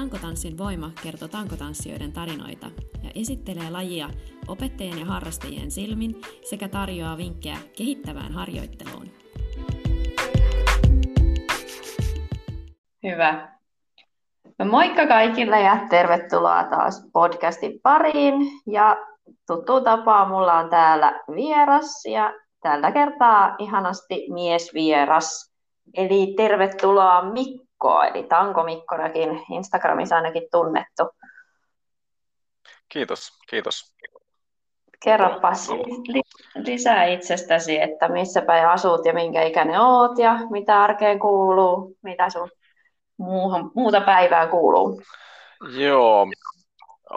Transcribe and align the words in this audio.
Tankotanssin 0.00 0.58
voima 0.58 0.90
kertoo 1.02 1.28
tankotanssijoiden 1.28 2.12
tarinoita 2.12 2.66
ja 3.02 3.10
esittelee 3.14 3.70
lajia 3.70 4.10
opettajien 4.48 4.98
ja 4.98 5.04
harrastajien 5.04 5.70
silmin 5.70 6.20
sekä 6.50 6.68
tarjoaa 6.68 7.16
vinkkejä 7.16 7.56
kehittävään 7.76 8.32
harjoitteluun. 8.32 9.10
Hyvä. 13.02 13.58
No 14.58 14.64
moikka 14.64 15.06
kaikille 15.06 15.60
ja 15.60 15.86
tervetuloa 15.90 16.64
taas 16.64 17.08
podcastin 17.12 17.80
pariin. 17.82 18.34
Ja 18.66 18.96
tuttu 19.46 19.80
tapaa 19.80 20.28
mulla 20.28 20.54
on 20.54 20.70
täällä 20.70 21.20
vieras 21.34 22.04
ja 22.04 22.32
tällä 22.62 22.92
kertaa 22.92 23.54
ihanasti 23.58 24.26
miesvieras. 24.32 25.52
Eli 25.94 26.34
tervetuloa 26.36 27.32
Mikko, 27.32 27.69
eli 28.10 28.22
Tanko 28.22 28.62
Mikkonakin 28.62 29.42
Instagramissa 29.50 30.16
ainakin 30.16 30.48
tunnettu. 30.52 31.02
Kiitos, 32.88 33.38
kiitos. 33.50 33.94
Kerropas 35.04 35.68
lisää 36.54 37.04
itsestäsi, 37.04 37.80
että 37.80 38.08
missä 38.08 38.42
päin 38.42 38.68
asut 38.68 39.04
ja 39.04 39.14
minkä 39.14 39.42
ikäinen 39.42 39.80
oot 39.80 40.18
ja 40.18 40.38
mitä 40.50 40.82
arkeen 40.82 41.18
kuuluu, 41.18 41.96
mitä 42.02 42.30
sun 42.30 42.50
muuhun, 43.16 43.72
muuta 43.74 44.00
päivää 44.00 44.46
kuuluu? 44.46 45.02
Joo, 45.78 46.26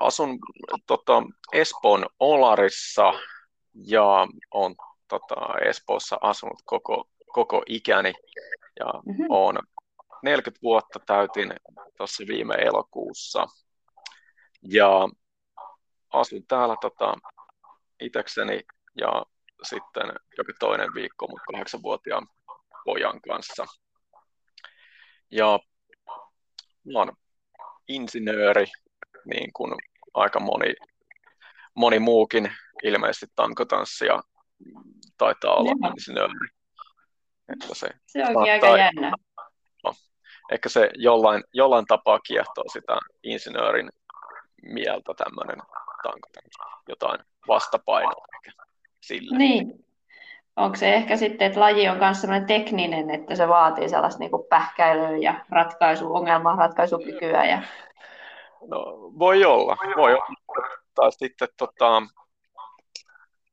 asun 0.02 0.40
tota, 0.88 1.24
Espoon 1.54 2.06
Olarissa 2.20 3.14
ja 3.74 4.28
on 4.52 4.76
tota, 5.08 5.36
Espoossa 5.66 6.18
asunut 6.22 6.62
koko, 6.66 7.08
koko 7.34 7.64
ikäni 7.68 8.14
ja 8.80 8.86
mm-hmm. 9.06 9.26
on 9.30 9.60
40 10.24 10.60
vuotta 10.64 11.00
täytin 11.00 11.54
tuossa 11.98 12.24
viime 12.28 12.56
elokuussa. 12.56 13.48
Ja 14.62 14.90
asun 16.14 16.48
täällä 16.48 16.76
tota, 16.82 17.14
itsekseni 18.00 18.62
ja 18.98 19.26
sitten 19.64 20.14
joka 20.38 20.54
toinen 20.60 20.94
viikko 20.94 21.28
mun 21.28 21.40
kahdeksanvuotiaan 21.52 22.28
pojan 22.86 23.22
kanssa. 23.22 23.66
Ja 25.32 25.60
mä 26.94 27.00
oon 27.00 27.12
insinööri, 27.88 28.66
niin 29.26 29.54
kuin 29.54 29.76
aika 30.14 30.40
moni, 30.40 30.76
moni 31.76 32.00
muukin 32.00 32.52
ilmeisesti 32.84 33.26
tankotanssia 33.36 34.20
taitaa 35.18 35.56
olla 35.56 35.72
Joo. 35.82 35.92
insinööri. 35.92 36.50
Että 37.54 37.76
se, 37.76 37.88
se 38.06 38.24
onkin 38.24 38.54
aika 38.54 38.78
jännä. 38.78 39.12
Ehkä 40.52 40.70
se 40.70 40.90
jollain, 40.96 41.44
jollain 41.54 41.86
tapaa 41.86 42.20
kiehtoo 42.20 42.64
sitä 42.74 42.98
insinöörin 43.24 43.90
mieltä 44.62 45.14
tämmöinen 45.18 45.58
tankotanssi, 46.04 46.84
jotain 46.88 47.20
vastapainoa 47.48 48.26
sille. 49.02 49.38
Niin, 49.38 49.86
onko 50.56 50.76
se 50.76 50.94
ehkä 50.94 51.18
sitten, 51.18 51.48
että 51.48 51.60
laji 51.60 51.90
on 51.90 51.98
myös 51.98 52.22
sellainen 52.22 52.48
tekninen, 52.48 53.10
että 53.10 53.36
se 53.36 53.48
vaatii 53.48 53.90
sellaista 53.90 54.20
niin 54.20 54.32
kuin 54.32 54.48
pähkäilyä 54.50 55.18
ja 55.18 55.46
ratkaisu, 55.50 56.16
ongelman 56.16 56.58
ratkaisukykyä? 56.58 57.46
Ja... 57.46 57.62
No, 58.68 58.86
voi 59.20 59.46
olla, 59.46 59.78
voi 59.98 60.14
olla. 60.14 60.36
Tai 60.96 61.12
sitten, 61.12 61.48
tota, 61.58 62.02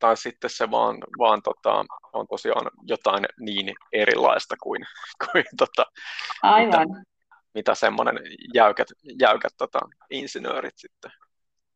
tai 0.01 0.17
sitten 0.17 0.51
se 0.51 0.70
vaan, 0.70 0.98
vaan 1.19 1.43
tota, 1.43 1.84
on 2.12 2.27
tosiaan 2.29 2.70
jotain 2.83 3.25
niin 3.41 3.75
erilaista 3.93 4.57
kuin, 4.62 4.87
kuin 5.25 5.45
tota, 5.59 5.84
Aivan. 6.42 6.89
mitä, 6.89 7.03
mitä 7.55 7.75
semmoinen 7.75 8.19
jäykät, 8.55 8.89
jäykät 9.20 9.53
tota, 9.59 9.81
insinöörit 10.11 10.75
sitten 10.77 11.11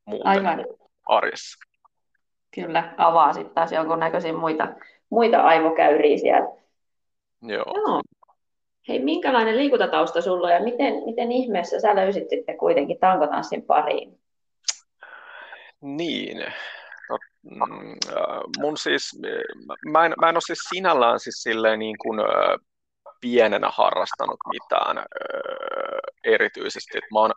muuten 0.04 0.26
Aivan. 0.26 0.66
arjessa. 1.06 1.58
Kyllä, 2.54 2.94
avaa 2.96 3.32
sitten 3.32 3.54
taas 3.54 3.72
jonkunnäköisiä 3.72 4.32
muita 4.32 4.68
muita 5.14 5.42
aivokäyriä 5.42 6.18
siellä. 6.18 6.48
Joo. 7.42 7.64
Joo. 7.74 8.02
Hei, 8.88 8.98
minkälainen 8.98 9.56
liikuntatausta 9.56 10.20
sulla 10.20 10.50
ja 10.50 10.62
miten, 10.62 10.94
miten 11.04 11.32
ihmeessä 11.32 11.80
sä 11.80 11.96
löysit 11.96 12.30
sitten 12.30 12.58
kuitenkin 12.58 12.98
tankotanssin 12.98 13.62
pariin? 13.62 14.20
Niin, 15.80 16.52
no, 17.10 17.18
mm, 17.66 17.96
mun 18.58 18.76
siis, 18.76 19.10
mä 19.92 20.06
en, 20.06 20.14
mä 20.20 20.28
en 20.28 20.36
ole 20.36 20.40
siis 20.40 20.60
sinällään 20.74 21.20
siis 21.20 21.42
silleen 21.42 21.78
niin 21.78 21.98
kuin, 21.98 22.20
pienenä 23.24 23.70
harrastanut 23.72 24.40
mitään 24.52 25.06
erityisesti. 26.24 26.98
mä 27.12 27.18
oon, 27.18 27.32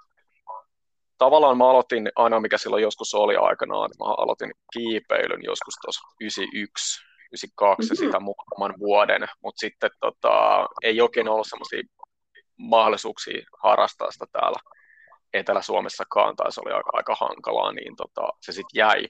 tavallaan 1.17 1.57
mä 1.57 1.69
aloitin 1.69 2.09
aina, 2.15 2.39
mikä 2.39 2.57
silloin 2.57 2.83
joskus 2.83 3.13
oli 3.13 3.35
aikanaan, 3.35 3.89
mä 3.99 4.05
aloitin 4.05 4.51
kiipeilyn 4.73 5.43
joskus 5.43 5.73
tuossa 5.81 6.01
91 6.21 7.07
92 7.31 7.93
mm-hmm. 7.93 8.05
sitä 8.05 8.19
muutaman 8.19 8.73
vuoden, 8.79 9.27
mutta 9.43 9.59
sitten 9.59 9.89
tota, 9.99 10.65
ei 10.83 11.01
oikein 11.01 11.29
ollut 11.29 11.47
sellaisia 11.49 11.81
mahdollisuuksia 12.57 13.41
harrastaa 13.63 14.11
sitä 14.11 14.25
täällä 14.31 14.59
Etelä-Suomessakaan, 15.33 16.35
tai 16.35 16.51
se 16.51 16.61
oli 16.65 16.73
aika, 16.73 16.89
aika 16.93 17.15
hankalaa, 17.15 17.71
niin 17.71 17.95
tota, 17.95 18.27
se 18.41 18.51
sitten 18.51 18.79
jäi. 18.79 19.07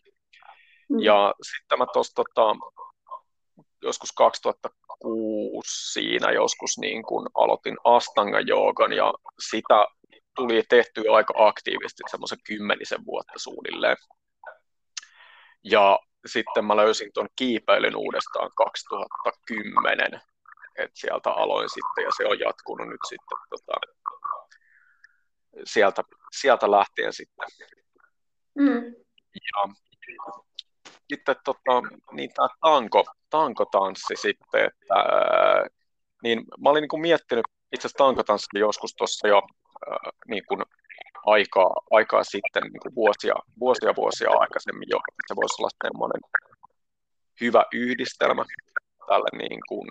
Mm-hmm. 0.89 1.03
Ja 1.03 1.33
sitten 1.41 1.77
mä 1.77 1.85
tuossa 1.93 2.13
tota, 2.15 2.55
joskus 3.81 4.11
2006 4.11 5.91
siinä 5.93 6.31
joskus 6.31 6.77
niin 6.77 7.03
kun 7.03 7.29
aloitin 7.35 7.77
Astanga 7.83 8.39
joogan 8.39 8.93
ja 8.93 9.13
sitä 9.49 9.87
tuli 10.35 10.63
tehty 10.69 11.03
aika 11.11 11.33
aktiivisesti 11.37 12.03
semmoisen 12.09 12.37
kymmenisen 12.47 13.05
vuotta 13.05 13.33
suunnilleen. 13.35 13.97
Ja 15.63 15.99
sitten 16.25 16.65
mä 16.65 16.75
löysin 16.75 17.11
tuon 17.13 17.27
kiipeilyn 17.35 17.95
uudestaan 17.95 18.51
2010, 18.55 20.21
että 20.75 20.99
sieltä 20.99 21.31
aloin 21.31 21.69
sitten 21.69 22.03
ja 22.03 22.11
se 22.17 22.25
on 22.25 22.39
jatkunut 22.39 22.87
nyt 22.87 23.01
sitten 23.09 23.37
tota, 23.49 23.73
sieltä, 25.63 26.03
sieltä 26.31 26.71
lähtien 26.71 27.13
sitten. 27.13 27.47
Mm. 28.55 28.95
Ja 29.33 29.69
sitten 31.13 31.35
tota, 31.45 31.81
niin 32.11 32.29
tämä 32.33 32.47
tanko, 32.61 33.03
tankotanssi 33.29 34.15
sitten, 34.15 34.65
että 34.65 35.03
niin 36.23 36.43
mä 36.63 36.69
olin 36.69 36.81
niin 36.81 36.89
kuin 36.89 37.01
miettinyt 37.01 37.45
itse 37.71 37.87
asiassa 37.87 38.03
tankotanssia 38.03 38.59
joskus 38.59 38.95
tuossa 38.95 39.27
jo 39.27 39.41
niin 40.27 40.43
kuin 40.47 40.61
aikaa, 41.25 41.73
aikaa 41.91 42.23
sitten 42.23 42.63
niin 42.63 42.81
kuin 42.81 42.95
vuosia, 42.95 43.33
vuosia 43.59 43.93
vuosia 43.97 44.29
aikaisemmin 44.39 44.89
jo. 44.89 44.97
Se 45.27 45.35
voisi 45.35 45.61
olla 45.61 45.69
semmoinen 45.83 46.21
hyvä 47.41 47.63
yhdistelmä 47.73 48.43
tälle 49.07 49.29
niin 49.37 49.59
kuin, 49.67 49.87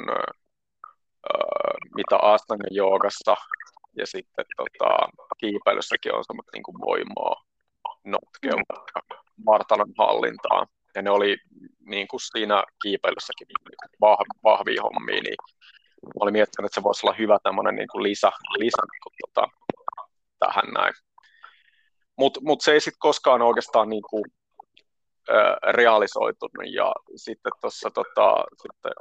mitä 1.95 2.17
Astanga 2.23 2.67
joogassa 2.71 3.35
ja 3.97 4.07
sitten 4.07 4.45
tota, 4.57 5.09
kiipeilyssäkin 5.39 6.15
on 6.15 6.25
semmoista 6.25 6.51
niin 6.55 6.63
kuin 6.63 6.81
voimaa, 6.81 7.43
notkeutta 8.05 9.01
vartalon 9.47 9.93
hallintaa. 9.99 10.67
Ja 10.97 11.03
ne 11.03 11.11
oli 11.11 11.37
niin 11.87 12.09
kuin 12.09 12.21
siinä 12.21 12.65
kiipeilyssäkin 12.83 13.47
niin 13.49 13.91
vah, 14.01 14.19
vahvia 14.45 14.83
hommia, 14.83 15.23
niin 15.23 15.37
mä 16.03 16.21
olin 16.21 16.33
miettinyt, 16.33 16.67
että 16.67 16.75
se 16.81 16.83
voisi 16.83 17.07
olla 17.07 17.17
hyvä 17.19 17.39
tämmöinen 17.43 17.75
niin 17.75 17.89
kuin 17.93 18.03
lisä, 18.03 18.31
lisä 18.59 18.83
niin 18.93 19.03
kuin, 19.03 19.13
tota, 19.27 19.49
tähän 20.39 20.73
näin. 20.75 20.95
Mutta 22.19 22.41
mut 22.43 22.61
se 22.61 22.73
ei 22.73 22.81
sitten 22.81 22.99
koskaan 22.99 23.43
oikeastaan 23.43 23.89
niin 23.89 24.03
kuin, 24.11 24.25
äh, 25.31 25.73
realisoitunut 25.73 26.73
ja 26.73 26.93
sitten 27.17 27.53
tuossa 27.61 27.91
tota, 27.91 28.45
sitten, 28.63 28.93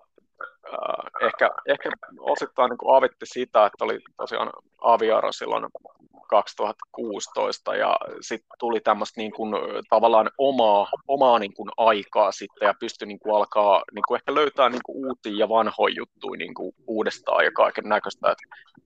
ehkä, 1.21 1.49
ehkä 1.67 1.89
osittain 2.19 2.69
niin 2.69 2.95
avitti 2.97 3.25
sitä, 3.25 3.65
että 3.65 3.85
oli 3.85 3.99
tosiaan 4.17 4.51
aviaro 4.81 5.31
silloin 5.31 5.65
2016 6.29 7.75
ja 7.75 7.97
sitten 8.21 8.47
tuli 8.59 8.79
tämmöistä 8.79 9.21
niin 9.21 9.31
kuin, 9.31 9.53
tavallaan 9.89 10.29
omaa, 10.37 10.87
omaa 11.07 11.39
niin 11.39 11.53
kuin 11.53 11.69
aikaa 11.77 12.31
sitten 12.31 12.65
ja 12.67 12.73
pystyi 12.79 13.07
niin 13.07 13.19
kuin 13.19 13.35
alkaa 13.35 13.83
niin 13.93 14.03
kuin 14.07 14.15
ehkä 14.15 14.35
löytää 14.35 14.69
niin 14.69 14.81
kuin 14.85 15.07
uutia 15.07 15.35
ja 15.37 15.49
vanhoja 15.49 15.95
juttuja 15.97 16.37
niin 16.37 16.53
kuin 16.53 16.75
uudestaan 16.87 17.45
ja 17.45 17.51
kaiken 17.51 17.83
näköistä, 17.83 18.35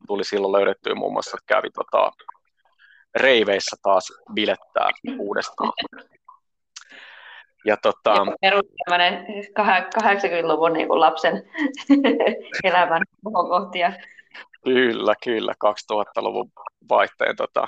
tuli 0.08 0.24
silloin 0.24 0.54
löydettyä 0.54 0.96
muun 0.96 1.14
muassa, 1.14 1.38
että 1.38 1.54
kävi 1.54 1.70
tota, 1.70 2.12
reiveissä 3.16 3.76
taas 3.84 4.14
bilettää 4.34 4.90
uudestaan. 5.20 5.74
Ja 7.66 7.78
tota... 7.78 8.16
Perus 8.42 8.66
80-luvun 9.60 10.74
niin 10.74 10.88
kuin 10.88 11.00
lapsen 11.00 11.44
elämän 12.64 13.02
kohtia. 13.24 13.94
Kyllä, 14.64 15.14
kyllä. 15.24 15.54
2000-luvun 15.66 16.52
vaihteen 16.90 17.36
tota, 17.36 17.68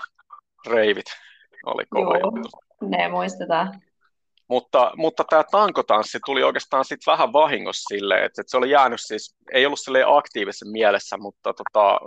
reivit 0.68 1.06
oli 1.66 1.84
kova 1.90 2.18
Joo, 2.18 2.32
juttu. 2.36 2.50
Ne 2.82 3.10
muistetaan. 3.10 3.82
Mutta, 4.48 4.92
mutta 4.96 5.24
tämä 5.30 5.44
tankotanssi 5.52 6.20
tuli 6.26 6.44
oikeastaan 6.44 6.86
sitten 6.86 7.12
vähän 7.12 7.34
vahingossa 7.34 7.96
silleen, 7.96 8.24
että, 8.24 8.42
että 8.42 8.52
se 8.52 8.58
oli 8.58 8.70
jäänyt 8.70 9.00
siis, 9.02 9.36
ei 9.54 9.66
ollut 9.66 9.80
aktiivisen 10.08 10.72
mielessä, 10.72 11.18
mutta, 11.18 11.54
tota, 11.54 12.00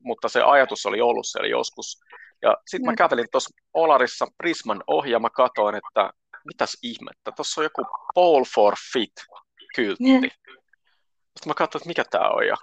mutta 0.00 0.28
se 0.28 0.42
ajatus 0.42 0.86
oli 0.86 1.00
ollut 1.00 1.26
siellä 1.26 1.48
joskus 1.48 2.00
Ja 2.42 2.56
sitten 2.66 2.90
mä 2.90 2.96
kävelin 2.96 3.26
tuossa 3.32 3.50
Olarissa 3.74 4.26
Prisman 4.38 4.84
ohi 4.86 5.10
ja 5.10 5.18
mä 5.18 5.30
katoin, 5.30 5.74
että 5.74 6.10
mitäs 6.44 6.78
ihmettä, 6.82 7.32
tuossa 7.36 7.60
on 7.60 7.64
joku 7.64 7.86
Pole 8.14 8.44
for 8.54 8.74
Fit 8.92 9.12
kyltti. 9.74 10.28
Sitten 11.38 11.50
mä 11.50 11.54
katsoin, 11.54 11.80
että 11.80 11.88
mikä 11.88 12.04
tämä 12.10 12.28
on. 12.28 12.46
Ja 12.46 12.56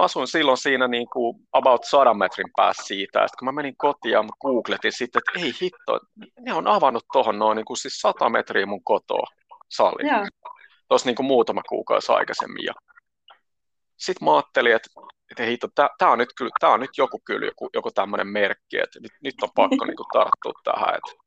mä 0.00 0.04
asuin 0.04 0.28
silloin 0.28 0.58
siinä 0.58 0.88
niin 0.88 1.08
kuin 1.12 1.36
about 1.52 1.84
100 1.84 2.14
metrin 2.14 2.50
päässä 2.56 2.82
siitä. 2.82 3.18
Ja 3.18 3.28
sitten 3.28 3.38
kun 3.38 3.46
mä 3.46 3.52
menin 3.52 3.76
kotiin 3.76 4.12
ja 4.12 4.22
mä 4.22 4.28
googletin 4.40 4.92
sitten, 4.92 5.22
että 5.26 5.46
ei 5.46 5.52
hitto, 5.62 6.00
ne 6.40 6.54
on 6.54 6.66
avannut 6.66 7.04
tuohon 7.12 7.38
noin 7.38 7.56
niin 7.56 7.64
kuin 7.64 7.76
siis 7.76 8.00
100 8.00 8.28
metriä 8.28 8.66
mun 8.66 8.84
kotoa 8.84 9.26
sali. 9.68 10.30
Tuossa 10.88 11.08
niin 11.08 11.16
kuin 11.16 11.26
muutama 11.26 11.62
kuukausi 11.68 12.12
aikaisemmin. 12.12 12.64
Ja 12.64 12.74
sitten 13.96 14.24
mä 14.24 14.34
ajattelin, 14.34 14.76
että, 14.76 14.90
että 15.30 15.42
hitto, 15.42 15.68
tämä 15.98 16.12
on, 16.12 16.18
nyt, 16.18 16.28
tää 16.60 16.70
on 16.70 16.80
nyt 16.80 16.98
joku 16.98 17.20
kyllä 17.24 17.46
joku, 17.46 17.68
joku 17.74 17.90
tämmöinen 17.90 18.28
merkki, 18.28 18.78
että 18.78 19.00
nyt, 19.00 19.12
nyt 19.22 19.34
on 19.42 19.48
pakko 19.54 19.84
niin 19.86 19.96
kuin 19.96 20.06
tarttua 20.12 20.52
tähän. 20.64 20.94
Että. 20.94 21.25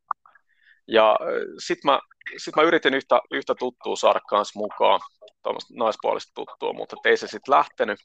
Ja 0.92 1.20
sitten 1.58 1.92
mä, 1.92 2.00
sit 2.38 2.56
mä 2.56 2.62
yritin 2.62 2.94
yhtä, 2.94 3.22
yhtä 3.32 3.56
tuttua 3.56 3.96
saada 3.96 4.20
kanssa 4.20 4.60
mukaan, 4.60 5.00
tuommoista 5.44 5.74
naispuolista 5.78 6.32
tuttua, 6.36 6.74
mutta 6.74 6.96
ei 7.06 7.18
se 7.18 7.28
sitten 7.28 7.56
lähtenyt 7.56 8.00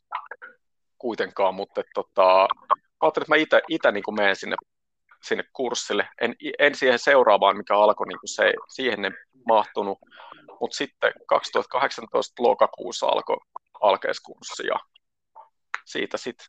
kuitenkaan, 0.98 1.54
mutta 1.54 1.82
tota, 1.94 2.48
ajattelin, 3.00 3.24
että 3.24 3.34
mä 3.34 3.62
itse 3.68 3.92
niin 3.92 4.14
menen 4.16 4.36
sinne, 4.36 4.56
sinne 5.22 5.44
kurssille. 5.52 6.08
En, 6.20 6.34
en 6.58 6.74
siihen 6.74 6.98
seuraavaan, 6.98 7.56
mikä 7.56 7.78
alkoi, 7.78 8.06
niin 8.06 8.18
se, 8.24 8.52
siihen 8.68 9.04
en 9.04 9.16
mahtunut, 9.48 9.98
mutta 10.60 10.76
sitten 10.76 11.12
2018 11.28 12.42
lokakuussa 12.42 13.06
alkoi 13.06 13.36
alkeiskurssi 13.80 14.66
ja 14.66 14.76
siitä 15.84 16.16
sitten 16.16 16.46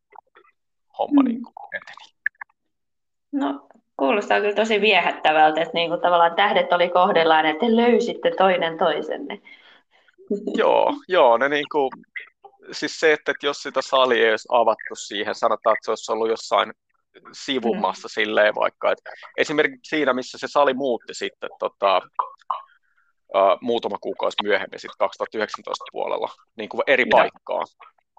homma 0.98 1.22
mm. 1.22 1.28
niin 1.28 1.42
eteni. 1.74 2.16
No, 3.32 3.68
kuulostaa 3.98 4.40
kyllä 4.40 4.56
tosi 4.56 4.82
viehättävältä, 4.82 5.62
että 5.62 5.74
niin 5.74 5.90
kuin 5.90 6.02
tavallaan 6.02 6.36
tähdet 6.36 6.74
oli 6.74 6.90
kohdellaan, 6.90 7.46
että 7.46 7.66
te 7.66 7.76
löysitte 7.76 8.32
toinen 8.38 8.78
toisenne. 8.78 9.42
joo, 10.62 10.94
joo, 11.08 11.38
ne 11.38 11.50
niin 11.50 11.66
kuin, 11.72 11.90
siis 12.72 13.00
se, 13.00 13.14
että, 13.14 13.32
että 13.32 13.46
jos 13.46 13.58
sitä 13.58 13.82
sali 13.82 14.24
ei 14.24 14.30
olisi 14.30 14.48
avattu 14.52 14.96
siihen, 14.96 15.36
sanotaan, 15.36 15.74
että 15.74 15.86
se 15.86 15.92
olisi 15.92 16.12
ollut 16.12 16.30
jossain 16.30 16.72
sivummassa 17.32 18.08
mm. 18.08 18.12
silleen 18.12 18.56
vaikka, 18.56 18.92
että 18.92 19.12
esimerkiksi 19.38 19.90
siinä, 19.90 20.14
missä 20.14 20.38
se 20.38 20.48
sali 20.48 20.74
muutti 20.74 21.14
sitten 21.14 21.50
tota, 21.60 22.02
uh, 23.36 23.58
muutama 23.62 23.98
kuukausi 24.02 24.38
myöhemmin 24.44 24.80
sitten 24.80 24.98
2019 25.00 25.86
puolella 25.92 26.30
niin 26.58 26.70
kuin 26.70 26.82
eri 26.88 27.06
paikkaa, 27.06 27.64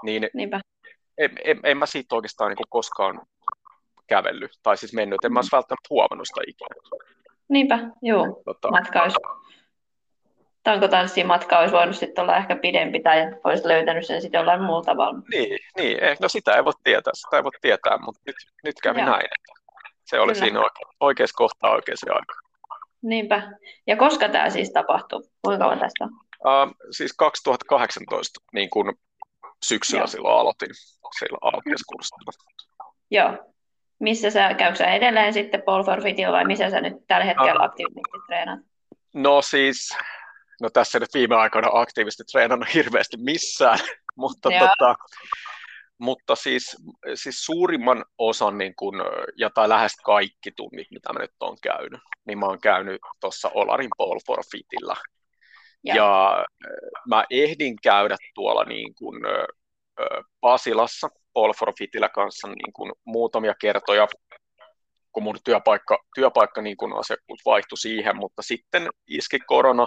niin 0.03 0.29
Niinpä. 0.35 0.61
En, 1.19 1.31
en, 1.45 1.61
en 1.65 1.79
mä 1.79 1.87
siitä 1.87 2.15
oikeastaan 2.15 2.49
niin 2.49 2.57
kuin 2.57 2.71
koskaan 2.71 3.21
kävellyt, 4.07 4.51
tai 4.63 4.77
siis 4.77 4.93
mennyt, 4.93 5.25
en 5.25 5.33
mä 5.33 5.39
olisi 5.39 5.53
välttämättä 5.53 5.87
huomannut 5.91 6.27
sitä 6.27 6.41
ikinä. 6.47 6.99
Niinpä, 7.49 7.79
joo, 8.03 8.43
tota, 8.45 8.71
matka 8.71 9.03
olisi 9.03 9.17
tankotanssimatka 10.63 11.59
olisi 11.59 11.75
voinut 11.75 11.97
sitten 11.97 12.23
olla 12.23 12.37
ehkä 12.37 12.57
pidempi 12.57 13.01
tai 13.01 13.19
olisi 13.45 13.69
löytänyt 13.69 14.07
sen 14.07 14.23
sitten 14.23 14.39
jollain 14.39 14.63
muulla 14.63 14.85
tavalla. 14.85 15.21
Niin, 15.31 15.59
niin, 15.77 16.05
eh, 16.05 16.17
no 16.21 16.29
sitä 16.29 16.57
ei 16.57 16.65
voi 16.65 16.73
tietää, 16.85 17.13
sitä 17.15 17.37
ei 17.37 17.45
voi 17.45 17.51
tietää, 17.61 17.99
mutta 17.99 18.21
nyt, 18.27 18.37
nyt 18.65 18.75
kävi 18.83 19.01
Joo. 19.01 19.11
näin, 19.11 19.25
että 19.25 19.53
se 20.05 20.21
oli 20.21 20.33
Kyllä. 20.33 20.45
siinä 20.45 20.61
oike- 20.61 20.97
oikeassa 21.01 21.37
kohtaa 21.37 21.71
oikeaan 21.71 21.97
aikaan. 22.09 22.43
Niinpä. 23.03 23.53
Ja 23.87 23.97
koska 23.97 24.29
tämä 24.29 24.51
siis 24.51 24.73
tapahtui? 24.73 25.23
Kuinka 25.43 25.65
kauan 25.65 25.79
tästä 25.79 26.05
on? 26.05 26.11
Uh, 26.11 26.75
siis 26.91 27.13
2018 27.13 28.41
niin 28.53 28.71
kun 28.71 28.95
syksyllä 29.65 30.01
Joo. 30.01 30.07
silloin 30.07 30.41
aloitin 30.41 30.69
sillä 31.19 31.39
alkeiskurssilla. 31.43 32.33
Joo. 33.11 33.53
Missä 33.99 34.31
sä, 34.31 34.55
käykö 34.55 34.77
sä 34.77 34.87
edelleen 34.87 35.33
sitten 35.33 35.63
Paul 35.63 35.85
for 35.85 36.03
Fitillä 36.03 36.33
vai 36.33 36.45
missä 36.45 36.71
sä 36.71 36.81
nyt 36.81 36.95
tällä 37.07 37.25
hetkellä 37.25 37.61
uh, 37.61 37.65
aktiivisesti 37.65 38.19
treenat? 38.27 38.61
No 39.15 39.43
siis 39.43 39.97
no 40.61 40.71
tässä 40.71 40.99
nyt 40.99 41.15
viime 41.15 41.37
aikoina 41.37 41.69
aktiivisesti 41.73 42.25
treenannut 42.33 42.75
hirveästi 42.75 43.17
missään, 43.17 43.79
mutta, 44.17 44.49
tota, 44.59 44.95
mutta 45.99 46.37
siis, 46.37 46.77
siis 47.15 47.45
suurimman 47.45 48.05
osan, 48.19 48.59
niin 48.59 48.75
kun, 48.77 48.95
ja 49.37 49.51
tai 49.55 49.69
lähes 49.69 49.97
kaikki 50.05 50.53
tunnit, 50.57 50.87
mitä 50.91 51.13
mä 51.13 51.19
nyt 51.19 51.33
olen 51.41 51.59
käynyt, 51.63 52.01
niin 52.27 52.39
mä 52.39 52.47
oon 52.47 52.61
käynyt 52.61 53.01
tuossa 53.21 53.51
Olarin 53.55 53.91
Paul 53.99 54.19
for 54.27 54.45
Fitillä. 54.51 54.97
Ja. 55.85 55.97
ja 55.97 56.45
mä 57.09 57.25
ehdin 57.31 57.77
käydä 57.83 58.17
tuolla 58.35 58.65
niin 58.65 58.95
kun, 58.95 59.21
Pasilassa 60.41 61.09
Paul 61.37 61.53
for 61.59 61.73
Fitillä 61.79 62.09
kanssa 62.09 62.49
niin 62.49 62.73
kun 62.73 62.93
muutamia 63.05 63.55
kertoja, 63.61 64.09
kun 65.13 65.23
mun 65.23 65.39
työpaikka, 65.45 65.99
työpaikka 66.15 66.63
niin 66.63 66.77
kun 66.77 66.99
asiakkuus 66.99 67.41
vaihtui 67.47 67.79
siihen, 67.79 68.17
mutta 68.17 68.43
sitten 68.43 68.89
iski 69.07 69.39
korona, 69.39 69.87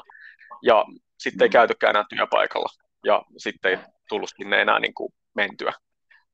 ja 0.64 0.86
sitten 1.20 1.46
ei 1.46 1.50
käytykään 1.50 1.90
enää 1.96 2.06
työpaikalla 2.10 2.70
ja 3.06 3.24
sitten 3.38 3.72
ei 3.72 3.78
tullut 4.10 4.30
sinne 4.38 4.62
enää 4.62 4.80
niin 4.80 4.94
kuin 4.94 5.14
mentyä. 5.36 5.74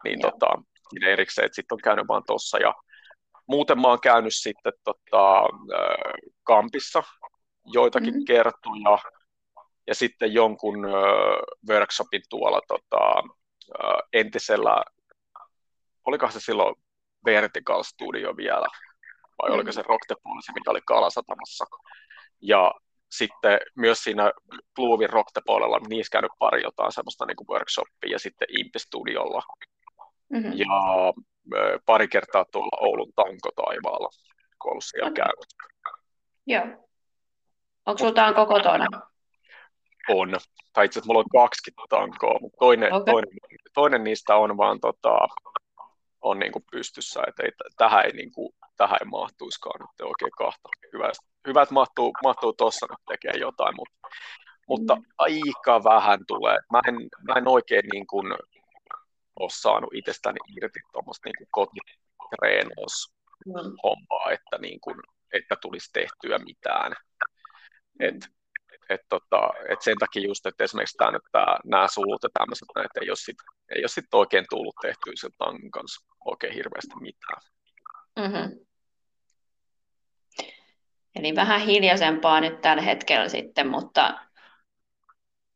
Niin 0.03 0.21
tota, 0.21 0.47
erikseen, 1.05 1.45
että 1.45 1.55
sitten 1.55 1.75
on 1.75 1.79
käynyt 1.83 2.07
vaan 2.07 2.23
tuossa 2.27 2.57
ja 2.57 2.73
muuten 3.47 3.81
mä 3.81 3.87
oon 3.87 4.01
käynyt 4.01 4.35
sitten 4.35 4.73
tota, 4.83 5.43
kampissa 6.43 7.03
joitakin 7.73 8.13
mm-hmm. 8.13 8.25
kertoja 8.27 8.97
ja 9.87 9.95
sitten 9.95 10.33
jonkun 10.33 10.87
workshopin 11.69 12.21
tuolla 12.29 12.61
tota, 12.67 13.23
entisellä, 14.13 14.83
olikohan 16.05 16.33
se 16.33 16.39
silloin 16.39 16.75
Vertical 17.25 17.83
Studio 17.83 18.37
vielä, 18.37 18.67
vai 19.37 19.49
mm-hmm. 19.49 19.55
oliko 19.55 19.71
se 19.71 19.81
Rock 19.81 20.07
the 20.07 20.15
Police, 20.23 20.51
mikä 20.53 20.71
oli 20.71 20.81
Kalasatamassa. 20.85 21.65
Ja 22.41 22.73
sitten 23.11 23.59
myös 23.75 24.03
siinä 24.03 24.31
Bluevin 24.75 25.09
Rockte-puolella, 25.09 25.79
niin 25.79 25.89
niissä 25.89 26.11
käynyt 26.11 26.31
pari 26.39 26.63
jotain 26.63 26.91
semmoista 26.91 27.25
niin 27.25 27.35
kuin 27.35 27.47
workshoppia 27.47 28.11
ja 28.11 28.19
sitten 28.19 28.47
Impi-studiolla. 28.59 29.41
Mm-hmm. 30.29 30.51
Ja 30.53 30.67
pari 31.85 32.07
kertaa 32.07 32.45
tuolla 32.51 32.77
Oulun 32.81 33.11
tankotaivaalla, 33.15 34.09
kun 34.61 34.71
ollut 34.71 34.83
siellä 34.85 35.09
okay. 35.09 35.23
käynyt. 35.25 35.45
Joo. 36.47 36.87
Onko 37.85 37.97
sulla 37.97 38.11
tanko 38.11 38.45
kotona? 38.45 38.87
On. 40.09 40.35
Tai 40.73 40.85
itse 40.85 40.99
asiassa 40.99 41.13
mulla 41.13 41.19
on 41.19 41.41
kaksi 41.41 41.71
tankoa, 41.89 42.39
mutta 42.41 42.57
toinen, 42.59 42.93
okay. 42.93 43.13
toinen, 43.13 43.29
toinen 43.73 44.03
niistä 44.03 44.35
on 44.35 44.57
vaan 44.57 44.79
tota, 44.79 45.17
on 46.25 46.39
niin 46.39 46.51
kuin 46.51 46.65
pystyssä, 46.71 47.23
että 47.27 47.43
ei, 47.43 47.51
tähän, 47.77 48.05
ei, 48.05 48.11
niin 48.11 48.31
kuin, 48.31 48.53
tähän 48.77 48.97
ei 49.01 49.07
mahtuiskaan 49.07 49.79
nyt 49.79 50.07
oikein 50.07 50.31
kahta. 50.37 50.69
Hyvä, 50.93 51.11
hyvä 51.47 51.61
että 51.61 51.73
mahtuu, 51.73 52.13
mahtuu 52.23 52.53
tuossa 52.53 52.87
nyt 52.89 53.05
tekee 53.07 53.39
jotain, 53.39 53.75
mutta, 53.75 54.07
mutta 54.67 54.95
mm. 54.95 55.03
aika 55.17 55.83
vähän 55.83 56.19
tulee. 56.27 56.57
Mä 56.71 56.81
en, 56.87 56.95
mä 57.27 57.33
en 57.33 57.47
oikein 57.47 57.85
niin 57.91 58.07
kuin, 58.07 58.27
ole 59.39 59.49
saanut 59.51 59.93
itsestäni 59.93 60.37
irti 60.57 60.79
tuommoista 60.91 61.29
niin 61.29 61.47
kotitreenaus 61.51 63.13
mm. 63.45 63.53
hommaa, 63.83 64.31
että, 64.31 64.57
niin 64.61 64.79
kuin, 64.79 64.95
että 65.33 65.55
tulisi 65.61 65.89
tehtyä 65.93 66.37
mitään. 66.37 66.93
Et, 67.99 68.15
et 68.89 69.01
tota, 69.09 69.49
et 69.69 69.81
sen 69.81 69.97
takia 69.97 70.27
just, 70.27 70.45
että 70.45 70.63
esimerkiksi 70.63 70.97
tämä, 71.31 71.57
nämä 71.65 71.87
sulut 71.87 72.23
ja 72.23 72.29
tämmöiset, 72.33 72.67
että 72.85 72.99
ei 73.01 73.09
ole 73.09 73.15
sit, 73.15 73.37
ei 73.75 73.81
ole 73.81 73.87
sit 73.87 74.13
oikein 74.13 74.45
tullut 74.49 74.75
tehtyä 74.81 75.13
sen 75.15 75.31
tangon 75.37 75.71
kanssa 75.71 76.14
oikein 76.25 76.53
hirveästi 76.53 76.95
mitään. 77.01 77.41
Mm-hmm. 78.19 78.65
Eli 81.15 81.35
vähän 81.35 81.61
hiljaisempaa 81.61 82.41
nyt 82.41 82.61
tällä 82.61 82.81
hetkellä 82.81 83.29
sitten, 83.29 83.67
mutta... 83.67 84.19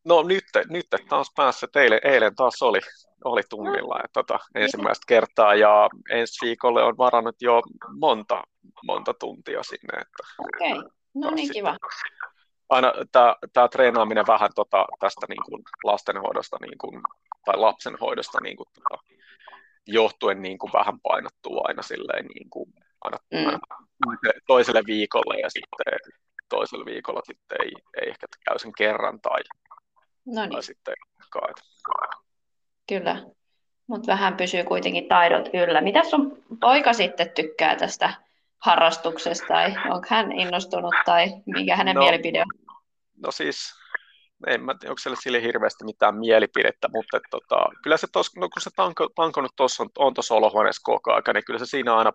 No 0.06 0.24
nyt, 0.24 0.44
nyt 0.70 0.88
taas 1.10 1.32
päässä. 1.36 1.68
Eilen, 1.76 2.00
eilen 2.04 2.36
taas 2.36 2.62
oli, 2.62 2.80
oli 3.24 3.42
tunnilla 3.50 3.98
no. 3.98 4.04
tota, 4.14 4.40
ensimmäistä 4.56 5.04
kertaa 5.08 5.56
ja 5.56 5.90
ensi 6.10 6.46
viikolle 6.46 6.84
on 6.84 6.98
varannut 6.98 7.36
jo 7.42 7.62
monta, 7.98 8.44
monta 8.84 9.14
tuntia 9.14 9.64
sinne. 9.64 10.04
Okei, 10.40 10.72
okay. 10.72 10.90
no 11.16 11.32
niin 11.32 11.54
kiva. 11.54 11.78
Aina 12.70 12.94
tämä 13.54 13.68
treenaaminen 13.68 14.28
vähän 14.28 14.50
tota, 14.56 14.86
tästä 15.00 15.26
niin 15.30 15.44
kuin 15.46 15.64
lastenhoidosta 15.84 16.58
niin 16.62 16.78
kuin, 16.78 17.02
tai 17.46 17.58
lapsenhoidosta 17.58 18.38
niin 18.42 18.58
kuin, 18.58 18.68
tota, 18.74 19.04
johtuen 19.94 20.42
niin 20.42 20.58
kuin 20.58 20.74
vähän 20.74 21.00
painottuu 21.00 21.62
aina 21.64 21.82
silleen 21.82 22.26
niin 22.26 22.50
kuin 22.50 22.74
aina, 23.02 23.18
mm. 23.34 23.46
aina 23.46 23.60
toiselle 24.48 24.84
viikolle 24.86 25.40
ja 25.40 25.50
sitten 25.50 26.12
toisella 26.50 26.86
viikolla 26.86 27.22
sitten 27.26 27.58
ei, 27.62 27.72
ei 28.02 28.10
ehkä 28.10 28.28
käy 28.46 28.60
sen 28.60 28.72
kerran 28.78 29.22
tai, 29.22 29.42
Noniin. 30.26 30.52
tai 30.52 30.64
sitten 30.64 30.94
kaet. 31.30 31.56
Kyllä, 32.90 33.24
mutta 33.88 34.12
vähän 34.12 34.38
pysyy 34.38 34.64
kuitenkin 34.64 35.08
taidot 35.08 35.50
yllä. 35.54 35.82
Mitä 35.82 36.04
sun 36.04 36.44
poika 36.60 36.94
sitten 36.94 37.30
tykkää 37.30 37.76
tästä 37.76 38.14
harrastuksesta 38.58 39.48
tai 39.48 39.76
onko 39.90 40.08
hän 40.10 40.32
innostunut 40.32 40.96
tai 41.06 41.28
mikä 41.46 41.76
hänen 41.76 41.96
no, 41.96 42.02
mielipide 42.02 42.42
on? 42.42 42.76
No 43.18 43.32
siis 43.32 43.74
en 44.48 44.64
mä 44.64 44.76
tiedä, 44.80 44.92
onko 44.92 45.00
siellä 45.00 45.18
sille 45.22 45.42
hirveästi 45.42 45.86
mitään 45.86 46.16
mielipidettä, 46.18 46.88
mutta 46.94 47.18
et, 47.18 47.24
tota, 47.32 47.66
kyllä 47.84 47.98
se 47.98 48.08
tos, 48.12 48.36
no, 48.36 48.50
kun 48.50 48.62
se 48.62 48.70
tanko, 48.76 49.08
tanko 49.16 49.42
nyt 49.42 49.52
tossa 49.56 49.84
on, 49.84 49.90
on 49.98 50.14
tuossa 50.14 50.36
olohuoneessa 50.36 50.82
koko 50.84 51.12
ajan, 51.12 51.24
niin 51.34 51.46
kyllä 51.46 51.60
se 51.60 51.66
siinä 51.66 51.96
aina, 51.96 52.12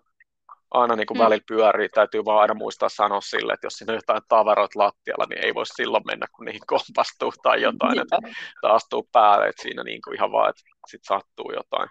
aina 0.71 0.95
niin 0.95 1.07
kuin 1.07 1.17
mm. 1.17 1.23
välillä 1.23 1.43
pyörii, 1.47 1.89
täytyy 1.89 2.25
vaan 2.25 2.41
aina 2.41 2.53
muistaa 2.53 2.89
sanoa 2.89 3.21
sille, 3.21 3.53
että 3.53 3.65
jos 3.65 3.73
siinä 3.73 3.93
on 3.93 3.97
jotain 3.97 4.21
tavaroita 4.27 4.79
lattialla, 4.79 5.25
niin 5.29 5.45
ei 5.45 5.53
voi 5.53 5.65
silloin 5.65 6.03
mennä, 6.05 6.27
kun 6.35 6.45
niihin 6.45 6.61
kompastuu 6.67 7.33
tai 7.43 7.61
jotain, 7.61 7.99
että, 7.99 8.17
astuu 8.63 9.09
päälle, 9.11 9.47
että 9.47 9.61
siinä 9.61 9.83
niin 9.83 10.01
kuin 10.01 10.15
ihan 10.15 10.31
vaan, 10.31 10.49
että 10.49 10.61
sit 10.87 11.01
sattuu 11.03 11.51
jotain. 11.55 11.89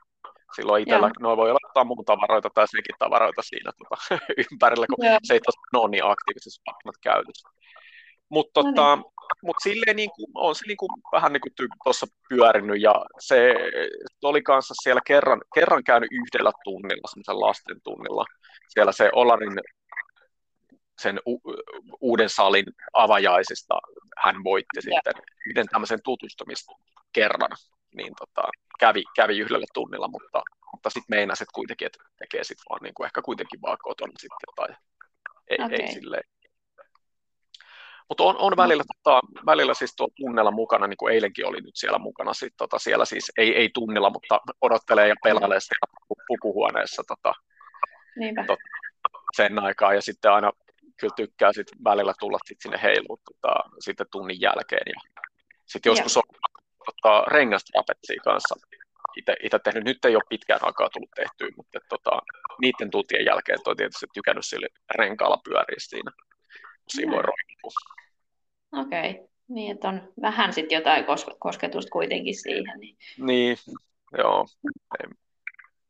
Silloin 0.56 0.82
itsellä, 0.82 1.10
no 1.20 1.36
voi 1.36 1.50
olla 1.50 1.68
jotain 1.68 1.86
muun 1.86 2.04
tavaroita 2.04 2.50
tai 2.54 2.68
sekin 2.68 2.96
tavaroita 2.98 3.42
siinä 3.42 3.70
tota, 3.78 3.96
ympärillä, 4.50 4.86
kun 4.86 5.06
Joo. 5.06 5.18
se 5.22 5.34
ei 5.34 5.40
tosiaan 5.40 5.84
ole 5.84 5.90
niin 5.90 6.04
aktiivisesti 6.04 6.60
käytössä. 7.02 7.48
Mutta 8.28 8.62
no 8.62 8.68
tota, 8.68 8.96
niin. 8.96 9.04
Mut 9.43 9.57
silleen 9.62 9.97
niin 9.97 10.11
kuin, 10.16 10.26
on 10.35 10.54
se 10.54 10.66
niin 10.66 10.76
kuin, 10.76 10.88
vähän 11.12 11.33
niin 11.33 11.40
kuin 11.40 11.52
tuossa 11.85 12.07
pyörinyt 12.28 12.83
ja 12.83 12.95
se 13.19 13.54
oli 14.23 14.43
kanssa 14.43 14.75
siellä 14.83 15.00
kerran, 15.07 15.40
kerran 15.54 15.85
käynyt 15.85 16.11
yhdellä 16.12 16.52
tunnilla, 16.64 17.09
semmoisen 17.11 17.40
lasten 17.40 17.81
tunnilla. 17.83 18.25
Siellä 18.69 18.93
se 18.93 19.11
Olarin 19.12 19.61
sen 21.02 21.21
u- 21.26 21.43
uuden 22.00 22.28
salin 22.28 22.64
avajaisista 22.93 23.75
hän 24.19 24.45
voitti 24.45 24.76
ja. 24.76 24.83
sitten 24.83 25.23
yhden 25.47 25.66
tämmöisen 25.66 25.99
tutustumiskerran, 26.04 27.50
niin 27.97 28.12
tota, 28.19 28.49
kävi, 28.78 29.04
kävi 29.16 29.38
yhdellä 29.38 29.66
tunnilla, 29.75 30.09
mutta, 30.09 30.43
mutta 30.73 30.90
sitten 30.90 31.16
meinasi, 31.16 31.45
että 31.45 31.54
kuitenkin, 31.54 31.87
että 31.87 32.04
tekee 32.19 32.45
sitten 32.45 32.64
vaan 32.69 32.83
niin 32.83 32.95
kuin 32.95 33.04
ehkä 33.04 33.23
kuitenkin 33.23 33.62
vaan 33.62 33.78
kotona 33.83 34.12
sitten 34.19 34.54
tai 34.57 34.69
ei, 35.50 35.59
okay. 35.64 35.76
ei 35.76 35.93
silleen 35.93 36.33
mutta 38.08 38.25
on, 38.25 38.37
on 38.38 38.56
välillä, 38.56 38.84
tota, 38.94 39.20
välillä 39.46 39.75
siis 39.75 39.96
tuo 39.96 40.08
tunnella 40.16 40.50
mukana, 40.50 40.87
niin 40.87 40.96
kuin 40.96 41.14
eilenkin 41.14 41.46
oli 41.46 41.61
nyt 41.61 41.76
siellä 41.76 41.99
mukana. 41.99 42.34
Sit, 42.34 42.52
tota, 42.56 42.78
siellä 42.78 43.04
siis 43.04 43.32
ei, 43.38 43.56
ei 43.56 43.70
tunnilla, 43.75 44.11
mutta 44.11 44.40
odottelee 44.61 45.08
ja 45.08 45.14
pelailee 45.25 45.61
siellä 45.61 46.16
pukuhuoneessa 46.26 47.02
tota, 47.08 47.32
tot, 48.46 48.58
sen 49.37 49.58
aikaa. 49.58 49.94
Ja 49.94 50.02
sitten 50.02 50.32
aina 50.32 50.52
kyllä 51.00 51.14
tykkää 51.16 51.52
sit 51.52 51.66
välillä 51.84 52.14
tulla 52.20 52.38
sit 52.44 52.61
sinne 52.61 52.78
heiluun 52.82 53.18
tota, 53.25 53.54
sitten 53.78 54.06
tunnin 54.11 54.40
jälkeen. 54.40 54.87
Ja 54.87 55.00
sitten 55.66 55.90
joskus 55.90 56.16
on 56.16 56.23
tota, 56.87 57.25
rengastrapetsia 57.30 58.20
kanssa 58.25 58.54
itse 59.16 59.58
tehnyt. 59.64 59.84
Nyt 59.84 60.04
ei 60.04 60.16
ole 60.16 60.23
pitkään 60.28 60.61
aikaa 60.62 60.88
tullut 60.90 61.11
tehtyä, 61.11 61.49
mutta 61.56 61.78
tota, 61.88 62.23
niiden 62.61 62.90
tuntien 62.90 63.25
jälkeen 63.25 63.58
toi 63.64 63.76
tietysti 63.76 64.06
tykännyt 64.14 64.46
sille 64.46 64.68
renkaalla 64.94 65.40
pyöriä 65.44 65.76
siinä. 65.78 66.11
Siinä 66.88 67.12
voi 67.12 67.22
roikkua. 67.22 67.70
Okei, 68.72 69.10
okay. 69.10 69.26
niin 69.48 69.72
että 69.72 69.88
on 69.88 70.12
vähän 70.22 70.52
sitten 70.52 70.76
jotain 70.76 71.04
kosketusta 71.38 71.90
kuitenkin 71.90 72.34
siihen. 72.34 72.80
Niin, 72.80 72.96
niin 73.18 73.56
joo. 74.18 74.46
En, 75.02 75.10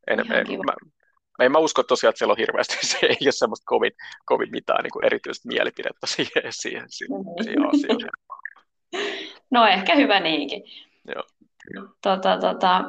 en, 0.07 0.21
en, 0.21 0.59
mä, 0.67 0.75
en 1.41 1.53
mä 1.53 1.59
usko 1.59 1.83
tosiaan, 1.83 2.11
että 2.11 2.19
siellä 2.19 2.33
on 2.33 2.39
hirveästi, 2.39 2.77
se 2.87 2.99
ei 3.07 3.17
ole 3.25 3.33
semmoista 3.33 3.65
kovin, 3.67 3.93
kovin 4.25 4.51
mitään 4.51 4.83
niin 4.83 4.93
kuin 4.93 5.05
erityistä 5.05 5.49
mielipidettä 5.49 6.07
siihen, 6.07 6.43
siihen, 6.51 6.85
siihen 6.89 7.25
mm. 7.61 7.69
asioihin. 7.69 8.09
No 9.51 9.67
ehkä 9.67 9.95
hyvä 9.95 10.21
niinkin. 10.21 10.63
Joo. 11.15 11.23
Tota, 12.03 12.39
tota, 12.39 12.85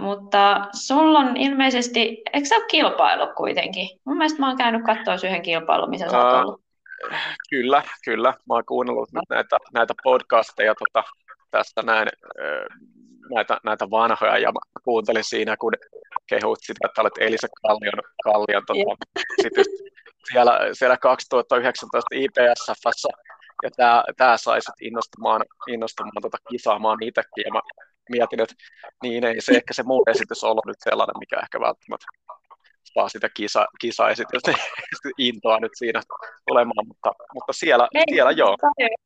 mutta 0.00 0.66
sulla 0.72 1.18
on 1.18 1.36
ilmeisesti, 1.36 2.22
eikö 2.32 2.48
sä 2.48 2.54
ole 2.56 2.64
kilpailu 2.70 3.34
kuitenkin? 3.36 3.88
Mun 4.04 4.16
mielestä 4.16 4.40
mä 4.40 4.48
oon 4.48 4.56
käynyt 4.56 4.82
katsoa 4.84 5.14
yhden 5.14 5.42
kilpailun, 5.42 5.90
missä 5.90 6.10
sä 6.10 6.24
oot 6.24 6.44
ollut. 6.44 6.62
Kyllä, 7.50 7.82
kyllä. 8.04 8.28
Mä 8.30 8.54
oon 8.54 8.64
kuunnellut 8.64 9.12
nyt 9.12 9.24
näitä, 9.30 9.56
näitä 9.74 9.94
podcasteja 10.02 10.74
tota, 10.74 11.08
tästä 11.50 11.82
näin, 11.82 12.08
näitä, 13.34 13.60
näitä 13.64 13.90
vanhoja 13.90 14.38
ja 14.38 14.52
mä 14.52 14.60
kuuntelin 14.84 15.24
siinä, 15.24 15.56
kun 15.56 15.72
kehut 16.26 16.58
sitä, 16.62 16.88
että 16.88 17.00
olet 17.00 17.18
Elisa 17.20 17.48
Kallion, 17.62 18.02
Kallion 18.24 18.62
tota, 18.66 19.06
sit 19.42 19.52
siellä, 20.32 20.58
siellä 20.72 20.96
2019 20.96 22.14
IPSFssä 22.14 23.08
ja 23.62 23.70
tämä, 23.76 24.04
tämä 24.16 24.36
sai 24.36 24.58
innostumaan, 24.80 25.42
innostumaan 25.68 26.22
tota 26.22 26.38
kisaamaan 26.50 27.02
itsekin 27.02 27.44
ja 27.46 27.52
mä 27.52 27.60
mietin, 28.10 28.40
että 28.40 28.54
niin 29.02 29.24
ei 29.24 29.40
se 29.40 29.52
ehkä 29.52 29.74
se 29.74 29.82
mun 29.82 30.02
esitys 30.10 30.44
ollut 30.44 30.66
nyt 30.66 30.76
sellainen, 30.78 31.18
mikä 31.18 31.36
ehkä 31.42 31.60
välttämättä 31.60 32.06
vaan 32.98 33.10
sitä 33.10 33.28
kisa, 33.36 33.66
kisaesitystä 33.80 34.52
intoa 35.18 35.58
nyt 35.60 35.72
siinä 35.74 36.00
olemaan, 36.50 36.86
mutta, 36.86 37.12
mutta 37.34 37.52
siellä, 37.52 37.88
Ei, 37.94 38.04
siellä 38.10 38.30
joo. 38.30 38.56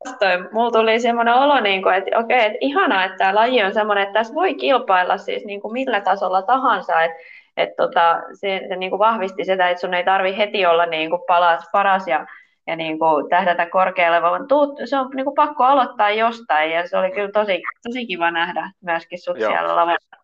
Vastoin. 0.07 0.49
Mulla 0.53 0.71
tuli 0.71 1.01
semmoinen 1.01 1.35
olo, 1.35 1.61
niin 1.61 1.83
kuin, 1.83 1.95
että 1.95 2.19
okei, 2.19 2.47
että 2.47 2.59
ihanaa, 2.61 3.05
että 3.05 3.19
tämä 3.19 3.35
laji 3.35 3.63
on 3.63 3.75
semmoinen, 3.75 4.03
että 4.03 4.19
tässä 4.19 4.35
voi 4.35 4.55
kilpailla 4.55 5.19
siis 5.19 5.45
niin 5.45 5.61
kuin 5.61 5.73
millä 5.73 6.01
tasolla 6.01 6.43
tahansa, 6.43 7.03
että 7.03 7.17
että 7.57 7.75
tota, 7.77 8.23
se, 8.35 8.61
se 8.69 8.77
niin 8.77 8.91
kuin 8.91 8.99
vahvisti 8.99 9.45
sitä, 9.45 9.71
että 9.71 9.81
sun 9.81 9.95
ei 9.95 10.05
tarvi 10.05 10.37
heti 10.37 10.67
olla 10.67 10.87
niin 10.87 11.11
kuin 11.11 11.23
paras, 11.27 11.69
paras 11.73 12.07
ja, 12.07 12.27
ja 12.67 12.77
niin 12.77 12.99
kuin 12.99 13.29
tähdätä 13.29 13.67
korkealle, 13.67 14.23
vaan 14.23 14.49
tuut, 14.49 14.79
se 14.85 14.99
on 14.99 15.11
niin 15.15 15.25
kuin 15.25 15.35
pakko 15.35 15.65
aloittaa 15.65 16.11
jostain, 16.11 16.71
ja 16.71 16.89
se 16.89 16.99
oli 16.99 17.11
kyllä 17.11 17.31
tosi, 17.33 17.63
tosi 17.83 18.07
kiva 18.07 18.31
nähdä 18.31 18.71
myöskin 18.81 19.23
sut 19.23 19.39
Joo. 19.39 19.51
siellä 19.51 19.77
lavalla. 19.77 20.22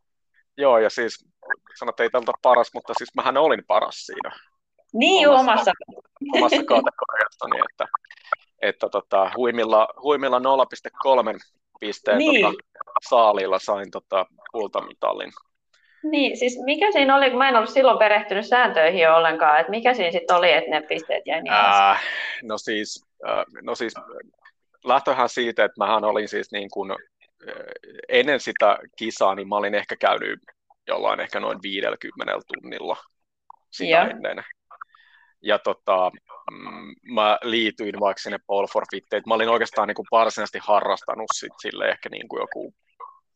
Joo, 0.59 0.79
ja 0.79 0.91
siis 0.91 1.25
sanot, 1.79 2.01
ei 2.01 2.11
tältä 2.11 2.33
paras, 2.43 2.71
mutta 2.75 2.93
siis 2.99 3.15
mähän 3.17 3.37
olin 3.37 3.65
paras 3.67 4.07
siinä. 4.07 4.31
Niin, 4.93 5.29
omassa, 5.29 5.73
omassa, 6.35 6.57
omassa 6.71 7.49
niin 7.53 7.65
että, 7.71 7.87
että 8.63 8.89
tota, 8.89 9.31
huimilla, 9.37 9.89
huimilla 10.03 10.39
0,3 10.39 11.39
pisteen 11.81 12.19
niin. 12.19 12.47
tota, 12.47 12.63
saalilla 13.09 13.59
sain 13.59 13.91
tota, 13.91 14.27
kultamitalin. 14.53 15.33
Niin, 16.03 16.37
siis 16.37 16.59
mikä 16.65 16.93
siinä 16.93 17.17
oli, 17.17 17.31
kun 17.31 17.39
mä 17.39 17.49
en 17.49 17.57
ollut 17.57 17.71
silloin 17.71 17.99
perehtynyt 17.99 18.47
sääntöihin 18.47 19.11
ollenkaan, 19.11 19.61
että 19.61 19.71
mikä 19.71 19.95
siinä 19.95 20.11
sitten 20.11 20.37
oli, 20.37 20.53
että 20.53 20.71
ne 20.71 20.81
pisteet 20.83 21.27
jäi 21.27 21.43
niin 21.43 21.53
äh, 21.53 22.03
no 22.43 22.59
siis, 22.59 23.07
äh, 23.29 23.45
no 23.63 23.75
siis 23.75 23.95
lähtöhän 24.85 25.29
siitä, 25.29 25.65
että 25.65 25.85
mähän 25.85 26.05
olin 26.05 26.29
siis 26.29 26.53
niin 26.53 26.71
kuin, 26.71 26.91
äh, 26.91 26.97
ennen 28.09 28.41
sitä 28.41 28.79
kisaa, 28.97 29.35
niin 29.35 29.49
mä 29.49 29.57
olin 29.57 29.75
ehkä 29.75 29.97
käynyt 29.97 30.41
jollain 30.87 31.21
ehkä 31.21 31.41
noin 31.41 31.59
50 31.63 32.39
tunnilla 32.47 32.97
sitä 33.71 33.89
yeah. 33.89 34.11
ennen. 34.11 34.45
Ja 35.43 35.59
tota, 35.59 36.11
mm, 36.51 37.15
mä 37.15 37.39
liityin 37.43 38.01
vaikka 38.01 38.23
sinne 38.23 38.39
Paul 38.47 38.67
for 38.67 38.85
Fit, 38.91 39.27
mä 39.27 39.35
olin 39.35 39.49
oikeastaan 39.49 39.89
niin 39.89 39.95
kuin 39.95 40.07
varsinaisesti 40.11 40.59
harrastanut 40.63 41.27
sit 41.35 41.53
sille 41.63 41.89
ehkä 41.89 42.09
niin 42.09 42.29
kuin 42.29 42.41
joku 42.41 42.75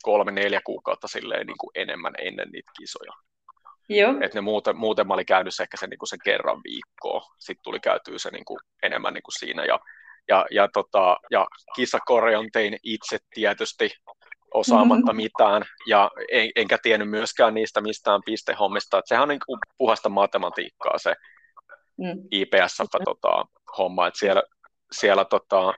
kolme, 0.03 0.33
neljä 0.33 0.61
kuukautta 0.67 1.09
silleen 1.09 1.47
niin 1.47 1.59
kuin 1.59 1.71
enemmän 1.75 2.15
ennen 2.19 2.49
niitä 2.53 2.71
kisoja. 2.79 3.13
Joo. 3.89 4.15
Et 4.21 4.35
ne 4.35 4.41
muuten, 4.41 4.77
muuten 4.77 5.09
mä 5.09 5.15
olin 5.15 5.27
käynyt 5.27 5.61
ehkä 5.61 5.77
sen, 5.77 5.91
niin 5.91 5.99
kuin 5.99 6.09
sen 6.09 6.19
kerran 6.25 6.61
viikkoa, 6.65 7.23
sitten 7.39 7.63
tuli 7.63 7.81
käytyä 7.81 8.19
se 8.19 8.31
niin 8.31 8.45
kuin 8.45 8.59
enemmän 8.83 9.15
niin 9.15 9.23
kuin 9.23 9.39
siinä. 9.39 9.65
Ja, 9.65 9.79
ja, 10.29 10.47
ja, 10.51 10.69
tota, 10.73 11.17
ja 11.31 11.47
kisakorjan 11.77 12.49
tein 12.53 12.77
itse 12.83 13.19
tietysti, 13.35 13.91
osaamatta 14.55 15.13
mm-hmm. 15.13 15.23
mitään, 15.25 15.63
ja 15.87 16.11
en, 16.33 16.51
enkä 16.57 16.79
tiennyt 16.83 17.11
myöskään 17.11 17.55
niistä 17.55 17.81
mistään 17.81 18.21
pistehommista, 18.27 18.99
että 18.99 19.09
sehän 19.09 19.23
on 19.23 19.29
niin 19.29 19.41
kuin 19.47 19.59
puhasta 19.79 20.09
matematiikkaa 20.09 20.99
se 20.99 21.15
mm. 21.99 22.23
IPS-homma, 22.31 24.07
että 24.07 24.19
siellä, 24.19 24.43
siellä 24.93 25.25
tota, 25.25 25.75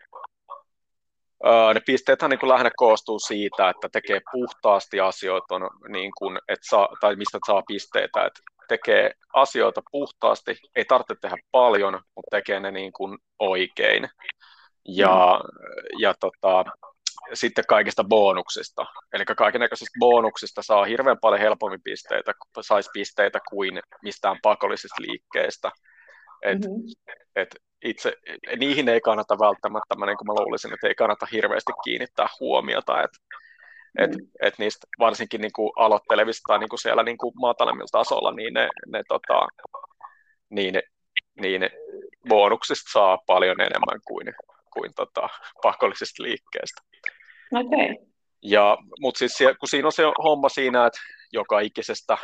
ne 1.74 1.80
pisteethän 1.86 2.30
niin 2.30 2.40
kuin 2.40 2.50
lähinnä 2.50 2.70
koostuu 2.76 3.18
siitä, 3.18 3.68
että 3.68 3.88
tekee 3.92 4.20
puhtaasti 4.32 5.00
asioita, 5.00 5.54
on 5.54 5.70
niin 5.88 6.10
kuin, 6.18 6.38
että 6.48 6.68
saa, 6.68 6.88
tai 7.00 7.16
mistä 7.16 7.38
saa 7.46 7.62
pisteitä, 7.66 8.24
että 8.24 8.40
tekee 8.68 9.10
asioita 9.32 9.82
puhtaasti, 9.92 10.56
ei 10.76 10.84
tarvitse 10.84 11.14
tehdä 11.20 11.36
paljon, 11.50 11.92
mutta 11.92 12.36
tekee 12.36 12.60
ne 12.60 12.70
niin 12.70 12.92
kuin 12.92 13.18
oikein. 13.38 14.08
Ja, 14.88 15.40
mm. 15.44 16.00
ja 16.00 16.14
tota, 16.20 16.64
sitten 17.34 17.64
kaikista 17.68 18.04
bonuksista. 18.04 18.86
Eli 19.12 19.24
kaikenlaisista 19.24 19.98
bonuksista 19.98 20.62
saa 20.62 20.84
hirveän 20.84 21.18
paljon 21.20 21.40
helpommin 21.40 21.82
pisteitä, 21.84 22.32
saisi 22.60 22.90
pisteitä 22.92 23.38
kuin 23.50 23.80
mistään 24.02 24.38
pakollisesta 24.42 25.02
liikkeestä. 25.02 25.70
Et, 26.42 26.58
mm-hmm. 26.58 27.14
et 27.36 27.56
itse, 27.84 28.12
niihin 28.56 28.88
ei 28.88 29.00
kannata 29.00 29.38
välttämättä, 29.38 29.94
mä, 29.98 30.06
niin 30.06 30.16
kuin 30.16 30.26
mä 30.26 30.32
luulisin, 30.32 30.74
että 30.74 30.88
ei 30.88 30.94
kannata 30.94 31.26
hirveästi 31.32 31.72
kiinnittää 31.84 32.26
huomiota, 32.40 33.02
että 33.02 33.18
et, 33.98 34.10
mm. 34.10 34.26
et 34.42 34.54
niistä 34.58 34.86
varsinkin 34.98 35.40
niin 35.40 35.52
kuin 35.52 35.72
aloittelevista 35.76 36.42
tai 36.46 36.58
niin 36.58 36.68
kuin 36.68 36.80
siellä 36.80 37.02
niin 37.02 37.18
kuin 37.18 37.34
matalemmilla 37.40 37.88
tasolla, 37.92 38.32
niin 38.32 38.54
ne, 38.54 38.68
ne, 38.86 39.02
tota, 39.08 39.46
niin, 40.50 40.82
niin 41.40 41.70
bonuksista 42.28 42.90
saa 42.92 43.18
paljon 43.26 43.60
enemmän 43.60 44.00
kuin, 44.06 44.34
kuin 44.72 44.90
tota, 44.96 45.28
pakollisesta 45.62 46.22
liikkeestä. 46.22 46.82
Okay. 47.54 48.06
Ja, 48.42 48.78
mutta 49.00 49.18
siis 49.18 49.38
kun 49.60 49.68
siinä 49.68 49.88
on 49.88 49.92
se 49.92 50.02
homma 50.22 50.48
siinä, 50.48 50.86
että 50.86 51.00
joka 51.32 51.60
ikisestä 51.60 52.18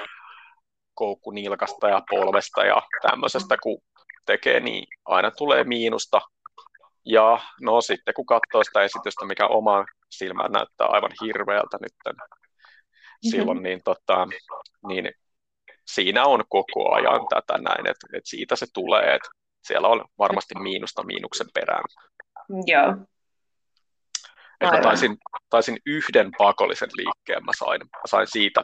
koukkunilkasta 0.95 1.89
ja 1.89 2.03
polvesta 2.11 2.65
ja 2.65 2.83
tämmöisestä, 3.03 3.57
kun 3.62 3.83
tekee, 4.27 4.61
niin 4.61 4.87
aina 5.05 5.31
tulee 5.31 5.65
miinusta. 5.65 6.21
Ja 7.04 7.40
no 7.61 7.80
sitten 7.80 8.14
kun 8.14 8.26
katsoo 8.26 8.64
sitä 8.64 8.83
esitystä, 8.83 9.26
mikä 9.26 9.47
oma 9.47 9.85
silmään 10.11 10.52
näyttää 10.52 10.87
aivan 10.87 11.11
hirveältä 11.23 11.78
nyt 11.80 11.92
mm-hmm. 12.07 13.30
silloin, 13.30 13.62
niin, 13.62 13.80
tota, 13.85 14.26
niin 14.88 15.11
siinä 15.87 16.25
on 16.25 16.45
koko 16.49 16.95
ajan 16.95 17.21
tätä 17.28 17.59
näin, 17.59 17.87
että, 17.87 18.07
että 18.12 18.30
siitä 18.30 18.57
se 18.57 18.66
tulee, 18.75 19.14
että 19.14 19.28
siellä 19.62 19.88
on 19.88 20.04
varmasti 20.19 20.54
miinusta 20.54 21.02
miinuksen 21.02 21.47
perään. 21.54 21.85
Joo. 22.66 22.97
Että 24.61 24.76
mä 24.76 24.83
taisin, 24.83 25.16
taisin 25.50 25.78
yhden 25.87 26.30
pakollisen 26.38 26.88
liikkeen, 26.97 27.45
mä 27.45 27.52
sain, 27.59 27.80
mä 27.80 28.07
sain 28.07 28.26
siitä 28.26 28.62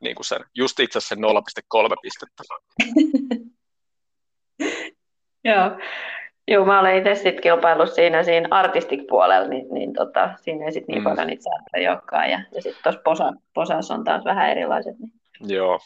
niin 0.00 0.16
kuin 0.16 0.26
sen, 0.26 0.44
just 0.54 0.80
itse 0.80 0.98
asiassa 0.98 1.14
sen 1.14 1.24
0,3 1.24 1.96
pistettä. 2.02 2.42
Joo. 5.44 5.78
Joo, 6.50 6.64
mä 6.64 6.80
olen 6.80 6.96
itse 6.96 7.14
sitten 7.14 7.42
kilpaillut 7.42 7.92
siinä, 7.92 8.22
siinä 8.22 8.48
artistic-puolella, 8.50 9.48
niin, 9.48 9.66
niin 9.70 9.92
tota, 9.92 10.30
siinä 10.40 10.64
ei 10.64 10.72
sitten 10.72 10.92
niin 10.92 11.02
mm. 11.02 11.04
paljon 11.04 11.26
niitä 11.26 11.42
sääntöjä 11.42 11.92
olekaan. 11.92 12.30
Ja, 12.30 12.40
ja 12.54 12.62
sitten 12.62 12.82
tuossa 12.82 13.00
posa, 13.04 13.32
posassa 13.54 13.94
on 13.94 14.04
taas 14.04 14.24
vähän 14.24 14.50
erilaiset. 14.50 14.98
Niin. 14.98 15.12
Joo. 15.56 15.78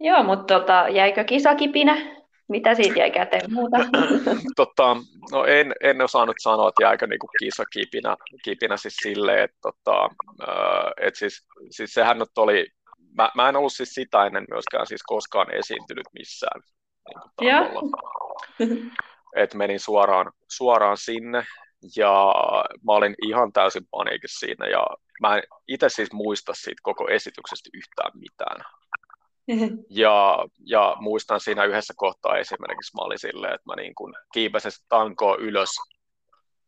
Joo, 0.00 0.22
mutta 0.22 0.60
tota, 0.60 0.86
jäikö 0.88 1.24
kisakipinä? 1.24 2.22
Mitä 2.48 2.74
siitä 2.74 2.98
jäi 2.98 3.10
käteen 3.10 3.52
muuta? 3.52 3.76
tota, 4.56 4.96
no 5.32 5.44
en, 5.44 5.72
en 5.80 6.02
osannut 6.02 6.36
sanoa, 6.40 6.68
että 6.68 6.82
jäikö 6.82 7.06
niinku 7.06 7.28
kisakipinä 7.38 8.16
kipinä 8.44 8.76
siis 8.76 8.96
silleen, 9.02 9.44
että 9.44 9.58
tota, 9.62 10.08
et 11.00 11.14
siis, 11.14 11.46
siis 11.70 11.94
sehän 11.94 12.18
nyt 12.18 12.38
oli, 12.38 12.66
mä, 13.16 13.30
mä 13.34 13.48
en 13.48 13.56
ollut 13.56 13.72
siis 13.72 13.94
sitä 13.94 14.26
ennen 14.26 14.44
myöskään 14.50 14.86
siis 14.86 15.02
koskaan 15.02 15.54
esiintynyt 15.54 16.06
missään 16.18 16.60
niin 18.58 18.92
että 19.36 19.56
menin 19.56 19.80
suoraan, 19.80 20.32
suoraan 20.48 20.96
sinne 20.96 21.44
ja 21.96 22.34
mä 22.86 22.92
olin 22.92 23.14
ihan 23.22 23.52
täysin 23.52 23.86
paniikissa 23.90 24.46
siinä 24.46 24.66
ja 24.66 24.86
mä 25.20 25.36
en 25.36 25.42
itse 25.68 25.88
siis 25.88 26.12
muista 26.12 26.52
siitä 26.54 26.80
koko 26.82 27.08
esityksestä 27.08 27.70
yhtään 27.74 28.10
mitään. 28.14 28.64
Ja, 29.90 30.38
ja 30.66 30.96
muistan 31.00 31.40
siinä 31.40 31.64
yhdessä 31.64 31.94
kohtaa 31.96 32.38
esimerkiksi 32.38 32.96
mä 32.96 33.04
olin 33.04 33.18
silleen, 33.18 33.54
että 33.54 33.70
mä 33.70 33.76
niin 33.76 33.94
kuin 33.94 34.14
kiipäsin 34.32 34.72
tankoa 34.88 35.36
ylös 35.36 35.70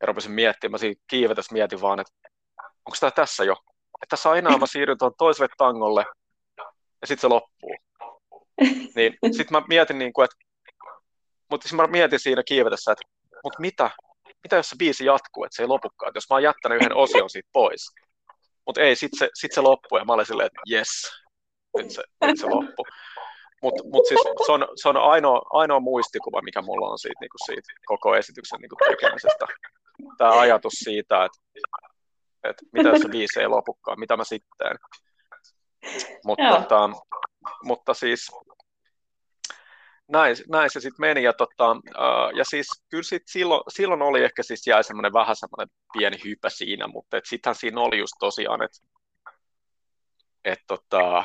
ja 0.00 0.06
rupesin 0.06 0.32
miettimään, 0.32 0.70
mä 0.70 0.78
siinä 0.78 1.00
kiivetässä 1.06 1.52
mietin 1.52 1.80
vaan, 1.80 2.00
että 2.00 2.12
onko 2.58 2.96
tämä 3.00 3.10
tässä 3.10 3.44
jo? 3.44 3.52
Että 4.02 4.10
tässä 4.10 4.30
aina 4.30 4.58
mä 4.58 4.66
siirryn 4.66 4.98
tuon 4.98 5.12
toiselle 5.18 5.48
tangolle 5.56 6.04
ja 7.00 7.06
sitten 7.06 7.20
se 7.20 7.28
loppuu. 7.28 7.76
Niin 8.94 9.16
sitten 9.22 9.46
mä 9.50 9.62
mietin, 9.68 9.98
niin 9.98 10.12
kuin, 10.12 10.24
että, 10.24 10.36
mutta 11.50 11.68
siis 11.68 11.76
mä 11.76 11.86
mietin 11.86 12.20
siinä 12.20 12.42
kiivetessä, 12.42 12.92
että 12.92 13.02
mutta 13.44 13.60
mitä, 13.60 13.90
mitä 14.42 14.56
jos 14.56 14.70
se 14.70 14.76
biisi 14.76 15.04
jatkuu, 15.04 15.44
että 15.44 15.56
se 15.56 15.62
ei 15.62 15.66
lopukaan, 15.66 16.08
että 16.08 16.16
jos 16.16 16.30
mä 16.30 16.34
oon 16.34 16.42
jättänyt 16.42 16.82
yhden 16.82 16.96
osion 16.96 17.30
siitä 17.30 17.48
pois. 17.52 17.90
Mutta 18.66 18.80
ei, 18.80 18.96
sitten 18.96 19.18
se, 19.18 19.30
sit 19.34 19.52
se 19.52 19.60
loppui 19.60 19.98
ja 19.98 20.04
mä 20.04 20.12
olin 20.12 20.26
silleen, 20.26 20.46
että 20.46 20.60
yes, 20.70 20.88
nyt 21.76 21.90
se, 21.90 22.02
nyt 22.26 22.40
se 22.40 22.46
loppui. 22.46 22.84
Mutta 23.62 23.82
mut 23.92 24.06
siis 24.08 24.20
se 24.46 24.52
on, 24.52 24.68
se 24.82 24.88
on 24.88 24.96
ainoa, 24.96 25.42
ainoa 25.50 25.80
muistikuva, 25.80 26.42
mikä 26.42 26.62
mulla 26.62 26.88
on 26.88 26.98
siitä, 26.98 27.20
niinku 27.20 27.36
siitä 27.46 27.72
koko 27.86 28.16
esityksen 28.16 28.60
niinku 28.60 28.76
tekemisestä. 28.88 29.46
Tämä 30.18 30.40
ajatus 30.40 30.72
siitä, 30.72 31.24
että, 31.24 31.38
että 32.44 32.62
mitä 32.72 32.88
jos 32.88 33.02
se 33.02 33.08
biisi 33.08 33.40
ei 33.40 33.48
lopukaan, 33.48 34.00
mitä 34.00 34.16
mä 34.16 34.24
sitten. 34.24 34.76
Mutta, 36.24 36.48
tota, 36.48 36.90
mutta 37.62 37.94
siis 37.94 38.30
näin, 40.08 40.36
näin 40.48 40.70
se 40.70 40.80
sitten 40.80 41.00
meni. 41.00 41.22
Ja, 41.22 41.32
tota, 41.32 41.70
uh, 41.72 42.36
ja 42.36 42.44
siis 42.44 42.66
kyllä 42.90 43.02
sit 43.02 43.22
silloin, 43.26 43.62
silloin 43.68 44.02
oli 44.02 44.24
ehkä 44.24 44.42
siis 44.42 44.66
jäi 44.66 44.84
semmoinen 44.84 45.12
vähän 45.12 45.36
semmoinen 45.36 45.68
pieni 45.92 46.16
hypä 46.24 46.50
siinä, 46.50 46.86
mutta 46.86 47.20
sittenhän 47.24 47.54
siinä 47.54 47.80
oli 47.80 47.98
just 47.98 48.14
tosiaan, 48.18 48.62
että 48.62 48.78
et 50.44 50.58
tota, 50.66 51.24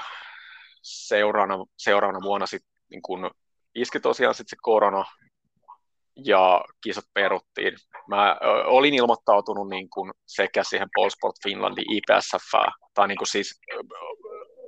seuraavana, 0.82 1.66
seuraavana 1.78 2.20
vuonna 2.24 2.46
sitten 2.46 2.72
niin 2.90 3.02
kun 3.02 3.32
iski 3.76 4.00
tosiaan 4.00 4.34
sitten 4.34 4.50
se 4.50 4.62
korona 4.62 5.06
ja 6.26 6.66
kisat 6.84 7.06
peruttiin. 7.14 7.74
Mä 8.08 8.32
ö, 8.32 8.66
olin 8.66 8.94
ilmoittautunut 8.94 9.70
niin 9.70 9.90
kun 9.90 10.14
sekä 10.26 10.64
siihen 10.64 10.90
Polsport 10.96 11.36
Finlandin 11.44 11.92
IPSF, 11.92 12.52
tai 12.94 13.08
niin 13.08 13.18
siis 13.24 13.60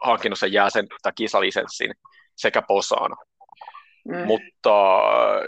ö, 0.03 0.07
hankinut 0.07 0.39
sen 0.39 0.53
jäsen 0.53 0.87
tai 1.01 1.11
kisalisenssin 1.15 1.91
sekä 2.35 2.61
Posaan. 2.61 3.11
Mm. 4.09 4.25
Mutta 4.25 4.97
äh, 4.97 5.43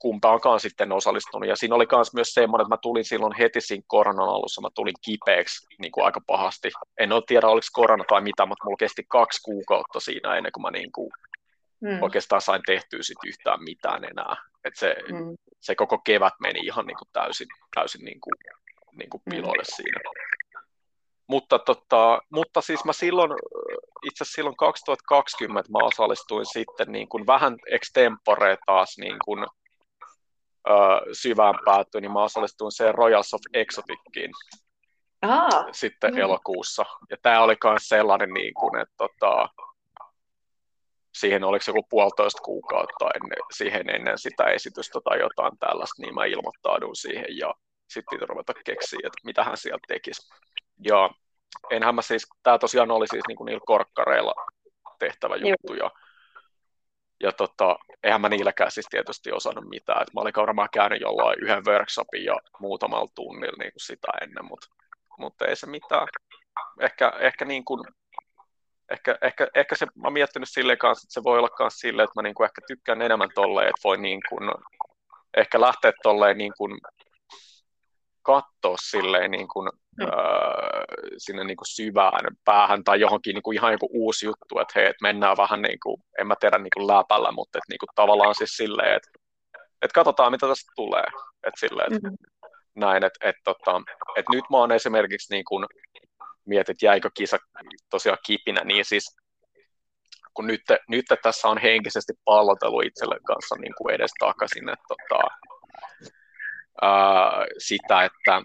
kumpaankaan 0.00 0.60
sitten 0.60 0.92
osallistunut. 0.92 1.48
Ja 1.48 1.56
siinä 1.56 1.74
oli 1.74 1.86
myös 2.14 2.34
semmoinen, 2.34 2.64
että 2.64 2.74
mä 2.74 2.78
tulin 2.82 3.04
silloin 3.04 3.36
heti 3.38 3.60
siinä 3.60 3.82
koronan 3.86 4.28
alussa, 4.28 4.60
mä 4.60 4.68
tulin 4.74 4.94
kipeäksi 5.04 5.66
niin 5.78 5.92
kuin 5.92 6.04
aika 6.04 6.20
pahasti. 6.26 6.70
En 6.98 7.12
ole 7.12 7.22
tiedä, 7.26 7.48
oliko 7.48 7.66
korona 7.72 8.04
tai 8.08 8.20
mitä, 8.20 8.46
mutta 8.46 8.64
mulla 8.64 8.76
kesti 8.76 9.04
kaksi 9.08 9.40
kuukautta 9.44 10.00
siinä 10.00 10.36
ennen 10.36 10.52
kuin 10.52 10.62
mä 10.62 10.70
niin 10.70 10.92
kuin 10.92 11.10
mm. 11.80 12.02
oikeastaan 12.02 12.42
sain 12.42 12.62
tehtyä 12.66 12.98
sit 13.02 13.18
yhtään 13.26 13.64
mitään 13.64 14.04
enää. 14.04 14.36
Et 14.64 14.76
se, 14.76 14.96
mm. 15.12 15.36
se 15.60 15.74
koko 15.74 15.98
kevät 15.98 16.34
meni 16.40 16.60
ihan 16.60 16.86
niin 16.86 16.98
kuin 16.98 17.08
täysin, 17.12 17.48
täysin 17.74 18.04
niin 18.04 18.20
kuin, 18.20 18.34
niin 18.98 19.10
kuin 19.10 19.22
piloille 19.30 19.62
mm. 19.62 19.76
siinä. 19.76 20.00
Mutta, 21.30 21.58
tota, 21.58 22.20
mutta 22.32 22.60
siis 22.60 22.84
mä 22.84 22.92
silloin, 22.92 23.30
itse 24.02 24.24
asiassa 24.24 24.34
silloin 24.34 24.56
2020 24.56 25.72
mä 25.72 25.78
osallistuin 25.78 26.46
sitten 26.46 26.92
niin 26.92 27.08
kuin 27.08 27.26
vähän 27.26 27.56
extempore 27.70 28.58
taas 28.66 28.98
niin 28.98 29.16
kuin, 29.24 29.46
ö, 30.68 30.72
syvään 31.12 31.54
päätyyn, 31.64 32.02
niin 32.02 32.12
mä 32.12 32.22
osallistuin 32.22 32.72
se 32.72 32.92
Royals 32.92 33.34
of 33.34 33.40
Exotickiin 33.54 34.30
Aha. 35.22 35.48
sitten 35.72 36.14
mm. 36.14 36.20
elokuussa. 36.20 36.84
Ja 37.10 37.16
tämä 37.22 37.42
oli 37.42 37.56
myös 37.64 37.88
sellainen, 37.88 38.30
niin 38.30 38.54
kuin, 38.54 38.80
että 38.80 38.94
tota, 38.98 39.48
siihen 41.14 41.44
oliko 41.44 41.64
joku 41.66 41.86
puolitoista 41.90 42.42
kuukautta 42.42 43.06
ennen, 43.14 43.42
siihen 43.56 43.90
ennen 43.90 44.18
sitä 44.18 44.44
esitystä 44.44 44.98
tai 45.04 45.20
jotain 45.20 45.58
tällaista, 45.58 46.02
niin 46.02 46.14
mä 46.14 46.24
ilmoittaudun 46.24 46.96
siihen 46.96 47.36
ja 47.38 47.54
sitten 47.88 48.18
piti 48.18 48.26
ruveta 48.26 48.52
keksiä, 48.64 48.98
että 49.04 49.18
mitä 49.24 49.44
hän 49.44 49.56
sieltä 49.56 49.84
tekisi. 49.88 50.22
Ja 50.84 51.10
enhän 51.70 51.94
mä 51.94 52.02
siis, 52.02 52.26
tämä 52.42 52.58
tosiaan 52.58 52.90
oli 52.90 53.08
siis 53.08 53.22
niinku 53.28 53.44
niillä 53.44 53.60
korkkareilla 53.66 54.34
tehtävä 54.98 55.36
juttu, 55.36 55.74
ja, 55.74 55.90
ja 57.22 57.32
tota, 57.32 57.78
eihän 58.02 58.20
mä 58.20 58.28
niilläkään 58.28 58.70
siis 58.70 58.86
tietysti 58.90 59.32
osannut 59.32 59.68
mitään, 59.68 60.02
että 60.02 60.12
mä 60.14 60.20
olin 60.20 60.32
varmaan 60.36 60.68
käynyt 60.72 61.00
jollain 61.00 61.42
yhden 61.42 61.64
workshopin 61.64 62.24
ja 62.24 62.36
muutamalla 62.60 63.10
tunnilla 63.14 63.56
niin 63.58 63.72
kuin 63.72 63.80
sitä 63.80 64.08
ennen, 64.22 64.44
mutta, 64.44 64.66
mutta 65.18 65.46
ei 65.46 65.56
se 65.56 65.66
mitään. 65.66 66.08
Ehkä, 66.80 67.12
ehkä 67.18 67.44
niin 67.44 67.64
kuin, 67.64 67.84
ehkä, 68.90 69.18
ehkä, 69.22 69.48
ehkä 69.54 69.74
se, 69.74 69.86
mä 69.86 70.06
oon 70.06 70.12
miettinyt 70.12 70.48
silleen 70.48 70.78
kanssa, 70.78 71.06
että 71.06 71.14
se 71.14 71.24
voi 71.24 71.38
olla 71.38 71.56
myös 71.58 71.74
silleen, 71.74 72.04
että 72.04 72.18
mä 72.20 72.22
niin 72.22 72.34
kuin 72.34 72.44
ehkä 72.44 72.60
tykkään 72.66 73.02
enemmän 73.02 73.30
tolleen, 73.34 73.68
että 73.68 73.80
voi 73.84 73.98
niin 73.98 74.20
kuin, 74.28 74.50
ehkä 75.36 75.60
lähteä 75.60 75.92
tolleen 76.02 76.38
niin 76.38 76.52
kuin 76.58 76.80
katsoa 78.22 78.76
silleen 78.80 79.30
niin 79.30 79.48
kuin, 79.48 79.70
mm. 80.00 80.06
sinne 81.18 81.44
niin 81.44 81.56
kuin 81.56 81.68
syvään 81.68 82.36
päähän 82.44 82.84
tai 82.84 83.00
johonkin 83.00 83.34
niin 83.34 83.42
kuin 83.42 83.54
ihan 83.54 83.72
joku 83.72 83.88
uusi 83.92 84.26
juttu, 84.26 84.58
että 84.58 84.72
hei, 84.76 84.86
että 84.86 85.02
mennään 85.02 85.36
vähän 85.36 85.62
niin 85.62 85.78
kuin, 85.82 86.02
en 86.18 86.26
mä 86.26 86.34
tiedä 86.40 86.58
niin 86.58 86.74
kuin 86.76 86.86
läpällä, 86.86 87.32
mutta 87.32 87.58
että 87.58 87.70
niin 87.72 87.78
kuin 87.78 87.88
tavallaan 87.94 88.34
siis 88.34 88.50
silleen, 88.50 88.96
että, 88.96 89.10
että 89.82 89.94
katsotaan 89.94 90.32
mitä 90.32 90.46
tästä 90.46 90.72
tulee, 90.76 91.06
että 91.46 91.60
silleen, 91.60 91.92
että 91.94 92.08
mm. 92.08 92.16
näin, 92.74 93.04
että, 93.04 93.28
että, 93.28 93.40
tota, 93.44 93.82
että 94.16 94.32
nyt 94.32 94.44
mä 94.50 94.56
oon 94.56 94.72
esimerkiksi 94.72 95.34
niin 95.34 95.44
kuin, 95.44 95.66
mietit, 96.44 96.82
jäikö 96.82 97.10
kisa 97.14 97.38
tosiaan 97.90 98.18
kipinä, 98.26 98.64
niin 98.64 98.84
siis 98.84 99.16
kun 100.34 100.46
nyt, 100.46 100.60
nyt 100.88 101.04
tässä 101.22 101.48
on 101.48 101.58
henkisesti 101.58 102.12
pallotelu 102.24 102.80
itselle 102.80 103.16
kanssa 103.26 103.56
niin 103.56 103.74
kuin 103.78 103.94
edes 103.94 104.10
takaisin, 104.18 104.68
että 104.68 104.84
tota, 104.88 105.28
ää, 106.82 107.44
sitä, 107.58 108.02
että, 108.02 108.42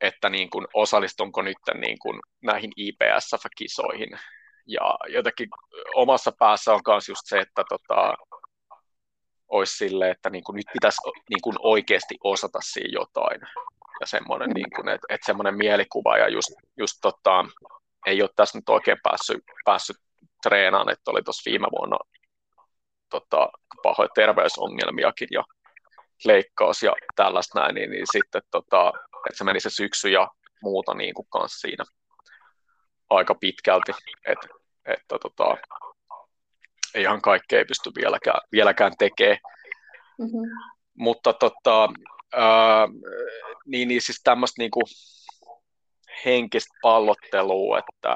että 0.00 0.28
niin 0.28 0.50
kuin 0.50 0.66
osallistunko 0.74 1.42
nyt 1.42 1.56
niin 1.74 1.98
kuin 1.98 2.20
näihin 2.42 2.72
IPSF-kisoihin. 2.76 4.18
Ja 4.66 4.94
jotenkin 5.08 5.48
omassa 5.94 6.32
päässä 6.38 6.74
on 6.74 6.80
myös 6.86 7.08
just 7.08 7.22
se, 7.24 7.38
että 7.38 7.64
tota, 7.68 8.14
olisi 9.48 9.76
sille, 9.76 10.10
että 10.10 10.30
niin 10.30 10.44
kuin 10.44 10.56
nyt 10.56 10.66
pitäisi 10.72 11.00
niin 11.30 11.40
kuin 11.42 11.56
oikeasti 11.58 12.14
osata 12.24 12.58
siinä 12.62 13.00
jotain. 13.00 13.40
Ja 14.00 14.06
semmoinen, 14.06 14.50
niin 14.50 14.70
kuin, 14.76 14.88
että, 14.88 15.06
että 15.08 15.26
semmoinen 15.26 15.56
mielikuva 15.56 16.18
ja 16.18 16.28
just, 16.28 16.48
just 16.76 16.98
tota, 17.02 17.44
ei 18.06 18.22
ole 18.22 18.30
tässä 18.36 18.58
nyt 18.58 18.68
oikein 18.68 18.98
päässyt, 19.02 19.44
päässyt 19.64 19.96
treenaan, 20.42 20.90
että 20.90 21.10
oli 21.10 21.22
tuossa 21.22 21.50
viime 21.50 21.66
vuonna 21.78 21.96
tota, 23.10 23.48
pahoja 23.82 24.08
terveysongelmiakin 24.14 25.28
ja 25.30 25.44
leikkaus 26.24 26.82
ja 26.82 26.92
tällaista 27.16 27.60
näin, 27.60 27.74
niin, 27.74 27.90
niin 27.90 28.06
sitten 28.12 28.42
tota, 28.50 28.92
että 29.30 29.38
se 29.38 29.44
meni 29.44 29.60
se 29.60 29.70
syksy 29.70 30.08
ja 30.08 30.28
muuta 30.62 30.94
niin 30.94 31.14
kuin 31.14 31.26
kanssa 31.30 31.60
siinä 31.60 31.84
aika 33.10 33.34
pitkälti, 33.34 33.92
että 34.26 34.48
että 34.84 35.18
tota, 35.18 35.56
ei 36.94 37.02
ihan 37.02 37.22
kaikkea 37.22 37.58
ei 37.58 37.64
pysty 37.64 37.90
vieläkään, 37.96 38.40
vieläkään 38.52 38.92
tekemään. 38.98 39.38
Mm-hmm. 40.18 40.50
Mutta 40.94 41.32
tota, 41.32 41.88
ää, 42.34 42.88
niin, 43.66 43.88
niin 43.88 44.02
siis 44.02 44.20
tämmöistä 44.24 44.62
niin 44.62 44.70
kuin 44.70 44.84
henkistä 46.24 46.74
pallottelua, 46.82 47.78
että 47.78 48.14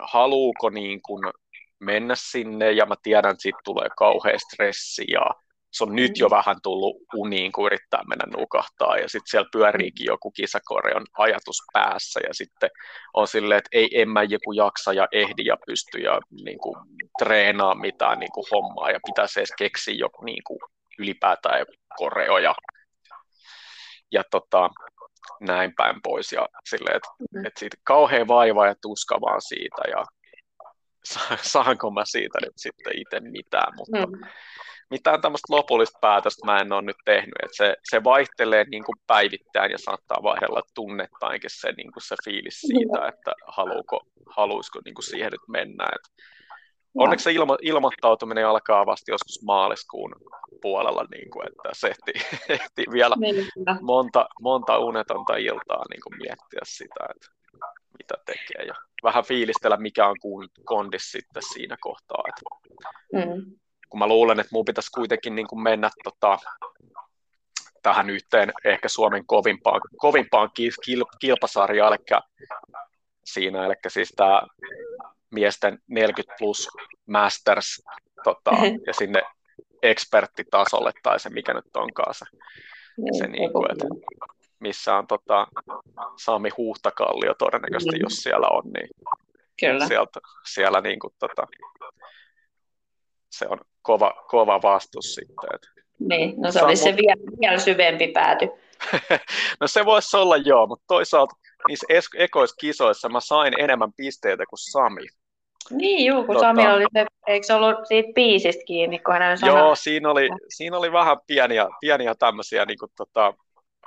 haluuko 0.00 0.70
niin 0.70 1.02
kuin 1.02 1.32
mennä 1.78 2.14
sinne, 2.16 2.72
ja 2.72 2.86
mä 2.86 2.94
tiedän, 3.02 3.30
että 3.30 3.42
siitä 3.42 3.58
tulee 3.64 3.88
kauhean 3.98 4.40
stressi, 4.40 5.04
ja 5.12 5.26
se 5.72 5.84
on 5.84 5.96
nyt 5.96 6.18
jo 6.18 6.28
mm. 6.28 6.30
vähän 6.30 6.56
tullut 6.62 6.96
uniin, 7.14 7.52
kun 7.52 7.66
yrittää 7.66 8.02
mennä 8.08 8.38
nukahtaa, 8.38 8.96
ja 8.96 9.08
sitten 9.08 9.30
siellä 9.30 9.48
pyöriikin 9.52 10.06
joku 10.06 10.30
kisakoreon 10.30 11.04
ajatus 11.18 11.56
päässä, 11.72 12.20
ja 12.28 12.34
sitten 12.34 12.70
on 13.14 13.28
silleen, 13.28 13.58
että 13.58 13.68
ei, 13.72 14.00
en 14.00 14.08
mä 14.08 14.22
joku 14.22 14.52
jaksa 14.52 14.92
ja 14.92 15.08
ehdi 15.12 15.44
ja 15.44 15.56
pysty 15.66 15.98
ja 15.98 16.20
niin 16.44 16.58
kuin, 16.58 16.76
treenaa 17.18 17.74
mitään 17.74 18.18
niin 18.18 18.32
kuin, 18.32 18.46
hommaa, 18.50 18.90
ja 18.90 19.00
pitäisi 19.06 19.40
edes 19.40 19.52
keksiä 19.58 19.94
joku 19.94 20.24
niin 20.24 20.42
kuin, 20.46 20.58
ylipäätään 20.98 21.66
koreo, 21.96 22.38
ja, 22.38 22.54
ja 24.12 24.22
tota, 24.30 24.70
näin 25.40 25.72
päin 25.76 25.96
pois, 26.02 26.32
ja 26.32 26.48
silleen, 26.68 26.96
että, 26.96 27.08
mm-hmm. 27.18 27.46
että 27.46 27.60
siitä 27.60 27.76
kauhean 27.84 28.28
vaiva 28.28 28.66
ja 28.66 28.74
tuska 28.82 29.20
vaan 29.20 29.42
siitä, 29.42 29.82
ja 29.90 30.04
saanko 31.52 31.90
mä 31.90 32.04
siitä 32.04 32.38
nyt 32.42 32.52
sitten 32.56 32.98
itse 32.98 33.20
mitään, 33.20 33.74
mutta 33.76 34.06
mm 34.06 34.28
mitään 34.92 35.20
tämmöistä 35.20 35.54
lopullista 35.54 35.98
päätöstä 36.00 36.46
mä 36.46 36.60
en 36.60 36.72
ole 36.72 36.82
nyt 36.82 36.96
tehnyt, 37.04 37.34
että 37.42 37.56
se, 37.56 37.76
se 37.90 38.04
vaihtelee 38.04 38.64
niin 38.64 38.84
kuin 38.84 38.96
päivittäin 39.06 39.70
ja 39.70 39.78
saattaa 39.78 40.22
vaihdella 40.22 40.62
tunnettainkin 40.74 41.50
se, 41.52 41.72
niin 41.72 41.92
kuin 41.92 42.02
se 42.02 42.16
fiilis 42.24 42.60
siitä, 42.60 43.08
että 43.08 43.32
haluuko, 43.46 44.00
haluaisiko 44.36 44.80
niin 44.84 44.94
kuin 44.94 45.04
siihen 45.04 45.32
nyt 45.32 45.48
mennä. 45.48 45.84
Et 45.94 46.24
onneksi 46.94 47.24
se 47.24 47.32
ilmo, 47.32 47.58
ilmoittautuminen 47.62 48.46
alkaa 48.46 48.86
vasta 48.86 49.10
joskus 49.10 49.42
maaliskuun 49.42 50.12
puolella, 50.62 51.04
niin 51.14 51.30
kuin, 51.30 51.46
että 51.48 51.68
se 51.72 51.88
ehti, 51.88 52.12
ehti 52.56 52.84
vielä 52.92 53.14
monta, 53.80 54.28
monta 54.40 54.78
unetonta 54.78 55.36
iltaa 55.36 55.84
niin 55.90 56.02
kuin 56.02 56.16
miettiä 56.16 56.60
sitä, 56.62 57.04
että 57.14 57.26
mitä 57.98 58.14
tekee. 58.26 58.66
Ja 58.66 58.74
vähän 59.02 59.24
fiilistellä, 59.24 59.76
mikä 59.76 60.06
on 60.06 60.16
kondis 60.64 61.12
sitten 61.12 61.42
siinä 61.52 61.76
kohtaa. 61.80 62.24
Että 62.28 62.42
mm 63.12 63.61
kun 63.92 63.98
mä 63.98 64.06
luulen, 64.06 64.40
että 64.40 64.50
mun 64.52 64.64
pitäisi 64.64 64.90
kuitenkin 64.90 65.34
niin 65.34 65.46
kuin 65.46 65.62
mennä 65.62 65.90
tota, 66.04 66.38
tähän 67.82 68.10
yhteen 68.10 68.52
ehkä 68.64 68.88
Suomen 68.88 69.26
kovimpaan, 69.26 69.80
kovimpaan 69.96 70.50
kil, 70.54 71.04
kilpasarjaan, 71.20 71.92
eli 71.92 72.20
siinä, 73.24 73.66
eli 73.66 73.74
siis 73.88 74.12
tämä 74.16 74.42
miesten 75.30 75.78
40 75.86 76.34
plus 76.38 76.68
masters 77.06 77.82
tota, 78.24 78.50
ja 78.86 78.94
sinne 78.94 79.22
eksperttitasolle 79.82 80.92
tai 81.02 81.20
se 81.20 81.30
mikä 81.30 81.54
nyt 81.54 81.76
onkaan 81.76 82.14
se, 82.14 82.24
niin, 82.96 83.18
se 83.18 83.26
niin 83.26 83.52
kuin, 83.52 83.72
että 83.72 83.84
missä 84.58 84.94
on 84.94 85.06
tota, 85.06 85.46
Sami 86.16 86.50
Huhtakallio 86.56 87.34
todennäköisesti, 87.34 87.98
jos 88.02 88.12
siellä 88.14 88.48
on, 88.48 88.62
niin 88.64 88.88
Kyllä. 89.60 89.86
Sieltä, 89.86 90.20
siellä 90.46 90.80
niin 90.80 90.98
kuin, 90.98 91.14
tota, 91.18 91.46
se 93.32 93.46
on 93.48 93.58
kova, 93.82 94.24
kova 94.28 94.62
vastus 94.62 95.14
sitten. 95.14 95.54
Että 95.54 95.68
niin, 95.98 96.34
no 96.40 96.52
se 96.52 96.62
olisi 96.62 96.82
se 96.82 96.96
vielä, 96.96 97.38
vielä 97.40 97.58
syvempi 97.58 98.08
pääty. 98.08 98.48
no 99.60 99.66
se 99.66 99.84
voisi 99.84 100.16
olla 100.16 100.36
joo, 100.36 100.66
mutta 100.66 100.84
toisaalta 100.88 101.34
niissä 101.68 101.86
ekoissa 102.16 102.56
kisoissa 102.60 103.08
mä 103.08 103.20
sain 103.20 103.60
enemmän 103.60 103.92
pisteitä 103.96 104.44
kuin 104.50 104.58
Sami. 104.58 105.06
Niin, 105.70 106.06
juu, 106.06 106.24
kun 106.24 106.34
tota, 106.34 106.46
Sami 106.46 106.72
oli 106.72 106.84
se, 106.92 107.06
eikö 107.26 107.46
se 107.46 107.54
ollut 107.54 107.76
siitä 107.84 108.12
biisistä 108.14 108.62
kiinni, 108.66 108.98
kun 108.98 109.14
hän 109.14 109.38
sanoi? 109.38 109.58
Joo, 109.58 109.74
siinä 109.74 110.10
oli, 110.10 110.28
siinä 110.48 110.78
oli 110.78 110.92
vähän 110.92 111.16
pieniä, 111.26 111.68
pieniä 111.80 112.14
tämmöisiä 112.14 112.64
niin 112.64 112.78
kuin, 112.78 112.90
tota, 112.96 113.34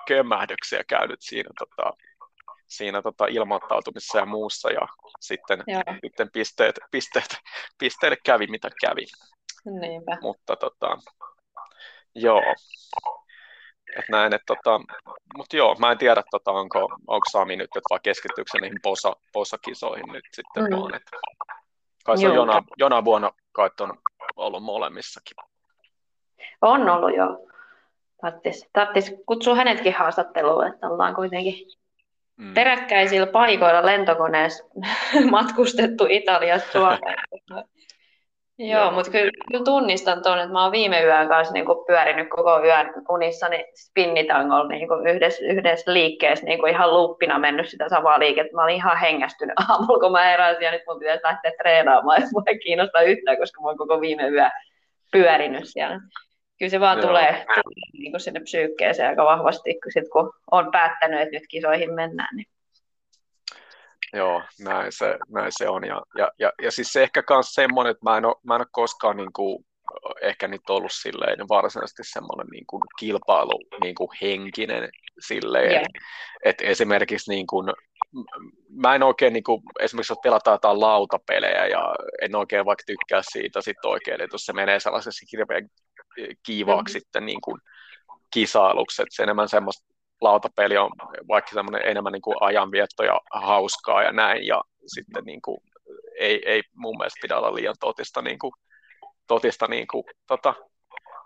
kömmähdyksiä 0.08 0.84
käynyt 0.88 1.20
siinä, 1.20 1.50
tota, 1.60 1.94
siinä 2.68 3.02
tota, 3.02 3.26
ilmoittautumisessa 3.26 4.18
ja 4.18 4.26
muussa, 4.26 4.72
ja 4.72 4.88
sitten, 5.20 5.64
sitten 6.04 6.30
pisteet, 6.34 6.80
pisteet, 6.92 7.38
pisteille 7.78 8.18
kävi 8.26 8.48
mitä 8.48 8.70
kävi. 8.82 9.06
Niinpä. 9.66 10.18
Mutta 10.22 10.56
tota, 10.56 10.98
joo. 12.16 12.42
Et 14.00 14.10
näin, 14.10 14.36
et, 14.36 14.42
tota, 14.48 14.80
mutta 15.38 15.58
joo, 15.58 15.76
mä 15.80 15.92
en 15.92 15.98
tiedä, 15.98 16.24
tota, 16.32 16.52
onko, 16.52 16.80
onko 17.08 17.26
Sami 17.32 17.56
nyt, 17.56 17.70
että 17.76 17.88
vaan 17.90 18.02
keskittyykö 18.04 18.50
se 18.52 18.62
niihin 18.62 18.80
posa, 18.84 19.16
posakisoihin 19.34 20.06
nyt 20.14 20.26
sitten 20.34 20.64
mm. 20.64 20.76
vaan. 20.76 20.96
Et, 20.96 21.04
kai 22.06 22.18
se 22.18 22.28
on 22.30 22.36
jona, 22.36 22.64
jona 22.78 23.06
vuonna 23.06 23.32
kai 23.52 23.70
on 23.80 23.98
ollut 24.36 24.64
molemmissakin. 24.64 25.38
On 26.62 26.90
ollut 26.90 27.16
jo. 27.18 27.48
Tarttis, 28.22 28.70
tarttis 28.74 29.14
kutsua 29.26 29.56
hänetkin 29.56 29.94
haastatteluun, 29.94 30.68
että 30.68 30.88
ollaan 30.88 31.16
kuitenkin 31.16 31.54
mm. 32.38 32.54
peräkkäisillä 32.54 33.28
paikoilla 33.28 33.86
lentokoneessa 33.86 34.64
matkustettu 35.32 36.06
Italiasta 36.10 36.72
Suomeen. 36.72 37.16
Joo, 38.58 38.92
mutta 38.92 39.12
kyllä, 39.12 39.32
kyllä 39.52 39.64
tunnistan 39.64 40.24
tuon, 40.24 40.40
että 40.40 40.52
mä 40.52 40.64
oon 40.64 40.72
viime 40.72 41.04
yön 41.04 41.28
kanssa 41.28 41.54
niin 41.54 41.66
kuin 41.66 41.86
pyörinyt 41.88 42.30
koko 42.30 42.64
yön 42.64 42.94
unissani 43.10 43.66
spinnitangolla 43.76 44.68
niin 44.68 44.88
kuin 44.88 45.08
yhdessä, 45.08 45.46
yhdessä 45.46 45.94
liikkeessä 45.94 46.46
niin 46.46 46.60
kuin 46.60 46.74
ihan 46.74 46.94
luppina 46.94 47.40
mennyt 47.40 47.70
sitä 47.70 47.90
samaa 47.90 48.20
liikettä. 48.20 48.56
Mä 48.56 48.64
olin 48.64 48.76
ihan 48.76 48.98
hengästynyt 48.98 49.54
aamulla, 49.70 50.00
kun 50.00 50.12
mä 50.12 50.24
heräsin 50.24 50.66
ja 50.66 50.72
nyt 50.72 50.82
mun 50.88 51.00
pitäisi 51.00 51.24
lähteä 51.24 51.52
treenaamaan, 51.58 52.18
että 52.18 52.30
mua 52.34 52.44
ei 52.48 52.60
kiinnosta 52.60 53.02
yhtään, 53.02 53.38
koska 53.38 53.62
mä 53.62 53.68
oon 53.68 53.78
koko 53.78 54.02
viime 54.02 54.30
yö 54.30 54.50
pyörinyt 55.12 55.64
siellä. 55.66 56.00
Kyllä 56.60 56.70
se 56.70 56.80
vaan 56.80 56.98
Joo. 56.98 57.08
tulee 57.08 57.46
niin 57.94 58.12
kuin 58.12 58.22
sinne 58.22 58.40
psyykkeeseen 58.40 59.10
aika 59.10 59.26
vahvasti, 59.26 59.74
kun, 59.74 59.92
sit, 59.92 60.10
kun 60.10 60.34
on 60.52 60.72
päättänyt, 60.72 61.22
että 61.22 61.36
nyt 61.36 61.44
kisoihin 61.50 61.94
mennään. 61.94 62.36
Niin 62.36 62.48
Joo, 64.16 64.42
näin 64.60 64.92
se, 64.92 65.18
näin 65.30 65.52
se 65.58 65.70
on. 65.70 65.84
Ja, 65.88 66.02
ja, 66.18 66.32
ja, 66.40 66.52
ja 66.62 66.72
siis 66.72 66.94
se 66.94 67.04
ehkä 67.04 67.24
myös 67.30 67.54
semmoinen, 67.54 67.92
että 67.92 68.10
mä 68.10 68.18
en 68.18 68.26
ole, 68.26 68.36
mä 68.44 68.56
en 68.56 68.62
ole 68.62 68.68
koskaan 68.72 69.18
niin 69.18 69.34
kuin, 69.34 69.66
ehkä 70.22 70.48
nyt 70.48 70.70
ollut 70.70 70.92
silleen 70.92 71.48
varsinaisesti 71.50 72.04
semmoinen 72.06 72.48
niin 72.52 72.66
kuin 72.68 72.82
kilpailu 73.00 73.60
niin 73.82 73.96
kuin 73.96 74.10
henkinen 74.22 74.90
silleen, 75.20 75.72
yeah. 75.72 75.82
että 75.82 76.00
et 76.44 76.56
esimerkiksi 76.62 77.32
niin 77.32 77.48
kuin, 77.48 77.74
mä 78.70 78.96
en 78.96 79.04
oikein 79.04 79.34
niin 79.34 79.44
kuin, 79.44 79.62
esimerkiksi 79.80 80.12
jos 80.14 80.20
pelataan 80.24 80.56
jotain 80.56 80.80
lautapelejä 80.80 81.68
ja 81.68 81.96
en 82.22 82.36
oikein 82.36 82.66
vaikka 82.66 82.84
tykkää 82.86 83.22
siitä 83.32 83.62
sit 83.62 83.86
oikein, 83.86 84.22
että 84.22 84.34
jos 84.34 84.46
se 84.46 84.54
menee 84.54 84.80
sellaisessa 84.80 85.26
hirveän 85.32 85.70
kiivaaksi 86.46 86.94
mm-hmm. 86.94 87.00
sitten 87.00 87.26
niin 87.26 87.42
kuin 87.42 87.58
kisailuksi, 88.34 89.02
että 89.02 89.16
se 89.16 89.24
enemmän 89.24 89.50
semmoista 89.50 89.95
lautapeli 90.26 90.78
on 90.78 90.92
vaikka 91.28 91.52
semmoinen 91.54 91.82
enemmän 91.86 92.14
niin 92.14 92.22
kuin 92.22 92.38
ajanvietto 92.40 93.04
ja 93.04 93.20
hauskaa 93.32 94.04
ja 94.04 94.12
näin, 94.12 94.48
ja 94.48 94.62
sitten 94.86 95.24
niin 95.24 95.42
kuin, 95.42 95.58
ei, 96.20 96.42
ei 96.46 96.62
mun 96.76 96.98
mielestä 96.98 97.20
pidä 97.22 97.38
olla 97.38 97.56
liian 97.56 97.76
totista, 97.80 98.22
niin 98.22 98.40
kuin, 98.40 98.52
totista 99.28 99.68
niin 99.68 99.88
kuin, 99.88 100.04
tota, 100.28 100.54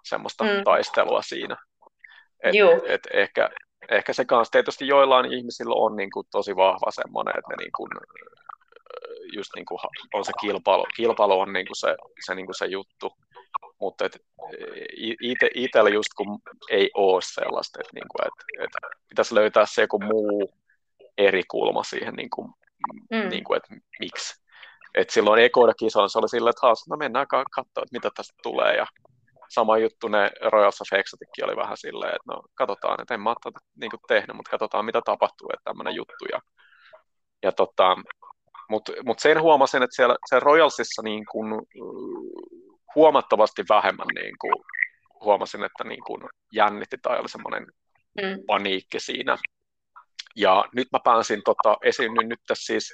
semmoista 0.04 0.44
mm. 0.44 0.64
taistelua 0.64 1.22
siinä. 1.22 1.58
Et, 2.44 2.54
et 2.86 3.02
ehkä, 3.14 3.50
ehkä 3.92 4.14
se 4.14 4.26
kanssa 4.26 4.52
tietysti 4.52 4.88
joillain 4.88 5.34
ihmisillä 5.34 5.76
on 5.76 5.96
niin 5.96 6.12
kuin, 6.12 6.28
tosi 6.32 6.56
vahva 6.56 6.92
semmoinen, 6.92 7.34
että 7.38 7.50
ne 7.50 7.56
niin 7.58 7.72
kuin, 7.78 7.90
just 9.34 9.50
niin 9.56 9.66
kuin, 9.66 9.80
on 10.14 10.26
se 10.26 10.32
kilpailu, 10.42 10.86
kilpailu 10.96 11.40
on 11.40 11.54
niin 11.54 11.68
kuin 11.68 11.78
se, 11.78 11.96
se, 12.26 12.36
niin 12.36 12.46
kuin 12.46 12.56
se 12.58 12.66
juttu, 12.66 13.14
mutta 13.80 14.06
et, 14.06 14.18
ite, 15.22 15.50
itsellä 15.56 15.90
just 15.90 16.10
kun 16.18 16.40
ei 16.70 16.92
ole 16.94 17.22
sellaista, 17.22 17.80
että, 17.80 17.92
niinku, 17.94 18.18
et, 18.22 18.64
et 18.64 18.70
pitäisi 19.10 19.36
löytää 19.36 19.66
se 19.66 19.82
joku 19.82 20.00
muu 20.00 20.54
eri 21.18 21.44
kulma 21.52 21.84
siihen, 21.84 22.14
niinku, 22.14 22.54
mm. 23.12 23.30
niinku, 23.30 23.54
että 23.54 23.76
miksi. 24.00 24.44
Et 24.96 25.10
silloin 25.10 25.44
ekoida 25.44 25.74
kisoilla 25.74 26.08
se 26.08 26.20
oli 26.20 26.30
silleen, 26.30 26.50
että 26.50 26.68
haas, 26.68 26.88
no 26.90 26.98
mennään 26.98 27.28
katsoa, 27.28 27.84
että 27.84 27.86
mitä 27.92 28.10
tästä 28.16 28.34
tulee. 28.44 28.76
Ja 28.76 28.86
sama 29.50 29.78
juttu 29.78 30.08
ne 30.08 30.32
Royals 30.52 30.82
of 30.82 31.00
Exotickin 31.00 31.46
oli 31.46 31.56
vähän 31.56 31.78
silleen, 31.78 32.16
että 32.16 32.34
no 32.34 32.42
katsotaan, 32.56 33.02
että 33.02 33.14
en 33.14 33.22
mä 33.22 33.30
ole 33.30 33.54
niin 33.76 33.92
tehnyt, 34.08 34.36
mutta 34.36 34.52
katsotaan 34.52 34.86
mitä 34.86 35.02
tapahtuu, 35.06 35.50
että 35.54 35.64
tämmöinen 35.64 35.96
juttu. 35.96 36.26
Ja, 36.32 36.40
ja 37.44 37.52
tota, 37.52 37.98
mutta 38.70 38.92
mut 39.06 39.20
sen 39.20 39.42
huomasin, 39.42 39.84
että 39.84 39.96
siellä, 39.96 40.16
siellä 40.30 40.46
Royalsissa 40.46 41.02
niin 41.02 41.26
kun, 41.32 41.66
huomattavasti 42.96 43.64
vähemmän 43.70 44.08
niin 44.16 44.36
kuin, 44.42 44.56
huomasin, 45.22 45.64
että 45.64 45.84
niin 45.84 46.04
kuin 46.04 46.22
jännitti 46.54 46.98
tai 47.02 47.20
oli 47.20 47.30
semmoinen 47.30 47.68
mm. 48.22 48.46
paniikki 48.48 49.00
siinä. 49.00 49.38
Ja 50.36 50.66
nyt 50.76 50.88
mä 50.92 51.00
pääsin 51.04 51.42
tota, 51.46 51.78
esiinnyin 51.84 52.30
nyt 52.30 52.40
tässä 52.48 52.66
siis 52.66 52.94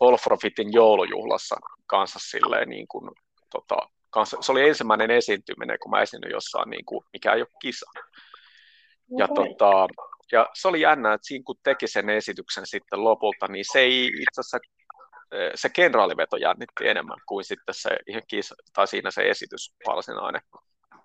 Wolfrofitin 0.00 0.72
joulujuhlassa 0.72 1.56
kanssa 1.86 2.18
silleen 2.22 2.68
niin 2.68 2.88
kuin, 2.88 3.10
tota, 3.50 3.76
kanssa, 4.10 4.36
se 4.40 4.52
oli 4.52 4.68
ensimmäinen 4.68 5.10
esiintyminen, 5.10 5.78
kun 5.82 5.90
mä 5.90 6.02
esiinnyin 6.02 6.32
jossain, 6.32 6.70
niin 6.70 6.84
kuin, 6.84 7.04
mikä 7.12 7.32
ei 7.32 7.40
ole 7.40 7.48
kisa. 7.60 7.90
Ja, 9.18 9.24
okay. 9.30 9.46
tota, 9.48 9.86
ja 10.32 10.46
se 10.54 10.68
oli 10.68 10.80
jännä, 10.80 11.12
että 11.12 11.26
siinä 11.26 11.42
kun 11.46 11.56
teki 11.62 11.86
sen 11.86 12.10
esityksen 12.10 12.66
sitten 12.66 13.04
lopulta, 13.04 13.48
niin 13.48 13.64
se 13.72 13.80
ei 13.80 14.06
itse 14.06 14.40
asiassa 14.40 14.58
se 15.54 15.68
kenraaliveto 15.68 16.36
jännitti 16.36 16.88
enemmän 16.88 17.18
kuin 17.26 17.44
sitten 17.44 17.74
se 17.74 17.90
ihan 18.06 18.22
kiisa, 18.28 18.54
tai 18.72 18.86
siinä 18.86 19.10
se 19.10 19.30
esitys 19.30 19.74
varsinainen. 19.86 20.42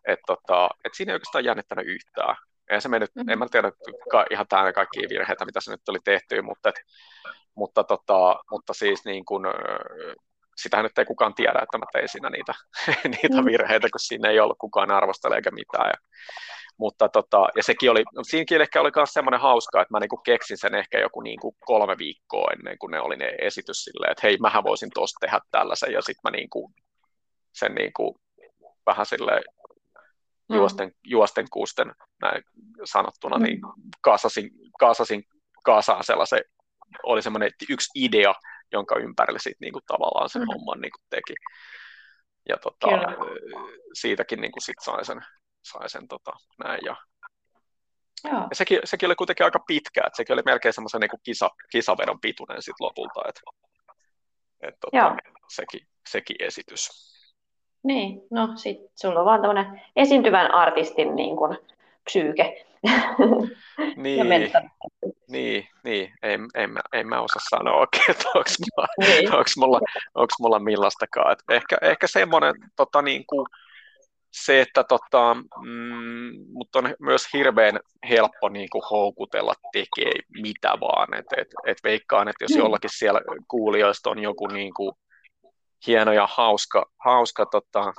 Et 0.07 0.19
tota, 0.27 0.69
et 0.85 0.93
siinä 0.93 1.11
ei 1.11 1.15
oikeastaan 1.15 1.45
jännittänyt 1.45 1.87
yhtään. 1.87 2.35
Ja 2.69 2.81
se 2.81 2.89
mennyt, 2.89 3.15
mm-hmm. 3.15 3.29
en 3.29 3.39
mä 3.39 3.47
tiedä 3.51 3.71
ka, 4.11 4.25
ihan 4.31 4.47
täynnä 4.47 4.73
kaikkia 4.73 5.09
virheitä, 5.09 5.45
mitä 5.45 5.61
se 5.61 5.71
nyt 5.71 5.89
oli 5.89 5.99
tehty, 6.03 6.41
mutta, 6.41 6.69
et, 6.69 6.75
mutta, 7.55 7.83
tota, 7.83 8.39
mutta 8.51 8.73
siis 8.73 9.05
niin 9.05 9.25
kun, 9.25 9.45
sitähän 10.57 10.83
nyt 10.83 10.97
ei 10.97 11.05
kukaan 11.05 11.33
tiedä, 11.33 11.59
että 11.63 11.77
mä 11.77 11.85
tein 11.93 12.09
siinä 12.09 12.29
niitä, 12.29 12.53
niitä 13.13 13.41
mm. 13.41 13.45
virheitä, 13.45 13.87
kun 13.91 13.99
siinä 13.99 14.29
ei 14.29 14.39
ollut 14.39 14.57
kukaan 14.57 14.91
arvostele 14.91 15.35
eikä 15.35 15.51
mitään. 15.51 15.87
Ja, 15.87 16.09
mutta 16.77 17.09
tota, 17.09 17.47
ja 17.55 17.63
sekin 17.63 17.91
oli, 17.91 18.03
no 18.15 18.23
siinäkin 18.23 18.61
ehkä 18.61 18.81
oli 18.81 18.91
myös 18.95 19.13
semmoinen 19.13 19.39
hauska, 19.39 19.81
että 19.81 19.93
mä 19.93 19.99
niinku 19.99 20.17
keksin 20.17 20.57
sen 20.57 20.75
ehkä 20.75 20.99
joku 20.99 21.21
niinku 21.21 21.55
kolme 21.65 21.97
viikkoa 21.97 22.51
ennen 22.51 22.77
kuin 22.77 22.91
ne 22.91 22.99
oli 22.99 23.15
ne 23.15 23.31
esitys 23.41 23.83
silleen, 23.83 24.11
että 24.11 24.27
hei, 24.27 24.37
mähän 24.37 24.63
voisin 24.63 24.89
tuosta 24.93 25.17
tehdä 25.21 25.39
tällaisen, 25.51 25.93
ja 25.93 26.01
sitten 26.01 26.21
mä 26.23 26.37
niinku, 26.37 26.71
sen 27.53 27.75
niinku, 27.75 28.19
vähän 28.85 29.05
silleen 29.05 29.43
mm. 30.49 30.55
juosten, 30.55 30.87
mm. 30.87 30.93
juosten 31.03 31.45
kuusten 31.51 31.91
näin 32.21 32.43
sanottuna, 32.83 33.37
niin 33.37 33.59
mm. 33.59 33.71
kaasasin, 34.01 34.49
kaasasin 34.79 35.23
kaasaan 35.63 36.03
sellaisen, 36.03 36.41
oli 37.03 37.21
semmoinen 37.21 37.51
yksi 37.69 37.89
idea, 37.95 38.33
jonka 38.71 38.95
ympärille 38.95 39.39
sitten 39.39 39.65
niinku 39.65 39.79
tavallaan 39.87 40.29
sen 40.29 40.41
mm. 40.41 40.47
homman 40.47 40.81
niinku 40.81 40.97
teki. 41.09 41.35
Ja 42.49 42.57
tota, 42.57 42.87
siitäkin 43.93 44.41
niinku 44.41 44.59
sit 44.59 44.75
sai 44.81 45.05
sen, 45.05 45.21
sai 45.63 45.89
sen 45.89 46.07
tota, 46.07 46.31
näin. 46.63 46.79
Ja, 46.85 46.95
Joo. 48.23 48.39
ja 48.49 48.55
sekin, 48.55 48.79
sekin, 48.83 49.07
oli 49.07 49.15
kuitenkin 49.15 49.45
aika 49.45 49.59
pitkä, 49.67 50.03
että 50.07 50.17
sekin 50.17 50.33
oli 50.33 50.41
melkein 50.45 50.73
semmoisen 50.73 51.01
niin 51.01 51.21
kisa, 51.23 51.49
kisavedon 51.71 52.21
pituinen 52.21 52.61
sit 52.61 52.79
lopulta, 52.79 53.21
että 53.29 53.41
et, 54.61 54.75
tota, 54.79 55.15
sekin, 55.49 55.87
sekin 56.09 56.35
esitys. 56.39 56.89
Niin, 57.83 58.21
no 58.31 58.47
sit 58.55 58.77
sulla 58.95 59.19
on 59.19 59.25
vaan 59.25 59.41
tämmöinen 59.41 59.81
esiintyvän 59.95 60.51
artistin 60.51 61.15
niin 61.15 61.35
kuin, 61.35 61.57
psyyke. 62.07 62.65
niin, 63.95 64.27
niin, 65.27 65.67
niin, 65.83 66.13
en, 66.23 66.45
en, 66.55 66.69
mä, 66.69 66.79
en 66.93 67.07
mä 67.07 67.21
osaa 67.21 67.41
sanoa 67.49 67.79
oikein, 67.79 68.11
että 68.11 68.29
onko 68.35 68.49
mulla, 68.59 68.87
niin. 68.99 69.29
mulla, 69.57 69.79
mulla 70.39 70.59
millaistakaan. 70.59 71.31
Et 71.31 71.39
ehkä, 71.49 71.77
ehkä 71.81 72.07
semmoinen 72.07 72.53
tota, 72.75 73.01
niin 73.01 73.23
kuin, 73.27 73.47
se, 74.31 74.61
että 74.61 74.83
tota, 74.83 75.33
mm, 75.61 76.31
mutta 76.51 76.79
on 76.79 76.95
myös 76.99 77.33
hirveän 77.33 77.79
helppo 78.09 78.49
niin 78.49 78.69
kuin, 78.71 78.83
houkutella 78.91 79.53
tekee 79.71 80.13
mitä 80.41 80.77
vaan. 80.79 81.13
Et, 81.13 81.25
et, 81.37 81.47
et 81.65 81.77
veikkaan, 81.83 82.27
että 82.27 82.43
jos 82.43 82.51
mm. 82.51 82.57
jollakin 82.57 82.89
siellä 82.93 83.21
kuulijoista 83.47 84.09
on 84.09 84.19
joku 84.19 84.47
niin 84.47 84.73
kuin, 84.73 84.91
hieno 85.87 86.13
ja 86.13 86.27
hauska, 86.31 86.85
hauska 86.97 87.45
tota, 87.45 87.93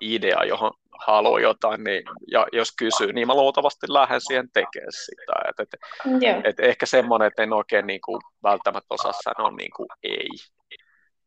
idea, 0.00 0.44
johon 0.44 0.70
haluaa 1.06 1.40
jotain, 1.40 1.84
niin, 1.84 2.02
ja 2.30 2.46
jos 2.52 2.76
kysyy, 2.78 3.12
niin 3.12 3.26
mä 3.26 3.34
luultavasti 3.34 3.86
lähden 3.88 4.20
siihen 4.20 4.48
tekemään 4.52 4.92
sitä. 4.92 5.32
Et, 5.48 5.60
et, 5.60 5.80
yeah. 6.22 6.40
et 6.44 6.60
ehkä 6.60 6.86
semmoinen, 6.86 7.28
että 7.28 7.42
en 7.42 7.52
oikein 7.52 7.86
niin 7.86 8.00
kuin, 8.00 8.20
välttämättä 8.42 8.86
osaa 8.94 9.12
sanoa 9.12 9.50
niin 9.50 9.70
kuin, 9.76 9.88
ei. 10.02 10.28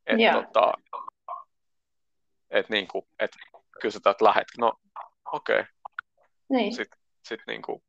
Et, 0.06 0.20
yeah. 0.20 0.36
tota, 0.36 0.74
et, 2.50 2.70
niin 2.70 2.88
kuin, 2.88 3.06
et 3.20 3.32
kysytään, 3.82 4.12
että 4.12 4.26
lähdetkö, 4.26 4.54
no 4.60 4.74
okei. 5.32 5.60
Okay. 5.60 5.66
Niin. 6.50 6.74
Sitten 6.74 7.00
sit, 7.24 7.40
niin 7.48 7.62
kuin, 7.62 7.84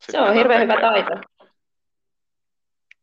sit 0.00 0.12
Se 0.12 0.20
on 0.20 0.34
hirveän 0.34 0.62
hyvä 0.62 0.80
taito. 0.80 1.10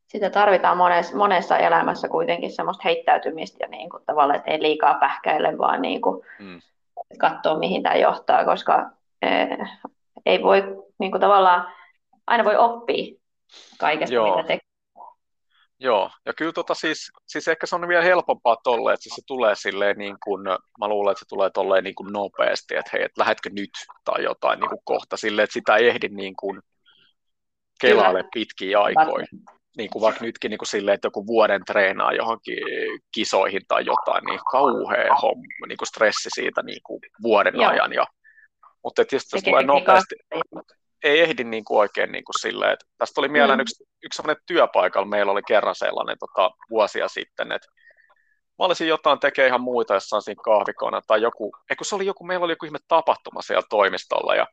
Sitä 0.08 0.30
tarvitaan 0.30 0.78
monessa, 0.78 1.16
monessa 1.16 1.58
elämässä 1.58 2.08
kuitenkin 2.08 2.52
semmoista 2.52 2.82
heittäytymistä 2.84 3.58
ja 3.60 3.68
niin 3.68 3.90
kuin, 3.90 4.06
tavallaan, 4.06 4.40
että 4.40 4.52
ei 4.52 4.62
liikaa 4.62 4.94
pähkäile, 4.94 5.58
vaan 5.58 5.82
niin 5.82 6.02
kuin, 6.02 6.26
mm. 6.40 6.62
Katsoa, 7.18 7.60
mihin 7.60 7.84
tämä 7.84 7.96
johtaa, 7.96 8.46
koska 8.46 8.90
eh, 9.22 9.58
ei 10.26 10.44
voi 10.44 10.62
niin 11.00 11.12
kuin, 11.12 11.22
tavallaan, 11.22 11.74
aina 12.28 12.44
voi 12.44 12.56
oppia 12.56 13.16
kaikesta, 13.80 14.16
Joo. 14.16 14.36
mitä 14.36 14.48
tekee. 14.48 14.66
Joo, 15.80 16.10
ja 16.26 16.34
kyllä 16.34 16.52
tota 16.52 16.74
siis, 16.74 17.12
siis 17.28 17.48
ehkä 17.48 17.66
se 17.66 17.76
on 17.76 17.88
vielä 17.88 18.04
helpompaa 18.04 18.58
tolle, 18.64 18.94
että 18.94 19.16
se 19.16 19.22
tulee 19.28 19.56
silleen 19.56 19.98
niin 19.98 20.18
kuin, 20.24 20.42
mä 20.80 20.88
luulen, 20.88 21.12
että 21.12 21.20
se 21.20 21.26
tulee 21.30 21.50
tolleen 21.50 21.84
niin 21.84 21.96
kuin 21.96 22.14
nopeasti, 22.14 22.76
että 22.76 22.90
hei, 22.94 23.04
että 23.04 23.22
lähetkö 23.22 23.50
nyt 23.54 23.70
tai 24.04 24.24
jotain 24.24 24.60
niin 24.60 24.70
kuin 24.70 24.82
kohta 24.84 25.18
silleen, 25.18 25.44
että 25.44 25.54
sitä 25.54 25.76
ei 25.76 25.88
ehdi 25.88 26.10
niin 26.10 26.36
kuin 26.36 26.62
kelaille 27.82 28.24
pitkiä 28.34 28.80
aikoja. 28.80 29.26
Niin 29.78 29.90
kuin 29.90 30.02
vaikka 30.02 30.26
nytkin 30.26 30.50
niin 30.50 30.58
kuin 30.58 30.68
silleen, 30.68 30.96
että 30.96 31.06
joku 31.06 31.28
vuoden 31.28 31.66
treenaa 31.66 32.14
johonkin 32.14 32.58
kisoihin 33.12 33.62
tai 33.68 33.86
jotain, 33.86 34.24
niin 34.26 34.40
kauhea 34.52 35.16
homma, 35.16 35.68
niin 35.68 35.78
kuin 35.78 35.88
stressi 35.88 36.30
siitä 36.34 36.62
niin 36.64 36.82
kuin 36.84 37.00
vuoden 37.22 37.56
Joo. 37.56 37.70
ajan. 37.70 37.94
Ja, 37.94 38.06
mutta 38.84 39.02
että 39.02 39.16
jos 39.16 39.44
tulee 39.44 39.64
nopeasti, 39.64 40.16
ei 41.04 41.20
ehdi 41.20 41.44
niin 41.44 41.64
kuin 41.66 41.80
oikein 41.80 42.12
niin 42.12 42.24
kuin 42.24 42.42
silleen, 42.42 42.74
että 42.74 42.86
tästä 42.98 43.16
tuli 43.16 43.28
mieleen 43.28 43.60
mm. 43.60 43.62
yksi, 43.62 43.84
yksi 44.04 44.18
sellainen 44.18 44.44
työpaikalla, 44.46 45.08
meillä 45.08 45.32
oli 45.32 45.44
kerran 45.48 45.76
sellainen 45.76 46.18
tota, 46.20 46.52
vuosia 46.70 47.08
sitten, 47.08 47.52
että 47.52 47.68
mä 48.60 48.66
olisin 48.66 48.88
jotain 48.88 49.20
tekemään 49.20 49.48
ihan 49.48 49.62
muita 49.62 49.94
jossain 49.94 50.22
siinä 50.22 50.42
kahvikona 50.44 51.02
tai 51.08 51.22
joku, 51.22 51.52
eikö 51.70 51.84
se 51.84 51.96
oli 51.96 52.06
joku, 52.06 52.24
meillä 52.24 52.44
oli 52.44 52.52
joku 52.52 52.66
ihme 52.66 52.80
tapahtuma 52.88 53.42
siellä 53.42 53.68
toimistolla 53.70 54.36
ja 54.36 54.48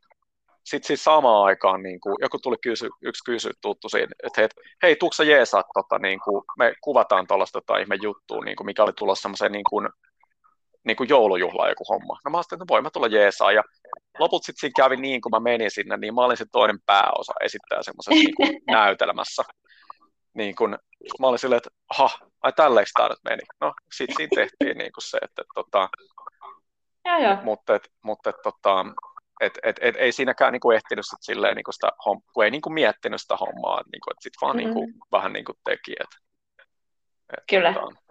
sitten 0.63 0.87
siis 0.87 1.03
samaan 1.03 1.45
aikaan 1.45 1.83
niin 1.83 1.99
kuin, 1.99 2.15
joku 2.21 2.39
tuli 2.39 2.55
kysy, 2.61 2.89
yksi 3.01 3.23
kysy 3.23 3.51
tuttu 3.61 3.89
siinä, 3.89 4.07
että 4.23 4.41
hei, 4.41 4.49
hei 4.83 4.95
tuukko 4.95 5.13
sä 5.13 5.23
jeesaa, 5.23 5.63
tota, 5.73 5.99
niin 5.99 6.19
kuin, 6.19 6.43
me 6.57 6.73
kuvataan 6.81 7.27
tuollaista 7.27 7.61
tota, 7.61 7.79
ihme 7.79 7.95
juttua, 8.01 8.43
niin 8.45 8.55
kuin, 8.55 8.65
mikä 8.65 8.83
oli 8.83 8.93
tulossa 8.93 9.21
semmoiseen 9.21 9.51
niin 9.51 9.63
kuin, 9.69 9.89
niin 10.85 10.97
kuin 10.97 11.09
joulujuhlaan 11.09 11.69
joku 11.69 11.83
homma. 11.89 12.17
No 12.25 12.31
mä 12.31 12.37
ajattelin, 12.37 12.61
että 12.61 12.73
voin 12.73 12.83
mä 12.83 12.89
tulla 12.89 13.07
jeesaa. 13.07 13.51
Ja 13.51 13.63
loput 14.19 14.43
sitten 14.43 14.59
siinä 14.59 14.73
kävi 14.83 14.97
niin, 14.97 15.21
kun 15.21 15.31
mä 15.31 15.39
menin 15.39 15.71
sinne, 15.71 15.97
niin 15.97 16.15
mä 16.15 16.21
olin 16.21 16.37
se 16.37 16.45
toinen 16.51 16.79
pääosa 16.85 17.33
esittää 17.41 17.83
semmoisessa 17.83 18.23
niin 18.23 18.35
kuin 18.35 18.61
näytelmässä. 18.77 19.43
Niin 20.33 20.55
kun, 20.55 20.77
mä 21.19 21.27
olin 21.27 21.39
silleen, 21.39 21.57
että 21.57 21.69
aha, 21.89 22.09
ai 22.41 22.53
tälleeksi 22.53 22.93
tämä 22.93 23.09
nyt 23.09 23.19
meni. 23.23 23.41
No, 23.61 23.73
sitten 23.93 24.15
siinä 24.15 24.29
tehtiin 24.35 24.77
niin 24.77 24.91
kuin 24.91 25.03
se, 25.03 25.17
että, 25.21 25.43
tota, 25.55 25.89
ja, 27.05 27.19
ja. 27.19 27.41
mutta, 27.43 27.75
et, 27.75 27.89
mutta 28.03 28.29
et, 28.29 28.35
tota, 28.43 28.85
et, 29.41 29.53
et, 29.63 29.75
et, 29.81 29.95
ei 29.95 30.11
siinäkään 30.11 30.53
niin 30.53 30.59
kuin 30.59 30.75
ehtinyt 30.75 31.05
sit 31.05 31.19
silleen, 31.21 31.55
niin 31.55 31.63
kuin 31.63 31.73
sitä, 31.73 31.89
kun 32.33 32.43
ei 32.43 32.51
niin 32.51 32.61
kuin 32.61 32.73
miettinyt 32.73 33.21
sitä 33.21 33.35
hommaa, 33.37 33.79
että, 33.79 33.89
niin 33.91 34.01
kuin, 34.03 34.11
että 34.11 34.23
sit 34.23 34.33
vaan 34.41 34.55
mm-hmm. 34.55 34.73
niin 34.73 34.73
kuin, 34.73 34.93
vähän 35.11 35.33
niin 35.33 35.45
kuin 35.45 35.57
teki. 35.65 35.93
Että, 35.99 36.17
että, 37.29 37.43
Kyllä. 37.49 37.73
Tota, 37.73 38.03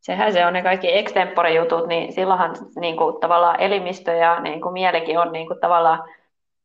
sehän 0.00 0.32
se 0.32 0.46
on 0.46 0.52
ne 0.52 0.62
kaikki 0.62 0.98
extempore-jutut, 0.98 1.86
niin 1.86 2.12
silloinhan 2.12 2.56
niin 2.80 2.96
kuin, 2.96 3.20
tavallaan 3.20 3.60
elimistö 3.60 4.12
ja 4.12 4.40
niin 4.40 4.60
kuin, 4.60 4.72
mielikin 4.72 5.18
on 5.18 5.32
niin 5.32 5.46
kuin, 5.46 5.60
tavallaan 5.60 6.04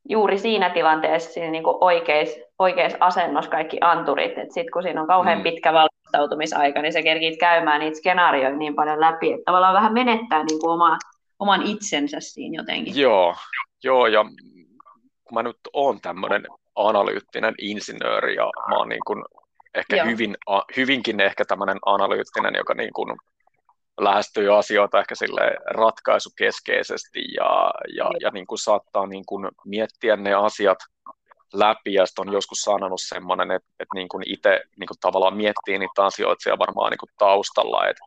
juuri 0.09 0.37
siinä 0.37 0.69
tilanteessa 0.69 1.31
siinä 1.31 1.51
niin 1.51 1.63
oikeis, 1.65 2.39
oikeis 2.59 2.95
asennossa 2.99 3.51
kaikki 3.51 3.77
anturit. 3.81 4.31
Sitten 4.31 4.71
kun 4.73 4.83
siinä 4.83 5.01
on 5.01 5.07
kauhean 5.07 5.37
mm. 5.37 5.43
pitkä 5.43 5.73
valmistautumisaika, 5.73 6.81
niin 6.81 6.93
se 6.93 7.03
kerkit 7.03 7.39
käymään 7.39 7.79
niitä 7.79 7.97
skenaarioita 7.97 8.57
niin 8.57 8.75
paljon 8.75 9.01
läpi, 9.01 9.33
että 9.33 9.43
tavallaan 9.45 9.73
vähän 9.73 9.93
menettää 9.93 10.43
niin 10.43 10.59
kuin 10.59 10.71
oma, 10.71 10.97
oman 11.43 11.63
itsensä 11.63 12.19
siinä 12.19 12.61
jotenkin. 12.61 12.97
Joo, 12.97 13.35
joo 13.83 14.07
ja 14.07 14.25
kun 15.23 15.35
mä 15.35 15.43
nyt 15.43 15.57
oon 15.73 16.01
tämmöinen 16.01 16.47
analyyttinen 16.75 17.55
insinööri 17.61 18.35
ja 18.35 18.51
mä 18.69 18.77
oon 18.77 18.89
niin 18.89 19.05
kuin 19.07 19.23
ehkä 19.75 20.05
hyvin, 20.05 20.37
hyvinkin 20.77 21.19
ehkä 21.19 21.45
tämmöinen 21.45 21.77
analyyttinen, 21.85 22.53
joka 22.55 22.73
niin 22.73 22.93
kuin 22.93 23.17
lähestyy 23.99 24.57
asioita 24.57 24.99
ehkä 24.99 25.15
sille 25.15 25.41
ratkaisukeskeisesti 25.65 27.19
ja, 27.37 27.71
ja, 27.95 28.11
ja 28.21 28.29
niin 28.31 28.47
kuin 28.47 28.59
saattaa 28.59 29.07
niin 29.07 29.25
kuin 29.25 29.47
miettiä 29.65 30.15
ne 30.15 30.33
asiat 30.33 30.77
läpi 31.53 31.93
ja 31.93 32.05
on 32.19 32.33
joskus 32.33 32.61
sanonut 32.61 33.01
semmoinen, 33.01 33.51
että, 33.51 33.69
että 33.79 33.95
niin 33.95 34.09
kuin 34.09 34.23
itse 34.27 34.61
niin 34.79 34.87
kuin 34.87 34.97
tavallaan 35.01 35.37
miettii 35.37 35.79
niitä 35.79 36.05
asioita 36.05 36.43
siellä 36.43 36.59
varmaan 36.59 36.91
niin 36.91 36.99
kuin 36.99 37.09
taustalla, 37.17 37.87
että 37.87 38.05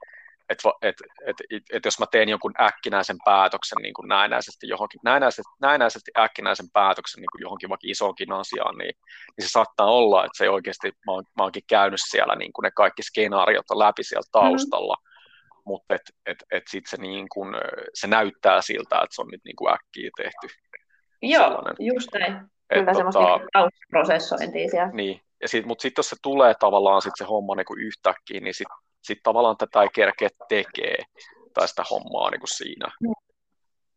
että 0.48 0.68
et, 0.82 0.94
et, 1.26 1.36
et, 1.50 1.62
et 1.72 1.84
jos 1.84 1.98
mä 1.98 2.06
teen 2.10 2.28
jonkun 2.28 2.54
äkkinäisen 2.60 3.16
päätöksen 3.24 3.78
niin 3.82 3.94
kuin 3.94 4.08
näennäisesti 4.08 4.68
johonkin, 4.68 5.00
näennäisesti, 5.04 5.52
näennäisesti 5.60 6.10
äkkinäisen 6.18 6.66
päätöksen 6.72 7.20
niin 7.20 7.30
kuin 7.32 7.42
johonkin 7.42 7.68
vaikka 7.68 7.86
isoonkin 7.90 8.32
asiaan, 8.32 8.78
niin, 8.78 8.94
niin 9.36 9.46
se 9.46 9.48
saattaa 9.48 9.86
olla, 9.86 10.24
että 10.24 10.36
se 10.38 10.50
oikeasti, 10.50 10.88
mä, 11.06 11.12
oon, 11.12 11.24
mä 11.38 11.42
oonkin 11.42 11.62
käynyt 11.68 12.00
siellä 12.08 12.36
niin 12.36 12.52
kuin 12.52 12.62
ne 12.62 12.70
kaikki 12.70 13.02
skenaariot 13.02 13.70
läpi 13.74 14.04
siellä 14.04 14.22
mm-hmm. 14.34 14.48
taustalla, 14.48 14.96
mm-hmm. 14.96 15.62
mutta 15.66 15.94
et, 15.94 16.02
et, 16.26 16.38
et 16.50 16.62
sitten 16.68 16.90
se, 16.90 16.96
niin 16.96 17.26
kuin, 17.32 17.54
se 17.94 18.06
näyttää 18.06 18.62
siltä, 18.62 18.96
että 18.96 19.14
se 19.14 19.22
on 19.22 19.28
nyt 19.28 19.44
niin 19.44 19.56
kuin 19.56 19.74
äkkiä 19.74 20.10
tehty. 20.16 20.56
Joo, 21.22 21.42
sellainen. 21.42 21.76
just 21.78 22.08
näin. 22.14 22.32
Kyllä 22.72 22.90
et, 22.90 22.96
semmoista 22.96 23.20
tota, 23.20 23.44
taustaprosessointia 23.52 24.70
siellä. 24.70 24.92
Niin, 24.92 25.20
mutta 25.64 25.82
sitten 25.82 25.98
jos 25.98 26.10
se 26.10 26.16
tulee 26.22 26.54
tavallaan 26.60 27.02
sit 27.02 27.12
se 27.16 27.24
homma 27.24 27.54
niin 27.54 27.66
kuin 27.66 27.80
yhtäkkiä, 27.80 28.40
niin 28.40 28.54
sitten 28.54 28.76
sitten 29.06 29.22
tavallaan 29.22 29.56
tätä 29.56 29.82
ei 29.82 29.88
kerkeä 29.94 30.28
tekee 30.48 30.98
tai 31.54 31.68
sitä 31.68 31.84
hommaa 31.90 32.30
niin 32.30 32.40
kuin 32.40 32.56
siinä. 32.56 32.88
Mm. 33.00 33.12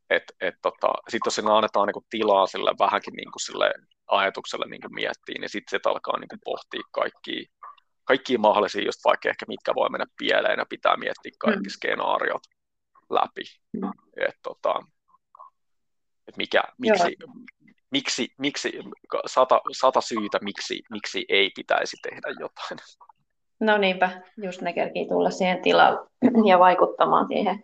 Et, 0.10 0.24
et 0.42 0.56
tota, 0.62 0.88
sitten 1.10 1.28
jos 1.28 1.36
sinne 1.36 1.52
annetaan 1.52 1.88
niin 1.88 1.94
kuin 1.94 2.06
tilaa 2.10 2.48
sille 2.48 2.72
vähänkin 2.80 3.14
niin 3.14 3.32
kuin 3.32 3.42
sille 3.42 3.74
ajatukselle 4.08 4.66
niin 4.70 4.82
kuin 4.82 4.94
miettiä, 4.94 5.36
niin 5.40 5.50
sitten 5.50 5.80
se 5.84 5.90
alkaa 5.90 6.20
niin 6.20 6.28
kuin 6.28 6.40
pohtia 6.46 6.82
kaikkia, 6.92 7.44
kaikkia 8.04 8.40
mahdollisia, 8.40 8.86
just 8.86 9.00
vaikka 9.06 9.30
ehkä 9.30 9.46
mitkä 9.48 9.76
voi 9.76 9.90
mennä 9.90 10.06
pieleen 10.18 10.60
ja 10.60 10.66
pitää 10.70 10.98
miettiä 10.98 11.32
kaikki 11.40 11.70
mm. 11.70 11.76
skenaariot 11.78 12.44
läpi. 13.10 13.44
Mm. 13.74 13.92
Et, 14.28 14.36
tota, 14.44 14.74
et 16.28 16.38
mikä, 16.38 16.64
miksi, 16.78 17.18
miksi, 17.92 18.28
miksi 18.38 18.72
sata, 19.26 19.62
sata 19.72 20.02
syytä, 20.02 20.40
miksi, 20.42 20.82
miksi 20.90 21.26
ei 21.30 21.52
pitäisi 21.56 21.98
tehdä 22.02 22.30
jotain. 22.40 22.80
No 23.60 23.78
niinpä, 23.78 24.10
just 24.38 24.62
ne 24.62 24.74
kerkii 24.74 25.08
tulla 25.08 25.30
siihen 25.30 25.62
tilaan 25.62 26.00
ja 26.50 26.60
vaikuttamaan 26.60 27.28
siihen. 27.28 27.64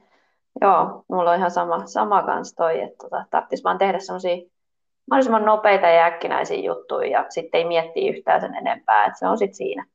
Joo, 0.62 1.04
mulla 1.10 1.32
on 1.32 1.38
ihan 1.38 1.52
sama, 1.52 1.86
sama 1.86 2.24
kans 2.24 2.54
toi, 2.54 2.82
että 2.82 2.98
tota, 3.02 3.26
tarvitsisi 3.32 3.64
vaan 3.64 3.78
tehdä 3.78 4.00
semmoisia 4.00 4.38
mahdollisimman 5.10 5.46
nopeita 5.46 5.88
ja 5.88 6.06
äkkinäisiä 6.06 6.58
juttuja 6.58 7.10
ja 7.10 7.26
sitten 7.30 7.58
ei 7.58 7.66
miettiä 7.66 8.12
yhtään 8.12 8.42
sen 8.42 8.56
enempää, 8.56 9.06
että 9.06 9.20
se 9.20 9.28
on 9.28 9.38
sitten 9.38 9.56
siinä. 9.56 9.86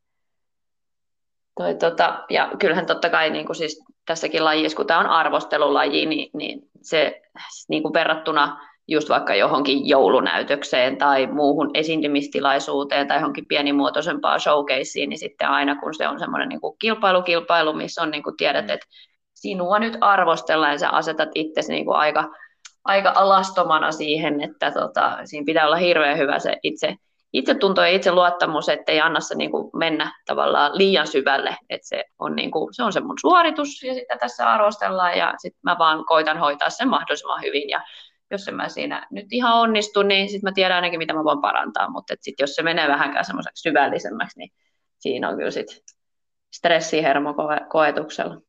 Toi, 1.56 1.74
tota, 1.74 2.24
ja 2.30 2.50
kyllähän 2.58 2.86
totta 2.86 3.10
kai 3.10 3.30
niin 3.30 3.46
kuin 3.46 3.56
siis 3.56 3.84
tässäkin 4.06 4.44
lajissa, 4.44 4.76
kun 4.76 4.86
tämä 4.86 5.00
on 5.00 5.06
arvostelulaji, 5.06 6.06
niin, 6.06 6.30
niin 6.32 6.70
se 6.80 7.22
niin 7.68 7.82
kuin 7.82 7.94
verrattuna 7.94 8.69
just 8.90 9.09
vaikka 9.09 9.35
johonkin 9.35 9.88
joulunäytökseen 9.88 10.98
tai 10.98 11.26
muuhun 11.26 11.70
esiintymistilaisuuteen 11.74 13.09
tai 13.09 13.16
johonkin 13.16 13.46
pienimuotoisempaan 13.46 14.40
showcaseen, 14.40 15.09
niin 15.09 15.18
sitten 15.18 15.48
aina 15.48 15.76
kun 15.76 15.94
se 15.94 16.09
on 16.09 16.18
semmoinen 16.18 16.48
niin 16.48 16.61
kuin 16.61 16.76
kilpailu, 16.79 17.22
kilpailu, 17.22 17.72
missä 17.72 18.03
on 18.03 18.11
niin 18.11 18.22
kuin 18.22 18.37
tiedät, 18.37 18.66
mm. 18.66 18.70
että 18.70 18.87
sinua 19.35 19.79
nyt 19.79 19.98
arvostellaan 20.00 20.72
ja 20.72 20.79
sä 20.79 20.88
asetat 20.88 21.29
itsesi 21.35 21.72
niin 21.72 21.85
kuin 21.85 21.96
aika, 21.96 22.31
aika 22.85 23.12
alastomana 23.14 23.92
siihen, 23.92 24.40
että 24.40 24.70
tota, 24.70 25.18
siinä 25.24 25.44
pitää 25.44 25.66
olla 25.66 25.76
hirveän 25.76 26.18
hyvä 26.18 26.38
se 26.38 26.57
itse, 26.62 26.96
itsetunto 27.33 27.81
ja 27.81 27.88
itseluottamus, 27.88 28.68
ettei 28.68 29.00
anna 29.00 29.20
se 29.20 29.35
niin 29.35 29.50
kuin 29.50 29.70
mennä 29.74 30.12
tavallaan 30.26 30.70
liian 30.74 31.07
syvälle, 31.07 31.57
että 31.68 31.88
se 31.88 32.05
on, 32.18 32.37
niin 32.37 32.50
kuin, 32.50 32.74
se 32.74 32.83
on 32.83 32.92
se 32.92 33.00
mun 33.00 33.18
suoritus 33.20 33.83
ja 33.83 33.94
sitä 33.94 34.16
tässä 34.16 34.53
arvostellaan 34.53 35.18
ja 35.18 35.35
sitten 35.38 35.61
mä 35.62 35.76
vaan 35.79 36.05
koitan 36.05 36.38
hoitaa 36.38 36.70
sen 36.70 36.88
mahdollisimman 36.88 37.42
hyvin 37.42 37.68
ja 37.68 37.81
jos 38.30 38.48
en 38.48 38.54
mä 38.54 38.68
siinä 38.68 39.06
nyt 39.10 39.26
ihan 39.30 39.54
onnistu, 39.54 40.02
niin 40.02 40.28
sitten 40.28 40.50
mä 40.50 40.52
tiedän 40.54 40.76
ainakin, 40.76 40.98
mitä 40.98 41.14
mä 41.14 41.24
voin 41.24 41.40
parantaa, 41.40 41.90
mutta 41.90 42.14
sitten 42.20 42.42
jos 42.42 42.54
se 42.54 42.62
menee 42.62 42.88
vähänkään 42.88 43.24
semmoiseksi 43.24 43.62
syvällisemmäksi, 43.62 44.38
niin 44.38 44.50
siinä 44.98 45.28
on 45.28 45.36
kyllä 45.36 45.50
sitten 45.50 45.76
stressihermo 46.54 47.34
koetuksella. 47.70 48.40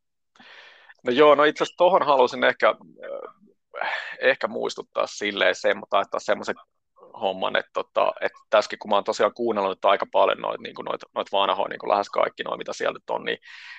No 1.06 1.12
joo, 1.12 1.36
no 1.36 1.44
itse 1.44 1.64
asiassa 1.64 1.78
tuohon 1.78 2.06
halusin 2.06 2.44
ehkä, 2.44 2.76
ehkä 4.20 4.48
muistuttaa 4.48 5.08
silleen 5.08 5.56
se, 5.56 5.74
mutta 5.74 6.02
että 6.02 6.18
semmoisen 6.20 6.56
homman, 7.22 7.56
että, 7.56 7.72
tota, 7.74 8.14
että 8.22 8.40
tässäkin 8.50 8.80
kun 8.80 8.90
mä 8.90 8.96
oon 8.96 9.04
tosiaan 9.04 9.34
kuunnellut 9.34 9.72
että 9.72 9.90
aika 9.90 10.06
paljon 10.12 10.38
noita 10.38 10.64
niin 10.64 10.76
noit, 10.90 11.02
noit 11.16 11.32
vanhoja, 11.32 11.70
niin 11.70 11.90
lähes 11.90 12.10
kaikki 12.10 12.44
noita, 12.44 12.58
mitä 12.58 12.74
sieltä 12.74 13.00
on, 13.10 13.26
niin, 13.26 13.38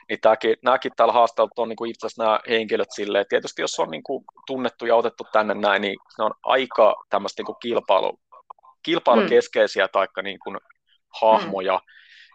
niin 0.09 0.21
tämäkin, 0.21 0.57
nämäkin 0.63 0.93
täällä 0.97 1.13
haasteella 1.13 1.51
on 1.57 1.69
niin 1.69 1.91
itse 1.91 2.07
asiassa 2.07 2.25
nämä 2.25 2.41
henkilöt 2.49 2.91
silleen, 2.95 3.27
tietysti 3.29 3.63
jos 3.63 3.79
on 3.79 3.91
niin 3.91 4.03
kuin 4.03 4.25
tunnettu 4.47 4.87
ja 4.87 4.97
otettu 4.97 5.25
tänne 5.33 5.55
näin, 5.55 5.83
niin 5.83 5.97
ne 6.19 6.25
on 6.25 6.35
aika 6.43 6.95
tämmöistä 7.11 7.43
niin 7.43 7.57
kilpailu, 7.63 8.21
kilpailukeskeisiä 8.83 9.87
mm. 9.87 9.91
taikka 9.93 10.23
niin 10.23 10.39
kuin 10.45 10.59
hahmoja, 11.21 11.75
mm. 11.75 11.93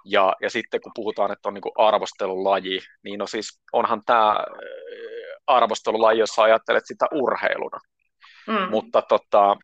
Ja, 0.09 0.35
ja 0.41 0.49
sitten 0.49 0.81
kun 0.81 0.91
puhutaan, 0.95 1.31
että 1.31 1.49
on 1.49 1.53
niin 1.53 1.63
arvostelulaji, 1.77 2.79
niin 3.03 3.19
no 3.19 3.27
siis 3.27 3.61
onhan 3.73 4.01
tämä 4.05 4.37
arvostelulaji, 5.47 6.19
jos 6.19 6.39
ajattelet 6.39 6.83
sitä 6.85 7.05
urheiluna. 7.13 7.77
Mm. 8.47 8.69
Mutta 8.69 9.01
tota, 9.01 9.57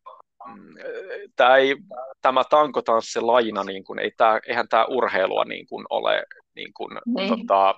tämä, 1.35 1.55
ei, 1.55 1.75
tämä 2.21 2.43
tankotanssilajina, 2.43 3.63
niin 3.63 3.83
kuin, 3.83 3.99
ei 3.99 4.11
tämä, 4.17 4.39
eihän 4.47 4.67
tämä 4.67 4.85
urheilua 4.85 5.43
niin 5.45 5.67
kuin 5.67 5.85
ole 5.89 6.23
niin 6.55 6.73
kuin, 6.73 6.99
niin. 7.05 7.29
Tota, 7.29 7.75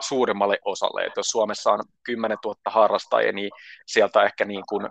suurimmalle 0.00 0.58
osalle. 0.64 1.04
Että 1.04 1.18
jos 1.18 1.26
Suomessa 1.26 1.72
on 1.72 1.80
10 2.02 2.38
000 2.44 2.56
harrastajia, 2.66 3.32
niin 3.32 3.50
sieltä 3.86 4.22
ehkä 4.22 4.44
niin 4.44 4.62
kuin 4.68 4.88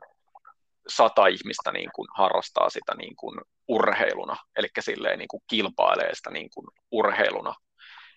sata 0.88 1.28
ihmistä 1.28 1.72
niin 1.72 1.90
kuin 1.96 2.08
harrastaa 2.18 2.70
sitä 2.70 2.96
niin 2.96 3.16
kuin 3.16 3.42
urheiluna, 3.68 4.36
eli 4.56 4.68
silleen 4.80 5.20
niin 5.20 5.28
kuin 5.28 5.44
kilpailee 5.50 6.16
sitä 6.16 6.32
niin 6.32 6.50
kuin 6.54 6.68
urheiluna. 6.92 7.56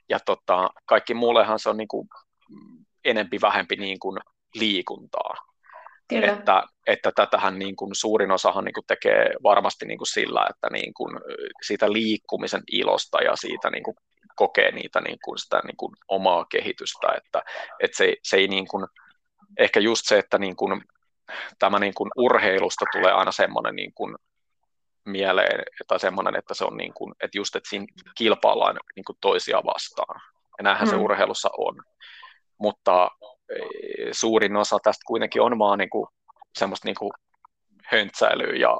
Ja 0.09 0.19
tota, 0.27 0.71
kaikki 0.87 1.14
muullehan 1.14 1.59
se 1.59 1.71
on 1.71 1.77
niin 1.77 1.88
kuin 1.88 2.09
enempi 3.05 3.40
vähempi 3.40 3.77
niin 3.77 3.99
kuin 3.99 4.19
liikuntaa. 4.55 5.35
Kyllä. 6.09 6.33
Että, 6.33 6.62
että 6.87 7.12
tätähän 7.12 7.59
niin 7.59 7.77
kuin 7.77 7.95
suurin 7.95 8.31
osahan 8.31 8.64
niin 8.64 8.75
kuin 8.75 8.87
tekee 8.87 9.31
varmasti 9.42 9.87
niin 9.87 9.99
kuin 9.99 10.09
sillä, 10.09 10.47
että 10.51 10.69
niin 10.71 10.95
kuin 10.95 11.21
siitä 11.66 11.92
liikkumisen 11.92 12.62
ilosta 12.73 13.23
ja 13.23 13.37
siitä 13.37 13.71
niin 13.71 13.83
kuin 13.83 13.97
kokee 14.37 14.71
niitä 14.71 15.01
niin 15.01 15.19
kuin 15.25 15.38
sitä 15.38 15.61
niin 15.64 15.77
kuin 15.77 15.92
omaa 16.09 16.45
kehitystä, 16.45 17.09
että, 17.16 17.42
että 17.81 17.97
se, 17.97 18.14
se 18.23 18.37
ei 18.37 18.49
niin 18.49 18.69
kuin, 18.69 18.87
ehkä 19.59 19.81
just 19.81 20.03
se, 20.07 20.19
että 20.19 20.38
niin 20.38 20.57
kuin 20.57 20.83
tämä 21.59 21.79
niin 21.79 21.95
kuin 21.95 22.11
urheilusta 22.16 22.85
tulee 22.92 23.12
aina 23.12 23.33
semmoinen 23.33 23.77
niin 23.77 23.92
kuin 23.95 24.16
mieleen, 25.05 25.62
tai 25.87 26.01
semmoinen, 26.01 26.37
että 26.37 26.55
se 26.55 26.64
on 26.64 26.77
niin 26.77 26.95
kuin, 26.95 27.14
että 27.21 27.38
just, 27.38 27.57
että 27.57 27.71
siinä 27.71 27.87
kilpaillaan 28.19 28.79
niin 28.97 29.05
kuin 29.05 29.19
toisia 29.21 29.62
vastaan. 29.64 30.21
Ja 30.59 30.62
näinhän 30.64 30.88
mm. 30.88 30.90
se 30.90 30.97
urheilussa 30.97 31.51
on. 31.59 31.83
Mutta 32.59 33.11
suurin 34.13 34.57
osa 34.57 34.79
tästä 34.83 35.03
kuitenkin 35.07 35.43
on 35.43 35.59
vaan 35.59 35.79
niin 35.79 35.91
kuin 35.91 36.07
semmoista 36.59 36.89
niin 36.89 36.97
kuin 36.99 37.11
höntsäilyä 37.85 38.57
ja 38.57 38.79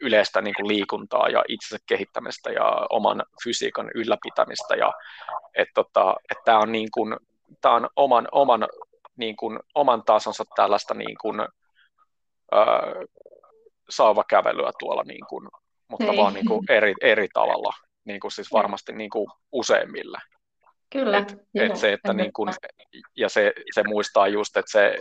yleistä 0.00 0.40
niin 0.40 0.54
kuin 0.54 0.68
liikuntaa 0.68 1.28
ja 1.28 1.44
itsensä 1.48 1.84
kehittämistä 1.88 2.50
ja 2.50 2.86
oman 2.90 3.22
fysiikan 3.44 3.90
ylläpitämistä. 3.94 4.74
Ja, 4.74 4.92
että 5.54 5.72
tota, 5.74 6.14
että 6.30 6.42
tämä 6.44 6.58
on, 6.58 6.72
niin 6.72 6.88
kuin, 6.94 7.16
tämä 7.60 7.74
on 7.74 7.88
oman, 7.96 8.28
oman, 8.32 8.68
niin 9.16 9.36
kuin, 9.36 9.58
oman 9.74 10.02
tasonsa 10.04 10.44
tällaista 10.56 10.94
niin 10.94 11.16
kuin, 11.20 11.36
saava 13.90 14.24
kävelyä 14.28 14.70
tuolla, 14.78 15.02
niin 15.02 15.26
kuin, 15.28 15.48
mutta 15.88 16.12
Ei. 16.12 16.16
vaan 16.16 16.34
niin 16.34 16.46
kuin 16.46 16.64
eri, 16.68 16.94
eri 17.00 17.28
tavalla, 17.32 17.72
niin 18.04 18.20
kuin 18.20 18.32
siis 18.32 18.52
varmasti 18.52 18.92
niin 18.92 19.10
kuin 19.10 19.26
useimmille. 19.52 20.18
Kyllä. 20.94 21.18
Et, 21.18 21.36
et 21.54 21.76
se, 21.76 21.92
että 21.92 22.12
niin 22.12 22.32
kuin, 22.32 22.54
ja 23.16 23.28
se, 23.28 23.52
se 23.74 23.82
muistaa 23.82 24.28
just, 24.28 24.56
että 24.56 24.70
se, 24.72 24.98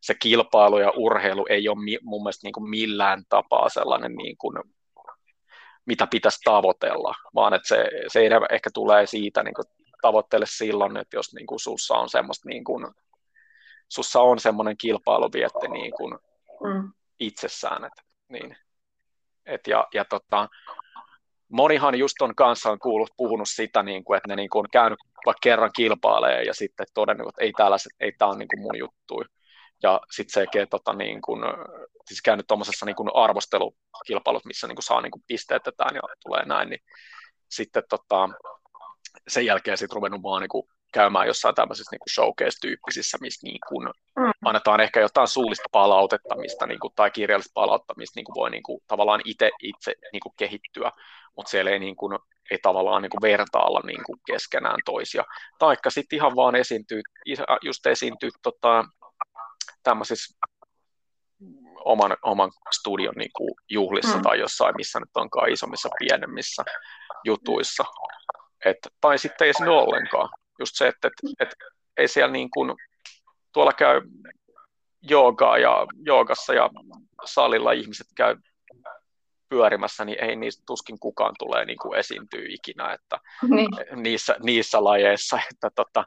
se 0.00 0.14
kilpailu 0.14 0.78
ja 0.78 0.92
urheilu 0.96 1.46
ei 1.48 1.68
ole 1.68 1.84
mi, 1.84 1.98
mun 2.02 2.22
mielestä 2.22 2.46
niin 2.46 2.52
kuin 2.52 2.70
millään 2.70 3.24
tapaa 3.28 3.68
sellainen, 3.68 4.14
niin 4.14 4.36
kuin, 4.38 4.56
mitä 5.86 6.06
pitäisi 6.06 6.40
tavoitella, 6.44 7.14
vaan 7.34 7.54
että 7.54 7.68
se, 7.68 7.90
se 8.08 8.20
ehkä 8.50 8.70
tulee 8.74 9.06
siitä 9.06 9.42
niin 9.42 9.54
kuin, 9.54 9.64
tavoittele 10.02 10.44
silloin, 10.48 10.96
että 10.96 11.16
jos 11.16 11.34
niin 11.34 11.46
kuin, 11.46 11.60
sussa 11.60 11.94
on 11.94 12.08
semmoista 12.08 12.48
niin 12.48 12.64
kuin, 12.64 12.86
sussa 13.88 14.20
on 14.20 14.38
semmoinen 14.38 14.76
kilpailuvietti 14.76 15.68
niin 15.68 15.92
kuin, 15.92 16.18
mm. 16.64 16.92
itsessään. 17.20 17.84
Et, 17.84 17.92
niin. 18.28 18.56
Et 19.46 19.66
ja, 19.66 19.86
ja 19.94 20.04
tota, 20.04 20.48
monihan 21.50 21.98
just 21.98 22.22
on 22.22 22.34
kanssa 22.34 22.70
on 22.70 22.78
kuullut, 22.78 23.10
puhunut 23.16 23.48
sitä, 23.48 23.82
niin 23.82 24.04
kuin, 24.04 24.16
että 24.16 24.28
ne 24.28 24.36
niin 24.36 24.50
kuin 24.50 24.60
on 24.60 24.70
käynyt 24.72 24.98
vaikka 25.26 25.40
kerran 25.42 25.70
kilpailee 25.76 26.42
ja 26.42 26.54
sitten 26.54 26.86
todennut, 26.94 27.28
että 27.28 27.44
ei, 27.44 27.52
tällaiset, 27.52 27.92
ei 28.00 28.12
tämä 28.12 28.34
niin 28.34 28.48
kuin 28.48 28.62
mun 28.62 28.78
juttu. 28.78 29.24
Ja 29.82 30.00
sitten 30.10 30.46
se, 30.52 30.66
tota, 30.66 30.92
niin 30.92 31.22
kuin, 31.22 31.42
siis 32.06 32.22
käynyt 32.22 32.46
tuommoisessa 32.46 32.86
niin 32.86 32.96
kuin 32.96 33.10
arvostelukilpailut, 33.14 34.44
missä 34.44 34.66
niin 34.66 34.76
kuin 34.76 34.84
saa 34.84 35.00
niin 35.00 35.10
kuin 35.10 35.22
pisteetetään 35.26 35.94
ja 35.94 36.02
tulee 36.22 36.44
näin, 36.44 36.70
niin 36.70 36.80
sitten 37.50 37.82
tota, 37.88 38.28
sen 39.28 39.46
jälkeen 39.46 39.78
sitten 39.78 39.96
ruvennut 39.96 40.22
vaan 40.22 40.40
niin 40.42 40.48
kuin 40.48 40.66
käymään 40.92 41.26
jossain 41.26 41.54
tämmöisissä 41.54 41.96
niin 41.96 42.14
showcase-tyyppisissä, 42.14 43.18
missä 43.20 43.46
niin 43.46 43.58
kuin 43.68 43.88
mm. 44.18 44.30
annetaan 44.44 44.80
ehkä 44.80 45.00
jotain 45.00 45.28
suullista 45.28 45.68
palautetta 45.72 46.36
mistä, 46.36 46.66
niin 46.66 46.80
kuin, 46.80 46.92
tai 46.96 47.10
kirjallista 47.10 47.50
palauttamista, 47.54 48.18
niin 48.18 48.24
kuin 48.24 48.34
voi 48.34 48.50
niin 48.50 48.62
kuin, 48.62 48.80
tavallaan 48.86 49.20
itse, 49.24 49.50
itse 49.62 49.94
niin 50.12 50.20
kuin 50.20 50.32
kehittyä, 50.38 50.92
mutta 51.36 51.50
siellä 51.50 51.70
ei, 51.70 51.78
niin 51.78 51.96
kuin, 51.96 52.18
ei 52.50 52.58
tavallaan 52.62 53.02
niin 53.02 53.10
kuin 53.10 53.22
vertailla 53.22 53.80
niin 53.86 54.04
kuin 54.06 54.20
keskenään 54.26 54.78
toisia. 54.84 55.24
Taikka 55.58 55.90
sitten 55.90 56.16
ihan 56.16 56.36
vaan 56.36 56.54
esiintyy, 56.54 57.02
just 57.62 57.86
esiintyy 57.86 58.30
tota, 58.42 58.84
tämmöisissä 59.82 60.38
oman, 61.84 62.16
oman 62.22 62.50
studion 62.74 63.14
niin 63.16 63.30
kuin 63.36 63.54
juhlissa 63.68 64.16
mm. 64.16 64.22
tai 64.22 64.38
jossain, 64.38 64.74
missä 64.76 65.00
nyt 65.00 65.16
onkaan 65.16 65.52
isommissa, 65.52 65.88
pienemmissä 65.98 66.64
jutuissa. 67.24 67.84
Et, 68.64 68.78
tai 69.00 69.18
sitten 69.18 69.46
ei 69.46 69.54
sinne 69.54 69.70
ollenkaan 69.70 70.28
just 70.60 70.72
se, 70.74 70.88
että, 70.88 71.08
että, 71.08 71.44
että 71.44 71.56
ei 71.96 72.08
siellä 72.08 72.32
niin 72.32 72.50
kuin, 72.50 72.74
tuolla 73.52 73.72
käy 73.72 74.00
joogaa 75.02 75.58
ja 75.58 75.86
joogassa 76.04 76.54
ja 76.54 76.70
salilla 77.24 77.72
ihmiset 77.72 78.06
käy 78.16 78.36
pyörimässä, 79.48 80.04
niin 80.04 80.24
ei 80.24 80.36
niistä 80.36 80.62
tuskin 80.66 80.98
kukaan 81.00 81.34
tulee 81.38 81.64
niin 81.64 81.78
kuin 81.78 81.98
esiintyä 81.98 82.40
ikinä 82.48 82.92
että 82.92 83.18
niin. 83.50 83.68
niissä, 84.02 84.36
niissä 84.42 84.84
lajeissa. 84.84 85.40
Että 85.52 85.70
tota, 85.74 86.04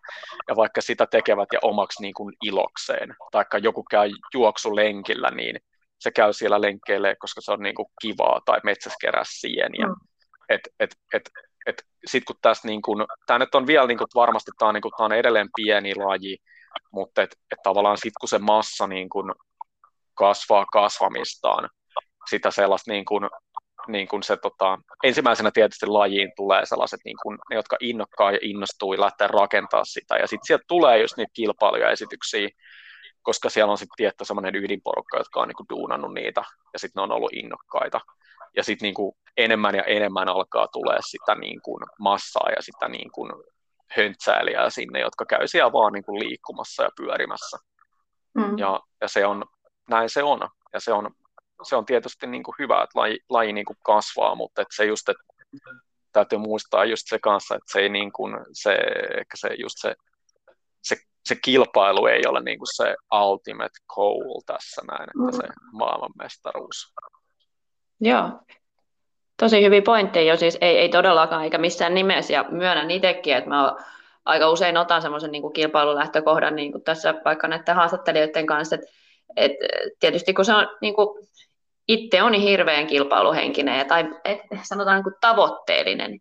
ja 0.47 0.55
vaikka 0.55 0.81
sitä 0.81 1.07
tekevät 1.11 1.49
ja 1.53 1.59
omaksi 1.61 2.01
niin 2.01 2.13
kuin 2.13 2.35
ilokseen, 2.43 3.15
taikka 3.31 3.57
joku 3.57 3.83
käy 3.83 4.09
juoksulenkillä, 4.33 5.31
niin 5.31 5.59
se 5.99 6.11
käy 6.11 6.33
siellä 6.33 6.61
lenkkeelle, 6.61 7.15
koska 7.19 7.41
se 7.41 7.51
on 7.51 7.59
niin 7.59 7.75
kuin 7.75 7.87
kivaa, 8.01 8.41
tai 8.45 8.59
metsässä 8.63 8.97
kerää 9.01 9.23
sieniä. 9.25 9.87
Mm. 9.87 9.95
Et, 10.49 10.61
et, 10.79 10.95
et, 11.13 11.29
et 11.66 11.84
sitten 12.05 12.26
kun 12.26 12.36
tässä 12.41 12.68
niin 12.68 12.82
kun, 12.82 13.05
tämä 13.26 13.39
nyt 13.39 13.55
on 13.55 13.68
vielä 13.68 13.88
niin 13.88 13.97
kun, 13.97 14.07
varmasti 14.16 14.51
tämä 14.57 14.70
on, 14.70 14.74
niin 14.74 14.82
kun, 14.82 14.91
tämä 14.97 15.05
on 15.05 15.14
edelleen 15.14 15.49
pieni 15.55 15.95
laji, 15.95 16.38
mutta 16.91 17.22
et, 17.22 17.38
et 17.51 17.59
tavallaan 17.64 17.97
sitten 17.97 18.20
kun 18.22 18.30
se 18.30 18.39
massa 18.39 18.88
niin 18.88 19.09
kun, 19.09 19.36
kasvaa 20.14 20.66
kasvamistaan, 20.66 21.70
sitä 22.30 22.51
sellaista 22.51 22.91
niin 22.91 23.05
kun, 23.05 23.30
niin 23.88 24.07
kuin 24.07 24.24
se, 24.24 24.38
tota, 24.38 24.80
ensimmäisenä 25.03 25.51
tietysti 25.51 25.86
lajiin 25.86 26.32
tulee 26.36 26.66
sellaiset, 26.66 26.99
niin 27.05 27.18
kuin, 27.24 27.38
ne, 27.49 27.55
jotka 27.55 27.78
innokkaa 27.80 28.32
ja 28.32 28.39
innostuu 28.41 28.93
ja 28.93 28.99
lähtee 28.99 29.28
rakentaa 29.28 29.86
sitä, 29.86 30.16
ja 30.16 30.28
sitten 30.28 30.45
sieltä 30.47 30.64
tulee 30.68 31.01
just 31.01 31.18
niitä 31.18 31.32
kilpailuja 31.34 31.91
esityksiä, 31.91 32.49
koska 33.22 33.49
siellä 33.49 33.72
on 33.72 33.78
sitten 33.78 33.97
tietty 33.97 34.26
semmoinen 34.26 34.55
ydinporukka, 34.55 35.18
jotka 35.18 35.41
on 35.41 35.47
niin 35.47 35.55
kuin 35.55 35.70
duunannut 35.70 36.14
niitä, 36.14 36.43
ja 36.74 36.80
sitten 36.80 36.99
ne 36.99 37.03
on 37.03 37.11
ollut 37.11 37.34
innokkaita. 37.34 38.01
Ja 38.57 38.63
sitten 38.63 38.85
niin 38.85 38.93
kuin 38.93 39.15
enemmän 39.37 39.75
ja 39.75 39.83
enemmän 39.83 40.29
alkaa 40.29 40.67
tulee 40.67 40.97
sitä 41.09 41.35
niin 41.35 41.61
kuin 41.61 41.83
massaa 41.99 42.49
ja 42.55 42.61
sitä 42.61 42.87
niin 42.87 43.11
kuin 43.11 43.31
höntsäilijää 43.97 44.69
sinne, 44.69 44.99
jotka 44.99 45.25
käy 45.25 45.47
siellä 45.47 45.71
vaan 45.71 45.93
niin 45.93 46.03
kuin 46.03 46.19
liikkumassa 46.19 46.83
ja 46.83 46.89
pyörimässä. 46.97 47.57
Mm. 48.33 48.57
Ja, 48.57 48.79
ja 49.01 49.07
se 49.07 49.25
on, 49.25 49.45
näin 49.89 50.09
se 50.09 50.23
on. 50.23 50.39
Ja 50.73 50.79
se 50.79 50.93
on, 50.93 51.11
se 51.63 51.75
on 51.75 51.85
tietysti 51.85 52.27
niin 52.27 52.43
kuin 52.43 52.55
hyvä, 52.59 52.83
että 52.83 52.99
laji, 52.99 53.19
laji 53.29 53.53
niin 53.53 53.65
kuin 53.65 53.77
kasvaa, 53.85 54.35
mutta 54.35 54.61
että 54.61 54.75
se 54.75 54.85
just, 54.85 55.09
että 55.09 55.23
täytyy 56.11 56.37
muistaa 56.37 56.85
just 56.85 57.03
se 57.05 57.19
kanssa, 57.19 57.55
että 57.55 57.71
se 57.71 57.79
ei 57.79 57.89
niin 57.89 58.11
kuin, 58.11 58.37
se, 58.53 58.73
ehkä 59.19 59.35
se 59.35 59.49
just 59.59 59.75
se, 59.77 59.95
se, 60.83 60.95
se 61.25 61.35
kilpailu 61.35 62.05
ei 62.05 62.21
ole 62.27 62.41
niin 62.41 62.59
kuin 62.59 62.75
se 62.75 62.95
ultimate 63.13 63.79
goal 63.93 64.41
tässä 64.45 64.81
näin, 64.91 65.09
että 65.09 65.37
se 65.37 65.47
mm. 65.47 65.77
maailmanmestaruus. 65.77 66.93
Joo, 67.99 68.29
tosi 69.39 69.63
hyviä 69.63 69.81
pointteja 69.81 70.33
jo, 70.33 70.37
siis 70.37 70.57
ei, 70.61 70.77
ei 70.77 70.89
todellakaan 70.89 71.43
eikä 71.43 71.57
missään 71.57 71.95
nimessä, 71.95 72.33
ja 72.33 72.45
myönnän 72.49 72.91
itsekin, 72.91 73.35
että 73.35 73.49
mä 73.49 73.75
aika 74.25 74.49
usein 74.49 74.77
otan 74.77 75.01
semmoisen 75.01 75.31
niin 75.31 75.53
kilpailulähtökohdan 75.53 76.55
niin 76.55 76.71
kuin 76.71 76.83
tässä 76.83 77.13
vaikka 77.25 77.47
näiden 77.47 77.75
haastattelijoiden 77.75 78.45
kanssa, 78.45 78.75
että, 78.75 78.87
että 79.35 79.65
tietysti 79.99 80.33
kun 80.33 80.45
se 80.45 80.53
on 80.53 80.67
niin 80.81 80.93
kuin, 80.93 81.27
itse 81.87 82.23
on 82.23 82.31
niin 82.31 82.41
hirveän 82.41 82.87
kilpailuhenkinen 82.87 83.87
tai 83.87 84.05
et, 84.25 84.39
sanotaan 84.63 84.95
niin 84.95 85.03
kuin 85.03 85.15
tavoitteellinen, 85.21 86.19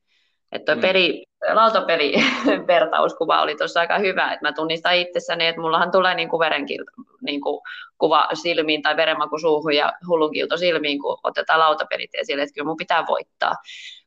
että 0.52 0.74
mm. 0.74 0.80
peli, 0.80 1.24
lautapeli 1.52 2.14
vertauskuva 2.66 3.42
oli 3.42 3.54
tuossa 3.56 3.80
aika 3.80 3.98
hyvä, 3.98 4.32
että 4.32 4.48
mä 4.48 4.52
tunnistan 4.52 4.96
itsessäni, 4.96 5.46
että 5.46 5.60
mullahan 5.60 5.90
tulee 5.90 6.14
niin 6.14 6.28
kuin 6.28 6.40
verenkilto, 6.40 6.90
niin 7.22 7.40
kuin 7.40 7.60
kuva 7.98 8.28
silmiin 8.34 8.82
tai 8.82 8.96
verenmaku 8.96 9.38
suuhun 9.38 9.74
ja 9.74 9.92
hullunkilto 10.08 10.56
silmiin, 10.56 11.00
kun 11.00 11.18
otetaan 11.24 11.60
lautapelit 11.60 12.10
esille, 12.14 12.42
että 12.42 12.54
kyllä 12.54 12.68
mun 12.68 12.76
pitää 12.76 13.04
voittaa. 13.08 13.54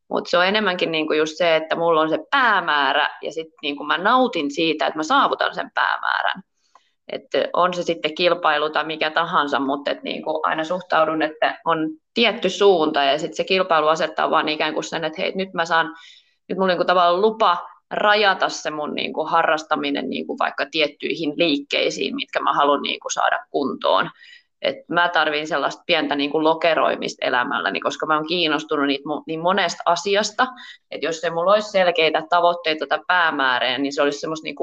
Mutta 0.10 0.30
se 0.30 0.38
on 0.38 0.46
enemmänkin 0.46 0.92
niinku 0.92 1.14
just 1.14 1.38
se, 1.38 1.56
että 1.56 1.76
mulla 1.76 2.02
on 2.02 2.10
se 2.10 2.20
päämäärä 2.32 3.10
ja 3.22 3.32
sitten 3.32 3.58
niinku 3.62 3.84
mä 3.84 3.98
nautin 3.98 4.52
siitä, 4.52 4.88
että 4.88 5.00
mä 5.00 5.04
saavutan 5.04 5.56
sen 5.56 5.72
päämäärän. 5.74 6.44
Että 7.12 7.48
on 7.54 7.74
se 7.74 7.84
sitten 7.84 8.16
kilpailu 8.16 8.70
tai 8.70 8.84
mikä 8.84 9.12
tahansa, 9.12 9.60
mutta 9.60 9.92
et 9.92 10.04
niinku 10.04 10.40
aina 10.44 10.64
suhtaudun, 10.64 11.22
että 11.22 11.60
on 11.66 11.90
tietty 12.14 12.50
suunta 12.50 13.04
ja 13.04 13.20
sitten 13.20 13.36
se 13.36 13.44
kilpailu 13.44 13.88
asettaa 13.88 14.30
vaan 14.30 14.50
ikään 14.50 14.74
kuin 14.74 14.84
sen, 14.84 15.04
että 15.04 15.22
hei, 15.22 15.32
nyt 15.36 15.54
mä 15.54 15.66
saan, 15.66 15.96
nyt 16.50 16.58
mulla 16.58 16.68
niinku 16.68 16.86
tavallaan 16.86 17.22
lupa 17.22 17.58
rajata 17.92 18.50
se 18.50 18.72
mun 18.72 18.96
niinku 18.96 19.24
harrastaminen 19.26 20.10
niinku 20.10 20.36
vaikka 20.40 20.66
tiettyihin 20.72 21.34
liikkeisiin, 21.36 22.16
mitkä 22.16 22.40
mä 22.40 22.54
haluan 22.54 22.82
niinku 22.82 23.10
saada 23.10 23.40
kuntoon. 23.50 24.10
Että 24.62 24.94
mä 24.94 25.10
tarvin 25.10 25.48
sellaista 25.48 25.84
pientä 25.86 26.16
niin 26.16 26.32
kuin 26.32 26.44
lokeroimista 26.44 27.26
elämälläni, 27.26 27.80
koska 27.80 28.06
mä 28.06 28.16
oon 28.16 28.28
kiinnostunut 28.28 28.88
niitä, 28.88 29.04
niin 29.28 29.40
monesta 29.40 29.84
asiasta, 29.86 30.48
että 30.92 31.06
jos 31.06 31.22
se 31.22 31.30
mulla 31.30 31.54
olisi 31.54 31.72
selkeitä 31.72 32.24
tavoitteita 32.30 32.88
tai 32.88 33.00
päämäärää, 33.08 33.78
niin 33.78 33.94
se 33.94 34.02
olisi 34.02 34.20
semmoista 34.20 34.44
niin 34.44 34.56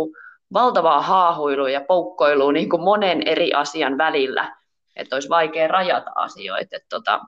valtavaa 0.52 1.02
haahuilua 1.02 1.70
ja 1.70 1.80
poukkoilua 1.80 2.52
niin 2.52 2.68
kuin 2.68 2.82
monen 2.82 3.22
eri 3.28 3.52
asian 3.52 3.98
välillä, 3.98 4.56
että 4.96 5.16
olisi 5.16 5.28
vaikea 5.28 5.68
rajata 5.68 6.10
asioita. 6.14 6.76
Että 6.76 6.86
tota, 6.88 7.20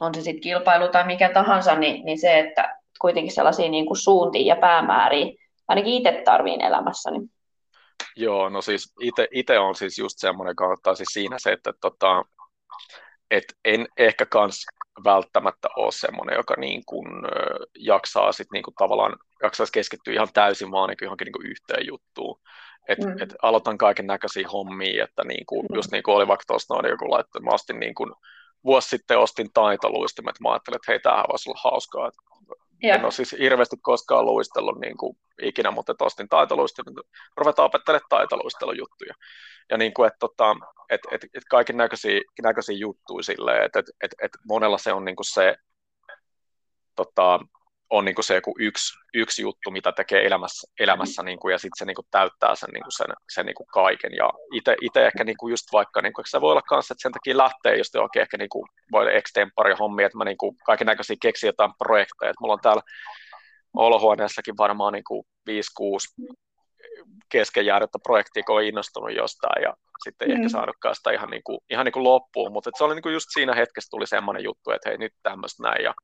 on 0.00 0.14
se 0.14 0.20
sitten 0.20 0.40
kilpailu 0.40 0.88
tai 0.88 1.06
mikä 1.06 1.28
tahansa, 1.28 1.74
niin, 1.74 2.04
niin 2.04 2.18
se, 2.18 2.38
että 2.38 2.76
kuitenkin 3.00 3.34
sellaisia 3.34 3.68
niin 3.68 3.86
kuin 3.86 3.96
suuntia 3.96 4.54
ja 4.54 4.60
päämääriä 4.60 5.32
ainakin 5.68 5.94
itse 5.94 6.22
tarviin 6.24 6.60
elämässäni. 6.60 7.18
Joo, 8.16 8.48
no 8.48 8.62
siis 8.62 8.94
itse 9.32 9.58
on 9.58 9.74
siis 9.74 9.98
just 9.98 10.18
semmoinen, 10.18 10.56
kannattaa 10.56 10.94
siis 10.94 11.08
siinä 11.12 11.36
se, 11.38 11.52
että 11.52 11.72
tota, 11.80 12.24
et 13.30 13.44
en 13.64 13.86
ehkä 13.96 14.26
kans 14.26 14.66
välttämättä 15.04 15.68
ole 15.76 15.92
semmoinen, 15.92 16.36
joka 16.36 16.54
niin 16.58 16.82
kuin, 16.86 17.06
jaksaa 17.78 18.32
sit 18.32 18.46
niin 18.52 18.62
kuin 18.62 18.74
tavallaan 18.74 19.16
jaksaisi 19.42 19.72
keskittyä 19.72 20.14
ihan 20.14 20.28
täysin 20.34 20.70
vaan 20.70 20.88
niin 20.88 20.96
johonkin 21.02 21.24
niin 21.24 21.32
kuin 21.32 21.46
yhteen 21.46 21.86
juttuun. 21.86 22.40
Et, 22.88 22.98
mm. 22.98 23.22
et 23.22 23.34
aloitan 23.42 23.78
kaiken 23.78 24.06
näköisiä 24.06 24.48
hommia, 24.52 25.04
että 25.04 25.24
niin 25.24 25.46
kuin, 25.46 25.66
mm. 25.70 25.76
just 25.76 25.92
niin 25.92 26.02
kuin 26.02 26.14
oli 26.14 26.28
vaikka 26.28 26.44
tuossa 26.46 26.74
noin 26.74 26.90
joku 26.90 27.10
laittaa, 27.10 27.42
mä 27.42 27.50
ostin 27.50 27.80
niin 27.80 27.94
kuin, 27.94 28.12
vuosi 28.64 28.88
sitten 28.88 29.18
ostin 29.18 29.48
taitoluistimet, 29.54 30.40
mä 30.40 30.52
ajattelin, 30.52 30.76
että 30.76 30.92
hei, 30.92 31.00
tämähän 31.00 31.24
voisi 31.28 31.50
olla 31.50 31.60
hauskaa, 31.64 32.08
että 32.08 32.22
ja. 32.82 32.94
En 32.94 33.04
ole 33.04 33.12
siis 33.12 33.36
hirveästi 33.38 33.76
koskaan 33.82 34.26
luistellut 34.26 34.80
niin 34.80 34.96
kuin 34.96 35.18
ikinä, 35.42 35.70
mutta 35.70 35.94
ostin 36.00 36.28
taitoluistelun, 36.28 37.02
ruvetaan 37.36 37.66
opettelemaan 37.66 38.08
taitoluistelujuttuja. 38.08 39.14
Ja 39.70 39.78
niin 39.78 39.94
kuin, 39.94 40.06
että, 40.06 40.18
tota, 40.18 40.56
et, 40.90 41.00
et, 41.10 41.24
et 41.34 41.44
kaiken 41.50 41.76
näköisiä, 41.76 42.20
näköisiä 42.42 42.76
juttuja 42.76 43.22
silleen, 43.22 43.64
että 43.64 43.78
et, 43.78 44.10
et, 44.22 44.32
monella 44.48 44.78
se 44.78 44.92
on 44.92 45.04
niin 45.04 45.16
kuin 45.16 45.32
se, 45.32 45.56
tota, 46.96 47.40
on 47.90 48.04
niin 48.04 48.14
kuin 48.14 48.24
se 48.24 48.34
joku 48.34 48.54
yksi, 48.58 48.98
yksi 49.14 49.42
juttu, 49.42 49.70
mitä 49.70 49.92
tekee 49.92 50.26
elämässä, 50.26 50.72
elämässä 50.80 51.22
niin 51.22 51.38
kuin, 51.38 51.52
ja 51.52 51.58
sitten 51.58 51.78
se 51.78 51.84
niin 51.84 51.94
kuin 51.94 52.06
täyttää 52.10 52.54
sen, 52.54 52.68
niin 52.72 52.82
kuin 52.82 52.92
sen, 52.92 53.06
sen 53.34 53.46
niin 53.46 53.54
kuin 53.54 53.66
kaiken. 53.66 54.12
Ja 54.16 54.30
itse 54.82 55.06
ehkä 55.06 55.24
niin 55.24 55.36
kuin 55.36 55.50
just 55.50 55.64
vaikka, 55.72 56.02
niin 56.02 56.12
kuin, 56.12 56.24
se 56.28 56.40
voi 56.40 56.50
olla 56.50 56.62
kanssa, 56.62 56.92
että 56.92 57.02
sen 57.02 57.12
takia 57.12 57.36
lähtee 57.36 57.76
just 57.76 57.94
johonkin 57.94 58.22
ehkä 58.22 58.36
niin 58.38 58.48
kuin, 58.48 58.68
voi 58.92 59.16
extempore 59.16 59.76
hommia, 59.78 60.06
että 60.06 60.18
mä 60.18 60.24
niin 60.24 60.38
kuin, 60.38 60.56
kaiken 60.66 60.86
näköisiä 60.86 61.16
keksin 61.20 61.48
jotain 61.48 61.72
projekteja. 61.78 62.30
Että 62.30 62.40
mulla 62.40 62.54
on 62.54 62.60
täällä 62.60 62.82
olohuoneessakin 63.74 64.56
varmaan 64.56 64.92
niin 64.92 65.04
kuin 65.04 65.24
5-6 65.50 66.26
kesken 67.28 67.66
jäädyttä 67.66 67.98
projektia, 68.02 68.42
kun 68.46 68.56
on 68.56 68.62
innostunut 68.62 69.16
jostain 69.16 69.62
ja 69.62 69.74
sitten 70.04 70.28
mm. 70.28 70.34
ehkä 70.34 70.48
saanutkaan 70.48 70.94
sitä 70.94 71.10
ihan, 71.10 71.30
niin 71.30 71.42
kuin, 71.44 71.58
ihan 71.70 71.84
niin 71.84 71.92
kuin 71.92 72.04
loppuun, 72.04 72.52
mutta 72.52 72.70
se 72.78 72.84
oli 72.84 72.94
niin 72.94 73.02
kuin 73.02 73.12
just 73.12 73.26
siinä 73.30 73.54
hetkessä 73.54 73.90
tuli 73.90 74.06
semmoinen 74.06 74.44
juttu, 74.44 74.70
että 74.70 74.88
hei 74.88 74.98
nyt 74.98 75.12
tämmöistä 75.22 75.62
näin 75.62 75.84
ja, 75.84 75.94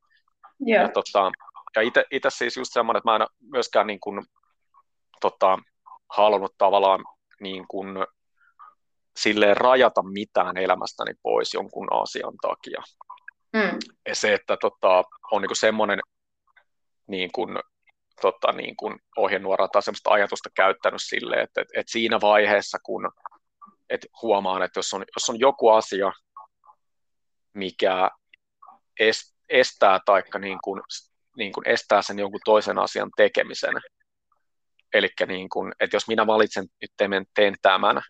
yeah. 0.69 0.83
ja 0.83 0.89
tota, 0.89 1.33
ja 1.77 1.83
itse 2.11 2.31
siis 2.31 2.57
just 2.57 2.73
semmoinen, 2.73 2.99
että 2.99 3.11
mä 3.11 3.17
en 3.17 3.27
myöskään 3.53 3.87
niin 3.87 4.01
kuin, 4.01 4.25
tota, 5.21 5.59
halunnut 6.09 6.55
tavallaan 6.59 7.05
niin 7.41 7.65
kuin, 7.69 7.89
silleen 9.17 9.57
rajata 9.57 10.03
mitään 10.03 10.57
elämästäni 10.57 11.13
pois 11.23 11.55
jonkun 11.55 11.93
asian 12.03 12.35
takia. 12.43 12.83
Mm. 13.53 13.79
Ja 14.09 14.15
se, 14.15 14.35
että 14.35 14.57
tota, 14.61 15.05
on 15.31 15.43
niin 15.43 15.49
kuin 15.49 15.57
semmoinen 15.57 16.01
niin 17.07 17.33
kuin, 17.33 17.59
tota, 18.23 18.53
niin 18.53 18.77
kuin 18.77 18.99
ohjenuora 19.17 19.69
tai 19.69 19.83
semmoista 19.83 20.11
ajatusta 20.11 20.51
käyttänyt 20.55 21.03
sille, 21.03 21.35
että, 21.35 21.61
että, 21.61 21.81
että 21.81 21.93
siinä 21.93 22.21
vaiheessa, 22.21 22.79
kun 22.83 23.11
että 23.91 24.07
huomaan, 24.23 24.63
että 24.63 24.79
jos 24.79 24.95
on, 24.95 25.05
jos 25.17 25.31
on 25.31 25.41
joku 25.41 25.69
asia, 25.69 26.13
mikä 27.55 28.11
estää 29.49 30.01
tai 30.07 30.23
niin 30.39 30.59
kuin 30.65 30.83
niin 31.37 31.53
kuin 31.53 31.69
estää 31.69 32.03
sen 32.03 32.19
jonkun 32.19 32.41
toisen 32.45 32.79
asian 32.79 33.11
tekemisen. 33.17 33.75
Eli 34.95 35.09
niin 35.27 35.49
kuin, 35.49 35.73
että 35.81 35.97
jos 35.97 36.09
minä 36.09 36.27
valitsen 36.27 36.65
nyt 36.83 36.91
teen, 36.97 37.27
teen 37.35 37.55
tämän, 37.63 38.03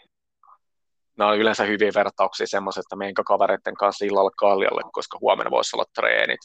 nämä 1.18 1.30
on 1.30 1.38
yleensä 1.38 1.64
hyviä 1.64 1.90
vertauksia 1.94 2.46
semmoiset, 2.46 2.80
että 2.80 2.96
menkö 2.96 3.22
kavereiden 3.26 3.74
kanssa 3.74 4.04
illalla 4.04 4.30
kaljalle, 4.36 4.82
koska 4.92 5.18
huomenna 5.20 5.50
voisi 5.50 5.76
olla 5.76 5.84
treenit, 5.94 6.40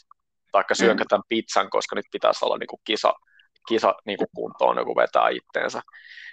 taikka 0.52 0.76
syönkö 0.76 1.04
mm. 1.04 1.08
tämän 1.08 1.24
pizzan, 1.30 1.70
koska 1.70 1.96
nyt 1.96 2.06
pitäisi 2.12 2.46
olla 2.46 2.58
niin 2.58 2.68
kuin 2.68 2.80
kisa, 2.84 3.14
kisa 3.68 3.96
niin 4.06 4.18
kuin 4.18 4.28
kuntoon, 4.36 4.78
joku 4.78 4.96
vetää 4.96 5.30
itteensä. 5.30 5.82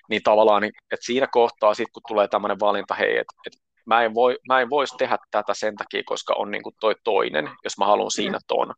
Niin 0.09 0.23
tavallaan, 0.23 0.63
niin, 0.63 0.73
että 0.91 1.07
siinä 1.07 1.27
kohtaa 1.33 1.75
sitten, 1.75 1.93
kun 1.93 2.03
tulee 2.09 2.29
tämmöinen 2.29 2.61
valinta, 2.61 2.95
hei, 2.95 3.19
että, 3.19 3.35
että 3.47 3.59
mä 3.87 4.03
en, 4.03 4.15
voi, 4.15 4.39
mä 4.49 4.61
en 4.61 4.71
voisi 4.71 4.97
tehdä 4.97 5.19
tätä 5.31 5.55
sen 5.55 5.77
takia, 5.77 6.03
koska 6.07 6.35
on 6.35 6.51
niin 6.51 6.63
kuin 6.63 6.75
toi 6.81 6.95
toinen, 7.05 7.51
jos 7.65 7.79
mä 7.79 7.87
haluan 7.87 8.11
siinä 8.11 8.39
mm. 8.39 8.45
ton 8.47 8.75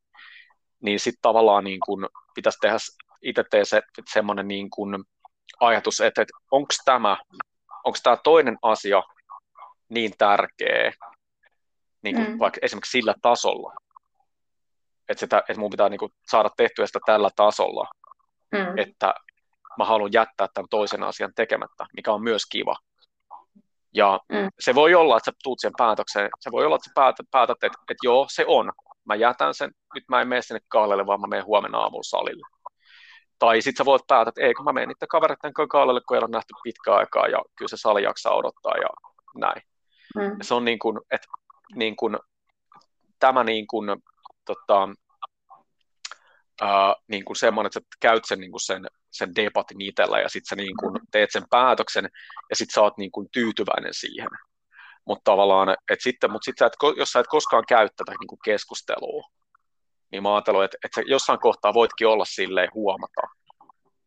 niin 0.82 1.00
sitten 1.00 1.22
tavallaan 1.22 1.64
niin 1.64 1.80
kun 1.86 2.08
pitäisi 2.34 2.58
tehdä 2.60 2.76
itse 3.22 3.44
se, 3.64 3.82
semmoinen 4.12 4.48
niin 4.48 4.70
kun 4.70 5.04
ajatus, 5.60 6.00
että, 6.00 6.22
että 6.22 6.38
onko 6.50 6.68
tämä, 6.84 7.16
onko 7.84 7.98
tämä 8.02 8.16
toinen 8.24 8.58
asia 8.62 9.02
niin 9.88 10.12
tärkeä, 10.18 10.92
niin 12.02 12.16
kuin 12.16 12.30
mm. 12.30 12.38
vaikka 12.38 12.60
esimerkiksi 12.62 12.98
sillä 12.98 13.14
tasolla, 13.22 13.74
että, 15.08 15.20
sitä, 15.20 15.38
että 15.38 15.60
mun 15.60 15.70
pitää 15.70 15.88
niin 15.88 15.98
kuin 15.98 16.12
saada 16.30 16.50
tehtyä 16.56 16.86
sitä 16.86 16.98
tällä 17.06 17.30
tasolla, 17.36 17.88
mm. 18.52 18.78
että 18.78 19.14
mä 19.78 19.84
haluan 19.84 20.12
jättää 20.12 20.48
tämän 20.54 20.68
toisen 20.70 21.02
asian 21.02 21.32
tekemättä, 21.36 21.86
mikä 21.96 22.12
on 22.12 22.22
myös 22.22 22.42
kiva. 22.50 22.76
Ja 23.94 24.20
mm. 24.28 24.48
se 24.60 24.74
voi 24.74 24.94
olla, 24.94 25.16
että 25.16 25.30
sä 25.30 25.36
tuut 25.42 25.60
sen 25.60 25.72
päätökseen, 25.76 26.30
se 26.40 26.52
voi 26.52 26.64
olla, 26.64 26.76
että 26.76 26.90
sä 26.90 27.24
päätät 27.30 27.56
että, 27.62 27.78
että 27.90 28.06
joo, 28.06 28.26
se 28.30 28.44
on, 28.48 28.72
mä 29.06 29.14
jätän 29.14 29.54
sen, 29.54 29.70
nyt 29.94 30.04
mä 30.08 30.20
en 30.20 30.28
mene 30.28 30.42
sinne 30.42 30.60
kaalelle, 30.68 31.06
vaan 31.06 31.20
mä 31.20 31.26
menen 31.26 31.44
huomenna 31.44 31.78
aamulla 31.78 32.02
salille. 32.02 32.46
Tai 33.38 33.62
sitten 33.62 33.78
sä 33.78 33.84
voit 33.84 34.02
päätä, 34.08 34.28
että 34.28 34.40
ei, 34.40 34.54
kun 34.54 34.64
mä 34.64 34.72
menen 34.72 34.88
niiden 34.88 35.08
kavereiden 35.08 35.52
kanssa 35.52 35.68
kaalelle, 35.68 36.00
kun 36.08 36.16
ei 36.16 36.22
ole 36.22 36.30
nähty 36.30 36.54
pitkään 36.64 36.96
aikaa, 36.96 37.26
ja 37.26 37.42
kyllä 37.56 37.68
se 37.68 37.76
sali 37.76 38.02
jaksaa 38.02 38.34
odottaa, 38.34 38.76
ja 38.76 38.88
näin. 39.36 39.62
Mm. 40.16 40.36
Se 40.42 40.54
on 40.54 40.64
niin 40.64 40.78
kuin, 40.78 41.00
että 41.10 41.28
niin 41.74 41.96
kuin, 41.96 42.18
tämä 43.18 43.44
niin 43.44 43.66
kuin, 43.66 43.88
tota, 44.44 44.88
uh, 46.62 47.02
niin 47.08 47.24
kuin 47.24 47.36
semmoinen, 47.36 47.68
että 47.68 47.80
sä 47.80 47.98
käyt 48.00 48.24
sen, 48.24 48.40
niin 48.40 48.50
kuin 48.50 48.60
sen, 48.60 48.86
sen 49.10 49.34
debatin 49.34 49.80
itsellä 49.80 50.20
ja 50.20 50.28
sitten 50.28 50.48
sä 50.48 50.56
niin 50.56 50.76
kuin 50.76 51.00
teet 51.10 51.32
sen 51.32 51.44
päätöksen 51.50 52.08
ja 52.50 52.56
sitten 52.56 52.74
sä 52.74 52.82
oot 52.82 52.98
niin 52.98 53.10
kuin 53.10 53.28
tyytyväinen 53.32 53.94
siihen. 53.94 54.28
Mutta 55.06 55.30
tavallaan, 55.30 55.70
että 55.70 56.02
sitten, 56.02 56.32
mutta 56.32 56.44
sit 56.44 56.58
sä 56.58 56.66
et, 56.66 56.72
jos 56.96 57.08
sä 57.08 57.20
et 57.20 57.26
koskaan 57.26 57.64
käy 57.68 57.88
tätä 57.96 58.12
niin 58.20 58.28
kuin 58.28 58.38
keskustelua, 58.44 59.30
niin 60.12 60.22
mä 60.22 60.34
ajattelen, 60.34 60.64
että, 60.64 60.78
että 60.84 61.00
sä 61.00 61.04
jossain 61.06 61.40
kohtaa 61.40 61.74
voitkin 61.74 62.06
olla 62.08 62.24
silleen 62.24 62.68
huomata, 62.74 63.22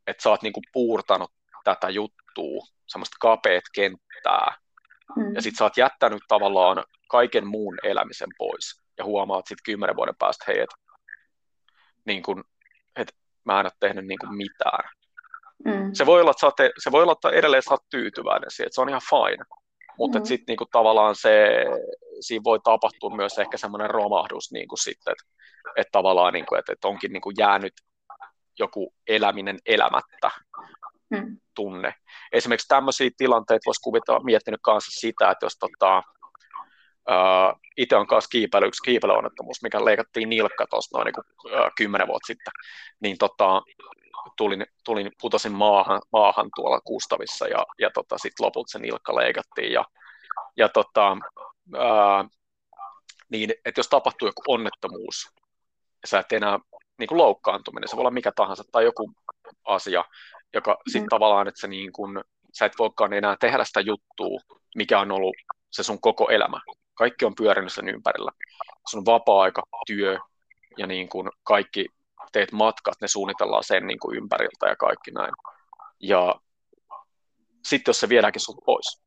että 0.08 0.24
sä 0.24 0.30
oot 0.30 0.42
niin 0.42 0.54
kuin 0.54 0.64
puurtanut 0.74 1.32
tätä 1.64 1.90
juttua, 1.90 2.66
semmoista 2.88 3.18
kapeat 3.20 3.64
kenttää, 3.74 4.58
mm. 5.16 5.36
ja 5.36 5.42
sitten 5.42 5.58
sä 5.58 5.64
oot 5.64 5.78
jättänyt 5.78 6.24
tavallaan 6.28 6.84
kaiken 7.10 7.48
muun 7.48 7.78
elämisen 7.84 8.30
pois, 8.38 8.82
ja 8.98 9.06
huomaat 9.06 9.48
sitten 9.48 9.64
kymmenen 9.64 9.96
vuoden 9.96 10.16
päästä, 10.20 10.46
hei, 10.48 10.60
että 10.60 10.76
niin 12.06 12.24
kuin, 12.24 12.44
että 12.96 13.14
mä 13.44 13.60
en 13.60 13.66
ole 13.66 13.72
tehnyt 13.80 14.06
niin 14.06 14.20
kuin 14.20 14.36
mitään. 14.36 14.90
Mm. 15.66 15.90
Se 15.94 16.06
voi 16.06 16.22
olla, 16.22 16.32
että, 16.32 16.52
te, 16.58 16.72
se 16.78 16.92
voi 16.92 17.04
olla, 17.04 17.12
että 17.12 17.30
edelleen 17.30 17.64
sä 17.64 17.72
oot 17.72 17.90
tyytyväinen 17.90 18.52
siihen, 18.52 18.68
että 18.68 18.76
se 18.76 18.82
on 18.82 18.90
ihan 18.90 19.02
fine, 19.10 19.46
mutta 20.00 20.20
mm. 20.20 20.26
sitten 20.26 20.46
niinku 20.48 20.66
tavallaan 20.72 21.16
se, 21.16 21.66
siinä 22.20 22.44
voi 22.44 22.60
tapahtua 22.64 23.16
myös 23.16 23.38
ehkä 23.38 23.58
semmoinen 23.58 23.90
romahdus 23.90 24.52
niinku 24.52 24.78
sitten, 24.78 25.12
että 25.12 25.24
et 25.76 25.88
tavallaan 25.92 26.34
niinku, 26.34 26.56
että 26.56 26.74
et 26.74 26.86
onkin 26.86 27.14
niinku 27.14 27.32
jäänyt 27.38 27.74
joku 28.60 28.94
eläminen 29.08 29.58
elämättä 29.66 30.32
mm. 31.10 31.38
tunne. 31.56 31.94
Esimerkiksi 32.32 32.68
tämmöisiä 32.68 33.10
tilanteita 33.18 33.66
voisi 33.66 33.82
kuvitella, 33.82 34.24
miettinyt 34.24 34.60
kanssa 34.64 35.00
sitä, 35.00 35.32
että 35.32 35.46
jos 35.46 35.58
tota, 35.60 36.04
uh, 37.10 37.60
itse 37.78 37.96
on 37.96 38.08
kanssa 38.08 38.30
kiipeily, 38.30 38.68
yksi 38.68 38.84
kiipeilyonnettomuus, 38.84 39.64
mikä 39.64 39.86
leikattiin 39.86 40.30
nilkka 40.30 40.66
tuossa 40.70 40.98
noin 40.98 41.06
niin 41.06 41.60
uh, 41.60 41.72
kymmenen 41.78 42.08
vuotta 42.08 42.28
sitten, 42.28 42.54
niin 43.02 43.18
tota, 43.18 43.62
tulin, 44.38 44.66
tulin, 44.86 45.12
putosin 45.22 45.52
maahan, 45.52 46.02
maahan 46.12 46.50
tuolla 46.56 46.82
Kustavissa 46.82 47.48
ja, 47.48 47.66
ja 47.80 47.90
tota, 47.94 48.18
sitten 48.18 48.46
lopulta 48.46 48.72
se 48.72 48.80
nilkka 48.80 49.16
leikattiin. 49.16 49.72
Ja, 49.72 49.86
ja 50.58 50.70
tota, 50.70 51.18
ää, 51.78 52.26
niin, 53.30 53.52
että 53.66 53.80
jos 53.80 53.88
tapahtuu 53.88 54.28
joku 54.28 54.42
onnettomuus, 54.48 55.30
ja 56.02 56.08
sä 56.08 56.20
et 56.20 56.32
enää 56.32 56.60
niin 56.98 57.08
kuin 57.08 57.18
loukkaantuminen, 57.18 57.88
se 57.88 57.96
voi 57.96 58.02
olla 58.02 58.12
mikä 58.12 58.32
tahansa, 58.36 58.64
tai 58.72 58.84
joku 58.84 59.12
asia, 59.66 60.06
joka 60.54 60.78
sitten 60.88 61.04
mm. 61.04 61.10
tavallaan, 61.10 61.48
että 61.48 61.62
se 61.62 61.68
niin 61.68 61.94
kuin, 61.94 62.24
sä 62.54 62.66
et 62.66 62.74
voikaan 62.80 63.14
enää 63.14 63.38
tehdä 63.40 63.66
sitä 63.66 63.82
juttua, 63.82 64.40
mikä 64.76 65.00
on 65.00 65.12
ollut 65.12 65.36
se 65.72 65.84
sun 65.84 66.02
koko 66.02 66.30
elämä. 66.30 66.62
Kaikki 66.94 67.26
on 67.26 67.36
pyörinyt 67.36 67.74
sen 67.74 67.90
ympärillä. 67.90 68.32
Sun 68.90 69.06
vapaa-aika, 69.06 69.64
työ 69.88 70.18
ja 70.78 70.88
niin 70.88 71.10
kuin 71.10 71.30
kaikki 71.44 71.86
teet 72.32 72.52
matkat, 72.52 73.02
ne 73.02 73.08
suunnitellaan 73.08 73.64
sen 73.64 73.88
niin 73.88 74.00
kuin 74.00 74.18
ympäriltä 74.18 74.68
ja 74.68 74.76
kaikki 74.76 75.12
näin. 75.12 75.34
Ja 76.00 76.36
sitten 77.66 77.90
jos 77.90 78.00
se 78.00 78.10
viedäänkin 78.10 78.42
sut 78.42 78.58
pois, 78.66 79.02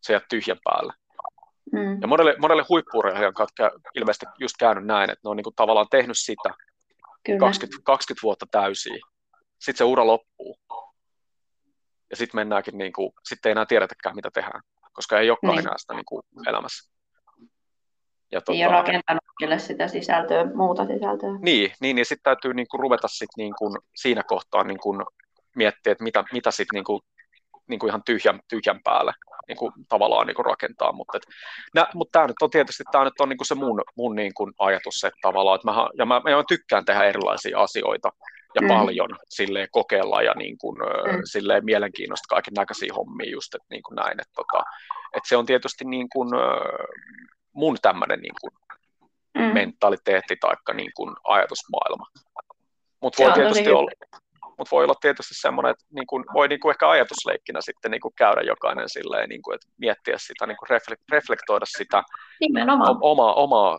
se 0.00 0.12
jää 0.12 0.22
tyhjän 0.28 0.58
päälle. 0.64 0.92
Mm. 1.72 2.00
Ja 2.00 2.08
monelle, 2.08 2.34
monelle 2.38 2.64
huippuurheilijan 2.68 3.34
kanssa 3.34 3.70
ilmeisesti 3.94 4.26
just 4.38 4.56
käynyt 4.58 4.86
näin, 4.86 5.10
että 5.10 5.20
ne 5.24 5.30
on 5.30 5.36
niin 5.36 5.44
kuin 5.44 5.56
tavallaan 5.56 5.86
tehnyt 5.90 6.18
sitä 6.18 6.50
20, 7.38 7.82
20 7.84 8.22
vuotta 8.22 8.46
täysiä. 8.50 8.98
Sitten 9.58 9.78
se 9.78 9.84
ura 9.84 10.06
loppuu. 10.06 10.58
Ja 12.10 12.16
sitten 12.16 12.38
mennäänkin, 12.38 12.78
niin 12.78 12.92
kuin, 12.92 13.12
sitten 13.28 13.50
ei 13.50 13.52
enää 13.52 13.66
tiedetäkään, 13.66 14.16
mitä 14.16 14.30
tehdään, 14.30 14.60
koska 14.92 15.20
ei 15.20 15.30
olekaan 15.30 15.56
niin. 15.56 15.66
enää 15.66 15.78
sitä 15.78 15.94
niin 15.94 16.04
kuin 16.04 16.22
elämässä. 16.46 16.95
Ja 18.32 18.40
tota, 18.40 18.58
ja 18.58 18.68
rakentanut 18.68 19.22
sitä 19.58 19.88
sisältöä, 19.88 20.44
muuta 20.54 20.86
sisältöä. 20.86 21.30
Niin, 21.42 21.72
niin 21.80 21.98
ja 21.98 22.04
sitten 22.04 22.22
täytyy 22.22 22.54
niinku 22.54 22.76
ruveta 22.76 23.08
sit 23.08 23.28
niinku 23.36 23.76
siinä 23.96 24.22
kohtaa 24.22 24.64
niinku 24.64 24.96
miettiä, 25.56 25.92
että 25.92 26.04
mitä, 26.04 26.24
mitä 26.32 26.50
sitten 26.50 26.74
niinku, 26.74 27.00
niinku 27.68 27.86
ihan 27.86 28.02
tyhjän, 28.06 28.40
tyhjän 28.48 28.80
päälle 28.84 29.12
niinku, 29.48 29.72
tavallaan 29.88 30.26
niinku 30.26 30.42
rakentaa. 30.42 30.92
Mutta 30.92 31.18
mut 31.94 32.08
tämä 32.12 32.26
nyt 32.26 32.42
on 32.42 32.50
tietysti 32.50 32.84
tää 32.92 33.04
nyt 33.04 33.20
on 33.20 33.28
niinku 33.28 33.44
se 33.44 33.54
mun, 33.54 33.82
mun 33.96 34.14
niinku 34.14 34.50
ajatus, 34.58 35.04
että 35.04 35.18
tavallaan, 35.22 35.56
että 35.56 35.70
mä, 35.70 35.88
ja 35.98 36.06
mä, 36.06 36.20
mä 36.20 36.44
tykkään 36.48 36.84
tehdä 36.84 37.04
erilaisia 37.04 37.60
asioita 37.60 38.10
ja 38.54 38.62
mm. 38.62 38.68
paljon 38.68 39.08
silleen 39.28 39.68
kokeilla 39.70 40.22
ja 40.22 40.34
niin 40.34 40.58
kuin, 40.58 40.78
mm. 40.78 41.20
silleen 41.24 41.64
mielenkiinnosta 41.64 42.34
kaiken 42.34 42.54
näköisiä 42.54 42.94
hommia 42.96 43.30
just, 43.30 43.54
että 43.54 43.66
niin 43.70 43.82
kuin 43.82 43.96
näin, 43.96 44.20
että, 44.20 44.32
tota, 44.36 44.64
että 45.16 45.28
se 45.28 45.36
on 45.36 45.46
tietysti 45.46 45.84
niin 45.84 46.08
kuin, 46.08 46.28
mun 47.56 47.76
tämmöinen 47.82 48.20
niin 48.20 48.34
kuin 48.40 48.52
mm. 49.38 49.54
mentaliteetti 49.54 50.36
tai 50.40 50.54
niin 50.74 50.92
kuin 50.96 51.16
ajatusmaailma. 51.24 52.06
Mutta 53.02 53.22
voi 53.22 53.32
tietysti 53.32 53.72
olla, 53.72 53.90
mut 54.58 54.70
voi 54.70 54.84
olla 54.84 54.94
tietysti 55.00 55.34
semmoinen, 55.34 55.70
että 55.70 55.84
niin 55.94 56.06
kuin, 56.06 56.24
voi 56.32 56.48
niin 56.48 56.60
kuin 56.60 56.70
ehkä 56.70 56.90
ajatusleikkinä 56.90 57.60
sitten 57.60 57.90
niin 57.90 58.00
kuin 58.00 58.14
käydä 58.18 58.40
jokainen 58.40 58.88
silleen, 58.88 59.28
niin 59.28 59.42
kuin, 59.42 59.54
että 59.54 59.66
miettiä 59.78 60.14
sitä, 60.18 60.46
niin 60.46 60.56
kuin 60.56 60.80
reflektoida 61.12 61.66
sitä 61.68 62.02
Nimenomaan. 62.40 62.98
omaa, 63.00 63.34
omaa 63.34 63.78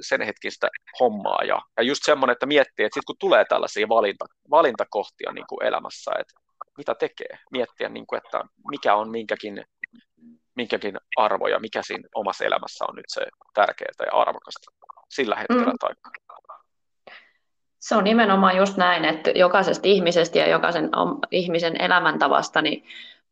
sen 0.00 0.22
hetkistä 0.22 0.68
hommaa. 1.00 1.40
Ja, 1.44 1.60
ja 1.76 1.82
just 1.82 2.04
semmoinen, 2.04 2.32
että 2.32 2.46
miettiä, 2.46 2.86
että 2.86 2.94
sitten 2.94 3.06
kun 3.06 3.16
tulee 3.18 3.44
tällaisia 3.44 3.88
valinta, 3.88 4.24
valintakohtia 4.50 5.32
niin 5.32 5.46
kuin 5.48 5.66
elämässä, 5.66 6.10
että 6.18 6.34
mitä 6.78 6.94
tekee, 6.94 7.38
miettiä, 7.50 7.88
niin 7.88 8.06
kuin, 8.06 8.20
että 8.24 8.44
mikä 8.70 8.94
on 8.94 9.10
minkäkin 9.10 9.64
minkäkin 10.60 10.96
arvo 11.16 11.48
ja 11.48 11.60
mikä 11.60 11.82
siinä 11.82 12.08
omassa 12.14 12.44
elämässä 12.44 12.84
on 12.88 12.96
nyt 12.96 13.04
se 13.08 13.22
tärkeää 13.54 14.06
ja 14.06 14.20
arvokasta 14.20 14.72
sillä 15.08 15.36
hetkellä. 15.36 15.72
Mm. 15.72 15.78
Tai... 15.80 15.94
Se 17.78 17.96
on 17.96 18.04
nimenomaan 18.04 18.56
just 18.56 18.76
näin, 18.76 19.04
että 19.04 19.30
jokaisesta 19.30 19.88
ihmisestä 19.88 20.38
ja 20.38 20.48
jokaisen 20.48 20.90
ihmisen 21.30 21.80
elämäntavasta 21.80 22.62
niin 22.62 22.84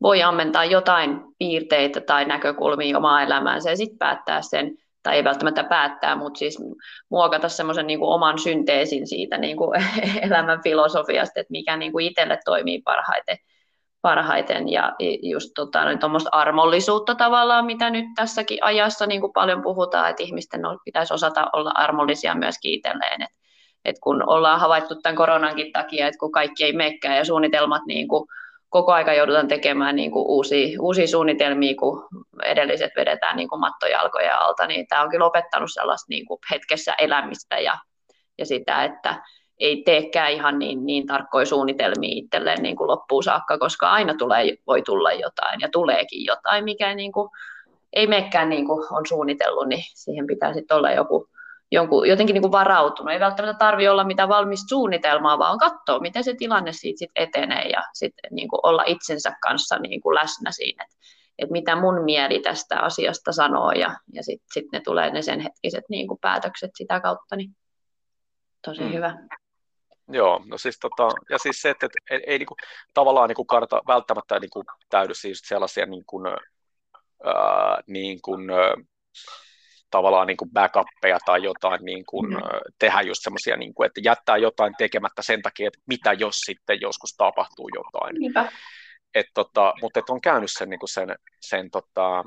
voi 0.03 0.22
ammentaa 0.22 0.64
jotain 0.64 1.20
piirteitä 1.39 2.01
tai 2.01 2.24
näkökulmia 2.24 2.99
omaa 2.99 3.22
elämäänsä 3.22 3.70
ja 3.70 3.76
sitten 3.76 3.99
päättää 3.99 4.43
sen, 4.43 4.79
tai 5.03 5.16
ei 5.16 5.24
välttämättä 5.24 5.64
päättää, 5.64 6.16
mutta 6.16 6.39
siis 6.39 6.59
muokata 7.09 7.49
semmoisen 7.49 7.87
niin 7.87 7.99
oman 8.03 8.39
synteesin 8.39 9.07
siitä 9.07 9.39
niin 9.39 9.57
kuin 9.57 9.81
elämän 10.26 10.62
filosofiasta, 10.62 11.41
että 11.41 11.51
mikä 11.51 11.76
niin 11.76 11.93
kuin 11.93 12.07
itselle 12.07 12.39
toimii 12.45 12.83
parhaiten 12.83 13.39
parhaiten 14.03 14.68
ja 14.68 14.92
just 15.22 15.51
tota, 15.55 15.84
niin 15.84 15.99
armollisuutta 16.32 17.14
tavallaan, 17.14 17.66
mitä 17.66 17.90
nyt 17.90 18.07
tässäkin 18.16 18.59
ajassa 18.64 19.07
niin 19.07 19.20
kuin 19.20 19.32
paljon 19.32 19.62
puhutaan, 19.62 20.11
että 20.11 20.22
ihmisten 20.22 20.61
pitäisi 20.84 21.14
osata 21.14 21.46
olla 21.53 21.70
armollisia 21.74 22.34
myös 22.34 22.55
itselleen, 22.62 23.22
että 23.22 23.38
et 23.84 23.96
kun 24.03 24.28
ollaan 24.28 24.61
havaittu 24.61 24.94
tämän 24.94 25.16
koronankin 25.16 25.72
takia, 25.72 26.07
että 26.07 26.18
kun 26.18 26.32
kaikki 26.32 26.64
ei 26.64 26.72
mekkää 26.72 27.16
ja 27.16 27.24
suunnitelmat 27.24 27.82
niin 27.86 28.09
kuin 28.09 28.28
koko 28.68 28.92
aika 28.92 29.12
joudutaan 29.12 29.49
tekemään 29.49 29.96
niin 29.96 30.11
kuin 30.11 30.26
uusia, 30.26 30.76
uusia 30.80 31.07
suunnitelmia, 31.07 31.74
kun 31.78 32.09
edelliset 32.44 32.92
vedetään 32.96 33.36
niin 33.36 33.49
kuin 33.49 33.61
mattojalkoja 33.61 34.38
alta, 34.38 34.66
niin 34.66 34.86
tämä 34.86 35.03
on 35.03 35.11
kyllä 35.11 35.26
opettanut 35.26 35.70
sellaista 35.72 36.07
niin 36.09 36.26
kuin 36.26 36.38
hetkessä 36.51 36.94
elämistä 36.99 37.59
ja, 37.59 37.78
ja 38.38 38.46
sitä, 38.46 38.84
että 38.84 39.22
ei 39.61 39.83
teekään 39.83 40.33
ihan 40.33 40.59
niin, 40.59 40.87
niin 40.87 41.07
tarkkoja 41.07 41.47
suunnitelmia 41.47 42.11
itselleen 42.13 42.63
niin 42.63 42.77
kuin 42.77 42.89
loppuun 42.89 43.23
saakka, 43.23 43.59
koska 43.59 43.91
aina 43.91 44.15
tulee, 44.15 44.57
voi 44.67 44.83
tulla 44.83 45.13
jotain 45.13 45.61
ja 45.61 45.69
tuleekin 45.73 46.25
jotain, 46.25 46.65
mikä 46.65 46.95
niin 46.95 47.13
kuin, 47.13 47.31
ei 47.93 48.07
mekään 48.07 48.49
niin 48.49 48.67
kuin 48.67 48.87
on 48.91 49.07
suunnitellut, 49.09 49.69
niin 49.69 49.85
siihen 49.95 50.27
pitää 50.27 50.53
sitten 50.53 50.77
olla 50.77 50.91
joku, 50.91 51.29
jonkun, 51.73 52.09
jotenkin 52.09 52.35
niin 52.35 52.43
kuin 52.43 52.53
varautunut. 52.53 53.13
Ei 53.13 53.21
välttämättä 53.21 53.59
tarvitse 53.59 53.91
olla 53.91 54.05
mitään 54.05 54.29
valmista 54.29 54.69
suunnitelmaa, 54.69 55.39
vaan 55.39 55.59
katsoa, 55.59 56.01
miten 56.01 56.25
se 56.25 56.35
tilanne 56.35 56.73
siitä 56.73 56.99
sit 56.99 57.11
etenee 57.17 57.69
ja 57.69 57.83
sitten 57.93 58.31
niin 58.31 58.49
kuin 58.49 58.61
olla 58.63 58.85
itsensä 58.87 59.33
kanssa 59.43 59.79
niin 59.79 60.01
kuin 60.01 60.15
läsnä 60.15 60.51
siinä, 60.53 60.85
että 60.85 60.99
että 61.39 61.53
mitä 61.53 61.77
mun 61.77 62.05
mieli 62.05 62.41
tästä 62.41 62.81
asiasta 62.81 63.33
sanoo 63.33 63.73
ja, 63.73 63.97
ja 64.13 64.23
sitten 64.23 64.47
sit 64.53 64.65
ne 64.73 64.81
tulee 64.81 65.11
ne 65.11 65.23
sen 65.23 65.41
hetkiset 65.41 65.85
niin 65.89 66.09
kuin 66.09 66.19
päätökset 66.21 66.71
sitä 66.75 67.01
kautta, 67.01 67.37
niin 67.37 67.57
tosi 68.67 68.81
mm. 68.81 68.93
hyvä. 68.93 69.17
Joo, 70.09 70.43
no 70.47 70.59
siis 70.59 70.79
tota, 70.79 71.09
ja 71.31 71.39
siis 71.39 71.63
se, 71.63 71.71
että, 71.71 71.87
että 71.87 72.15
ei, 72.15 72.21
ei 72.27 72.39
niin 72.39 72.47
kuin, 72.47 72.59
tavallaan 72.95 73.29
niin 73.29 73.37
kuin 73.37 73.47
kannata 73.47 73.83
välttämättä 73.87 74.41
niin 74.41 74.51
kuin, 74.51 74.67
täydy 74.89 75.15
siis 75.15 75.43
sellaisia 75.45 75.87
niin 75.87 76.05
kuin, 76.07 76.27
ää, 76.27 77.81
niin 77.87 78.23
kuin, 78.23 78.51
ää, 78.51 78.75
tavallaan 79.91 80.27
niin 80.27 80.37
kuin 80.37 80.51
backuppeja 80.51 81.19
tai 81.27 81.43
jotain 81.43 81.85
niin 81.85 82.05
kuin, 82.07 82.31
mm. 82.31 82.37
tehdä 82.79 83.01
just 83.01 83.23
semmoisia, 83.23 83.57
niin 83.57 83.75
kuin, 83.75 83.87
että 83.87 84.01
jättää 84.05 84.37
jotain 84.37 84.75
tekemättä 84.79 85.23
sen 85.23 85.43
takia, 85.43 85.67
että 85.67 85.81
mitä 85.87 86.13
jos 86.13 86.41
sitten 86.41 86.81
joskus 86.81 87.15
tapahtuu 87.17 87.71
jotain. 87.75 88.15
Niinpä. 88.15 88.53
Et, 89.15 89.27
tota, 89.35 89.75
mutta 89.83 90.01
et 90.01 90.11
on 90.11 90.21
käynyt 90.21 90.51
sen, 90.53 90.71
niin 90.71 90.81
kuin 90.81 90.89
sen, 90.89 91.17
sen 91.41 91.71
tota, 91.71 92.25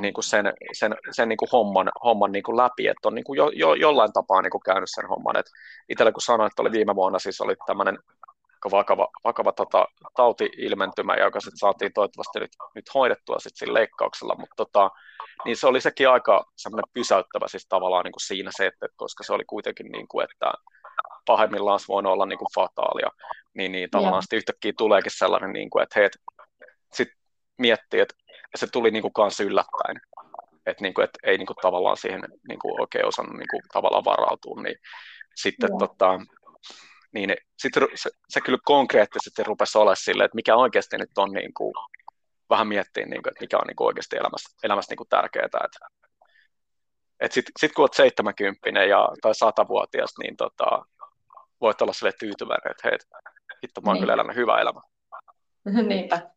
niin 0.00 0.14
kuin 0.14 0.24
sen, 0.24 0.52
sen, 0.72 0.94
sen 1.10 1.28
niin 1.28 1.36
kuin 1.36 1.48
homman, 1.52 1.90
homman 2.04 2.32
niin 2.32 2.42
kuin 2.42 2.56
läpi, 2.56 2.88
että 2.88 3.08
on 3.08 3.14
niin 3.14 3.24
kuin 3.24 3.36
jo, 3.36 3.50
jo, 3.54 3.74
jollain 3.74 4.12
tapaa 4.12 4.42
niin 4.42 4.50
kuin 4.50 4.62
käynyt 4.62 4.88
sen 4.94 5.08
homman. 5.08 5.36
Et 5.36 5.46
itsellä 5.88 6.12
kun 6.12 6.22
sanoin, 6.22 6.46
että 6.46 6.62
oli 6.62 6.72
viime 6.72 6.94
vuonna 6.94 7.18
siis 7.18 7.40
oli 7.40 7.54
tämmöinen 7.66 7.98
vakava, 8.70 9.08
vakava 9.24 9.52
tota, 9.52 9.88
tauti-ilmentymä, 10.16 11.14
joka 11.14 11.40
sitten 11.40 11.58
saatiin 11.58 11.92
toivottavasti 11.92 12.40
nyt, 12.40 12.50
nyt 12.74 12.94
hoidettua 12.94 13.38
sit 13.38 13.56
sillä 13.56 13.74
leikkauksella, 13.74 14.34
mutta 14.38 14.54
tota, 14.56 14.90
niin 15.44 15.56
se 15.56 15.66
oli 15.66 15.80
sekin 15.80 16.08
aika 16.08 16.44
semmoinen 16.56 16.90
pysäyttävä 16.92 17.48
siis 17.48 17.66
tavallaan 17.68 18.04
niin 18.04 18.12
kuin 18.12 18.26
siinä 18.26 18.50
se, 18.56 18.66
että 18.66 18.86
koska 18.96 19.24
se 19.24 19.32
oli 19.32 19.44
kuitenkin 19.44 19.92
niin 19.92 20.08
kuin, 20.08 20.24
että 20.24 20.52
pahimmillaan 21.26 21.80
se 21.80 21.88
voi 21.88 22.02
olla 22.04 22.26
niin 22.26 22.38
kuin 22.38 22.54
fataalia, 22.54 23.08
niin, 23.54 23.72
niin 23.72 23.90
tavallaan 23.90 24.22
sitten 24.22 24.36
yhtäkkiä 24.36 24.72
tuleekin 24.78 25.12
sellainen, 25.14 25.52
niin 25.52 25.70
kuin, 25.70 25.82
että 25.82 26.00
hei, 26.00 26.08
sitten 26.92 27.16
miettii, 27.58 28.00
että 28.00 28.14
se 28.54 28.66
tuli 28.72 28.90
niin 28.90 29.02
kuin 29.02 29.12
kanssa 29.12 29.44
yllättäen, 29.44 30.00
että, 30.66 30.82
niin 30.82 30.94
kuin, 30.94 31.04
että 31.04 31.18
ei 31.22 31.38
niin 31.38 31.46
kuin, 31.46 31.56
tavallaan 31.62 31.96
siihen 31.96 32.20
niin 32.48 32.58
kuin, 32.58 32.80
oikein 32.80 33.06
osannut 33.06 33.36
niin 33.36 33.48
kuin, 33.50 33.62
tavallaan 33.72 34.04
varautua, 34.04 34.62
niin 34.62 34.76
sitten 35.36 35.70
tota, 35.78 36.20
niin 37.14 37.34
sit 37.58 37.72
se, 37.94 38.10
se, 38.28 38.40
kyllä 38.40 38.58
konkreettisesti 38.64 39.42
rupesi 39.44 39.78
olemaan 39.78 39.96
silleen, 39.96 40.24
että 40.24 40.36
mikä 40.36 40.56
oikeasti 40.56 40.96
nyt 40.98 41.18
on 41.18 41.30
niin 41.30 41.54
kuin, 41.54 41.72
vähän 42.50 42.68
miettiä, 42.68 43.06
niin 43.06 43.22
kuin, 43.22 43.30
että 43.30 43.40
mikä 43.40 43.58
on 43.58 43.66
niin 43.66 43.76
kuin 43.76 43.86
oikeasti 43.86 44.16
elämässä, 44.16 44.56
elämässä 44.62 44.90
niin 44.92 44.96
kuin 44.96 45.08
tärkeää. 45.08 45.44
Että, 45.44 45.86
että 47.20 47.34
sitten 47.34 47.52
sit 47.60 47.72
kun 47.72 47.82
olet 47.82 47.94
70 47.94 48.70
ja, 48.70 49.08
tai 49.22 49.32
100-vuotias, 49.32 50.10
niin 50.22 50.36
tota, 50.36 50.84
voit 51.60 51.82
olla 51.82 51.92
sille 51.92 52.12
tyytyväinen, 52.18 52.70
että 52.70 52.88
hei, 52.88 52.98
hitto, 53.62 53.80
mä 53.80 53.90
oon 53.90 53.94
niin. 53.94 54.02
kyllä 54.02 54.12
elänyt 54.12 54.36
hyvä 54.36 54.60
elämä. 54.60 54.80
Niinpä. 55.88 56.34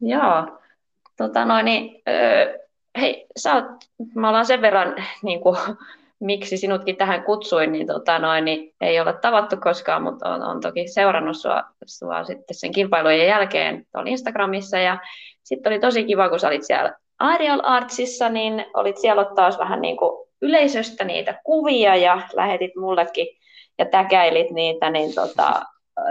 Joo. 0.00 0.58
Tota 1.16 1.44
noin, 1.44 1.64
niin, 1.64 2.02
öö, 2.08 2.58
hei, 3.00 3.26
sä 3.36 3.54
oot, 3.54 3.64
me 4.14 4.28
ollaan 4.28 4.46
sen 4.46 4.62
verran 4.62 4.94
niin 5.22 5.40
kuin, 5.40 5.56
miksi 6.20 6.56
sinutkin 6.56 6.96
tähän 6.96 7.22
kutsuin, 7.22 7.72
niin, 7.72 7.86
tota 7.86 8.18
noin, 8.18 8.44
niin 8.44 8.74
ei 8.80 9.00
ole 9.00 9.12
tavattu 9.12 9.56
koskaan, 9.56 10.02
mutta 10.02 10.28
on, 10.28 10.42
on 10.42 10.60
toki 10.60 10.88
seurannut 10.88 11.36
sua, 11.36 11.64
sua 11.86 12.24
sitten 12.24 12.56
sen 12.56 12.72
kilpailujen 12.72 13.26
jälkeen 13.26 13.86
tuolla 13.92 14.10
Instagramissa. 14.10 14.78
Ja 14.78 14.98
sitten 15.42 15.72
oli 15.72 15.80
tosi 15.80 16.04
kiva, 16.04 16.28
kun 16.28 16.40
sä 16.40 16.48
olit 16.48 16.64
siellä 16.64 16.94
Aerial 17.18 17.60
Artsissa, 17.62 18.28
niin 18.28 18.66
olit 18.74 18.96
siellä 18.96 19.24
taas 19.34 19.58
vähän 19.58 19.80
niin 19.80 19.96
kuin 19.96 20.28
yleisöstä 20.42 21.04
niitä 21.04 21.40
kuvia 21.44 21.96
ja 21.96 22.20
lähetit 22.34 22.76
mullekin 22.76 23.26
ja 23.78 23.86
täkäilit 23.86 24.50
niitä, 24.50 24.90
niin 24.90 25.14
tota, 25.14 25.62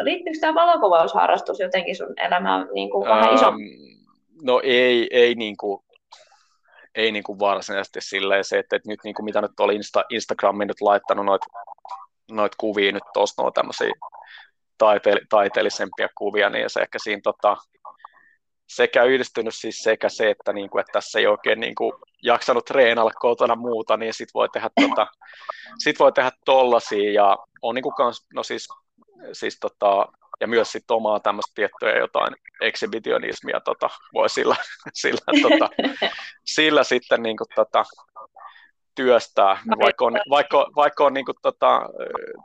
liittyykö 0.01 0.39
tämä 0.41 0.55
valokuvausharrastus 0.55 1.59
jotenkin 1.59 1.95
sun 1.95 2.13
elämään 2.17 2.67
niin 2.73 2.89
kuin 2.89 3.09
vähän 3.09 3.33
iso? 3.33 3.47
Um, 3.49 3.57
no 4.43 4.61
ei, 4.63 5.07
ei 5.11 5.35
niin 5.35 5.57
kuin 5.57 5.85
ei 6.95 7.11
niin 7.11 7.23
kuin 7.23 7.39
varsinaisesti 7.39 8.01
silleen 8.01 8.43
se, 8.43 8.59
että, 8.59 8.75
että 8.75 8.89
nyt 8.89 8.99
niin 9.03 9.15
kuin 9.15 9.25
mitä 9.25 9.41
nyt 9.41 9.59
oli 9.59 9.75
Insta, 9.75 10.03
Instagramin 10.09 10.67
nyt 10.67 10.81
laittanut 10.81 11.25
noita 11.25 11.45
noit 12.31 12.55
kuvia 12.55 12.91
nyt 12.91 13.03
tuossa, 13.13 13.43
no 13.43 13.51
tämmöisiä 13.51 13.91
taiteell, 14.77 15.19
taiteellisempia 15.29 16.09
kuvia, 16.17 16.49
niin 16.49 16.69
se 16.69 16.79
ehkä 16.79 16.99
siinä 16.99 17.21
tota, 17.23 17.57
sekä 18.67 19.03
yhdistynyt 19.03 19.55
siis 19.55 19.77
sekä 19.77 20.09
se, 20.09 20.29
että, 20.29 20.53
niin 20.53 20.69
kuin, 20.69 20.79
että 20.79 20.91
tässä 20.91 21.19
ei 21.19 21.27
oikein 21.27 21.59
niin 21.59 21.75
kuin, 21.75 21.93
jaksanut 22.23 22.65
treenalla 22.65 23.11
kotona 23.11 23.55
muuta, 23.55 23.97
niin 23.97 24.13
sit 24.13 24.29
voi 24.33 24.49
tehdä, 24.49 24.69
tota, 24.81 25.07
sit 25.83 25.99
voi 25.99 26.11
tehdä 26.11 26.31
tollasia 26.45 27.11
ja 27.11 27.37
on 27.61 27.75
niin 27.75 27.83
kuin 27.83 27.95
kans, 27.95 28.25
no 28.33 28.43
siis, 28.43 28.67
siis 29.33 29.57
tota, 29.59 30.07
ja 30.39 30.47
myös 30.47 30.71
sit 30.71 30.91
omaa 30.91 31.19
tämmöistä 31.19 31.51
tiettyä 31.55 31.97
jotain 31.97 32.35
exhibitionismia 32.61 33.59
tota, 33.59 33.89
voi 34.13 34.29
sillä, 34.29 34.55
sillä, 34.93 35.41
tota, 35.41 35.69
sillä 36.45 36.83
sitten 36.83 37.23
niin 37.23 37.37
kuin, 37.37 37.47
tota, 37.55 37.85
työstää, 38.95 39.61
vaikka 39.79 40.05
on, 40.05 40.13
vaikka, 40.29 40.67
vaikka 40.75 41.05
on, 41.05 41.13
niin 41.13 41.25
kuin, 41.25 41.35
tota, 41.41 41.81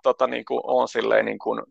tota, 0.02 0.26
niin 0.26 0.44
kuin, 0.44 0.60
on 0.64 0.88
silleen 0.88 1.24
niin 1.24 1.38
kuin, 1.38 1.62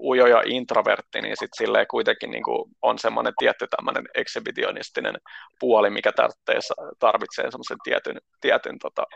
ujo 0.00 0.26
ja 0.26 0.42
introvertti, 0.46 1.20
niin 1.20 1.36
sitten 1.38 1.58
silleen 1.58 1.86
kuitenkin 1.90 2.30
niin 2.30 2.42
kuin 2.42 2.70
on 2.82 2.98
semmoinen 2.98 3.32
tietty 3.38 3.66
tämmöinen 3.76 4.08
exhibitionistinen 4.14 5.14
puoli, 5.60 5.90
mikä 5.90 6.12
tarvitsee, 6.12 6.58
tarvitsee 6.98 7.50
semmoisen 7.50 7.78
tietyn, 7.84 8.20
tietyn 8.40 8.78
tota, 8.78 9.06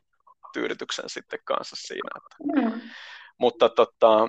tyydytyksen 0.52 1.04
sitten 1.08 1.38
kanssa 1.44 1.76
siinä. 1.78 2.10
Että. 2.16 2.60
Mm. 2.60 2.80
Mutta 3.38 3.68
tota, 3.68 4.28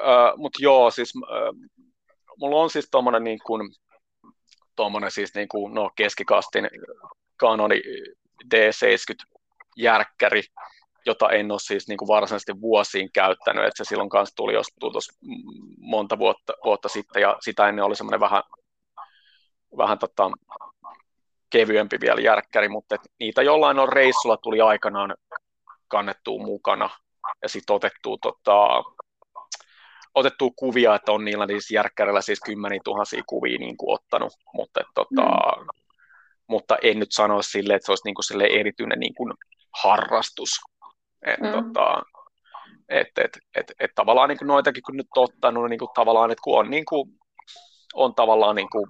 äh, 0.00 0.32
mut 0.36 0.52
joo, 0.58 0.90
siis 0.90 1.12
äh, 1.16 1.70
mulla 2.36 2.62
on 2.62 2.70
siis 2.70 2.88
tuommoinen 2.90 3.24
niin 3.24 3.38
kuin, 3.46 3.70
tommonen 4.76 5.10
siis 5.10 5.34
niin 5.34 5.48
kuin, 5.48 5.74
no, 5.74 5.90
keskikastin 5.96 6.68
kanoni 7.36 7.82
D70 8.54 9.38
järkkäri, 9.76 10.42
jota 11.06 11.30
en 11.30 11.50
ole 11.50 11.60
siis 11.60 11.88
niin 11.88 11.98
kuin 11.98 12.08
varsinaisesti 12.08 12.60
vuosiin 12.60 13.12
käyttänyt, 13.12 13.64
että 13.64 13.84
se 13.84 13.88
silloin 13.88 14.10
kanssa 14.10 14.36
tuli 14.36 14.52
jos 14.52 14.66
tuossa 14.80 15.12
monta 15.78 16.18
vuotta, 16.18 16.52
vuotta 16.64 16.88
sitten, 16.88 17.22
ja 17.22 17.36
sitä 17.40 17.68
ennen 17.68 17.84
oli 17.84 17.96
semmoinen 17.96 18.20
vähän, 18.20 18.42
vähän 19.76 19.98
tota, 19.98 20.30
kevyempi 21.50 22.00
vielä 22.00 22.20
järkkäri, 22.20 22.68
mutta 22.68 22.96
niitä 23.20 23.42
jollain 23.42 23.78
on 23.78 23.88
reissulla 23.88 24.36
tuli 24.36 24.60
aikanaan 24.60 25.16
kannettua 25.88 26.44
mukana, 26.44 26.90
ja 27.42 27.48
sitten 27.48 27.76
otettua, 27.76 28.16
tota, 28.22 28.82
otettua 30.14 30.50
kuvia, 30.56 30.94
että 30.94 31.12
on 31.12 31.24
niillä 31.24 31.46
niissä 31.46 31.74
järkkärillä 31.74 32.20
siis 32.20 32.40
kymmeniä 32.40 32.80
tuhansia 32.84 33.22
kuvia 33.26 33.58
niin 33.58 33.76
kuin 33.76 33.94
ottanut, 33.94 34.32
mutta, 34.54 34.80
et, 34.80 34.86
tota, 34.94 35.22
mm. 35.22 35.66
mutta 36.46 36.76
en 36.82 36.98
nyt 36.98 37.12
sano 37.12 37.42
sille, 37.42 37.74
että 37.74 37.86
se 37.86 37.92
olisi 37.92 38.04
niin 38.04 38.14
kuin 38.14 38.24
sille 38.24 38.44
erityinen 38.44 39.00
niin 39.00 39.14
kuin 39.14 39.34
harrastus. 39.82 40.50
Et, 41.26 41.40
mm. 41.40 41.50
tota, 41.52 42.02
et, 42.88 43.08
et, 43.18 43.38
et, 43.54 43.72
et, 43.80 43.90
tavallaan 43.94 44.28
niin 44.28 44.38
kuin 44.38 44.48
noitakin 44.48 44.82
kun 44.82 44.96
nyt 44.96 45.06
ottanut, 45.16 45.70
niin 45.70 45.78
kuin 45.78 45.90
tavallaan, 45.94 46.30
että 46.30 46.42
kun 46.42 46.58
on, 46.58 46.70
niin 46.70 46.84
kuin, 46.84 47.10
on 47.94 48.14
tavallaan 48.14 48.56
niin 48.56 48.70
kuin 48.70 48.86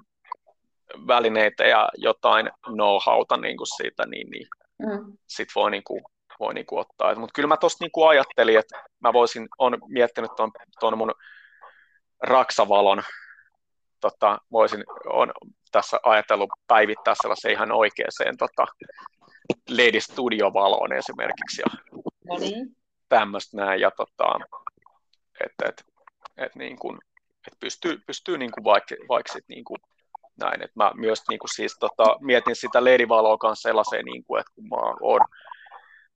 välineitä 1.06 1.64
ja 1.64 1.88
jotain 1.96 2.50
know-howta 2.66 3.40
niin 3.40 3.56
kuin 3.56 3.76
siitä, 3.76 4.06
niin, 4.06 4.30
niin 4.30 4.46
mm. 4.78 5.16
sit 5.26 5.48
voi 5.54 5.70
niin 5.70 5.84
kuin 5.84 6.02
voi 6.40 6.54
niin 6.54 6.66
kuin 6.66 6.80
ottaa. 6.80 7.14
Mutta 7.14 7.32
kyllä 7.34 7.46
mä 7.46 7.56
tuosta 7.56 7.84
niin 7.84 8.08
ajattelin, 8.08 8.58
että 8.58 8.82
mä 9.00 9.12
voisin, 9.12 9.48
on 9.58 9.78
miettinyt 9.88 10.30
tuon, 10.36 10.50
tuon 10.80 10.98
mun 10.98 11.14
raksavalon, 12.22 13.02
tota, 14.00 14.38
voisin, 14.52 14.84
on 15.06 15.32
tässä 15.72 16.00
ajatellut 16.02 16.50
päivittää 16.66 17.14
sellaisen 17.22 17.50
ihan 17.50 17.72
oikeaan 17.72 18.36
tota, 18.38 18.66
Lady 19.70 20.00
Studio-valoon 20.00 20.92
esimerkiksi 20.92 21.62
ja 21.62 21.66
no 22.28 22.38
niin. 22.38 22.76
tämmöistä 23.08 23.56
näin. 23.56 23.80
Ja 23.80 23.90
tota, 23.90 24.40
että 25.46 25.68
et, 25.68 25.84
et 26.36 26.54
niin 26.54 26.78
kuin, 26.78 26.98
et 27.46 27.60
pystyy, 27.60 27.98
pystyy 28.06 28.38
niin 28.38 28.50
kuin 28.52 28.64
vaikka, 28.64 28.94
vaikka 29.08 29.32
sit 29.32 29.44
niin 29.48 29.64
kuin 29.64 29.78
näin. 30.40 30.62
Et 30.62 30.76
mä 30.76 30.92
myös 30.94 31.22
niin 31.28 31.38
kuin 31.38 31.54
siis, 31.54 31.76
tota, 31.80 32.16
mietin 32.20 32.56
sitä 32.56 32.84
LED-valoa 32.84 33.38
kanssa 33.38 33.68
sellaiseen, 33.68 34.04
niin 34.04 34.24
kuin, 34.24 34.40
että 34.40 34.52
kun 34.54 34.68
mä 34.68 34.76
oon 34.76 35.20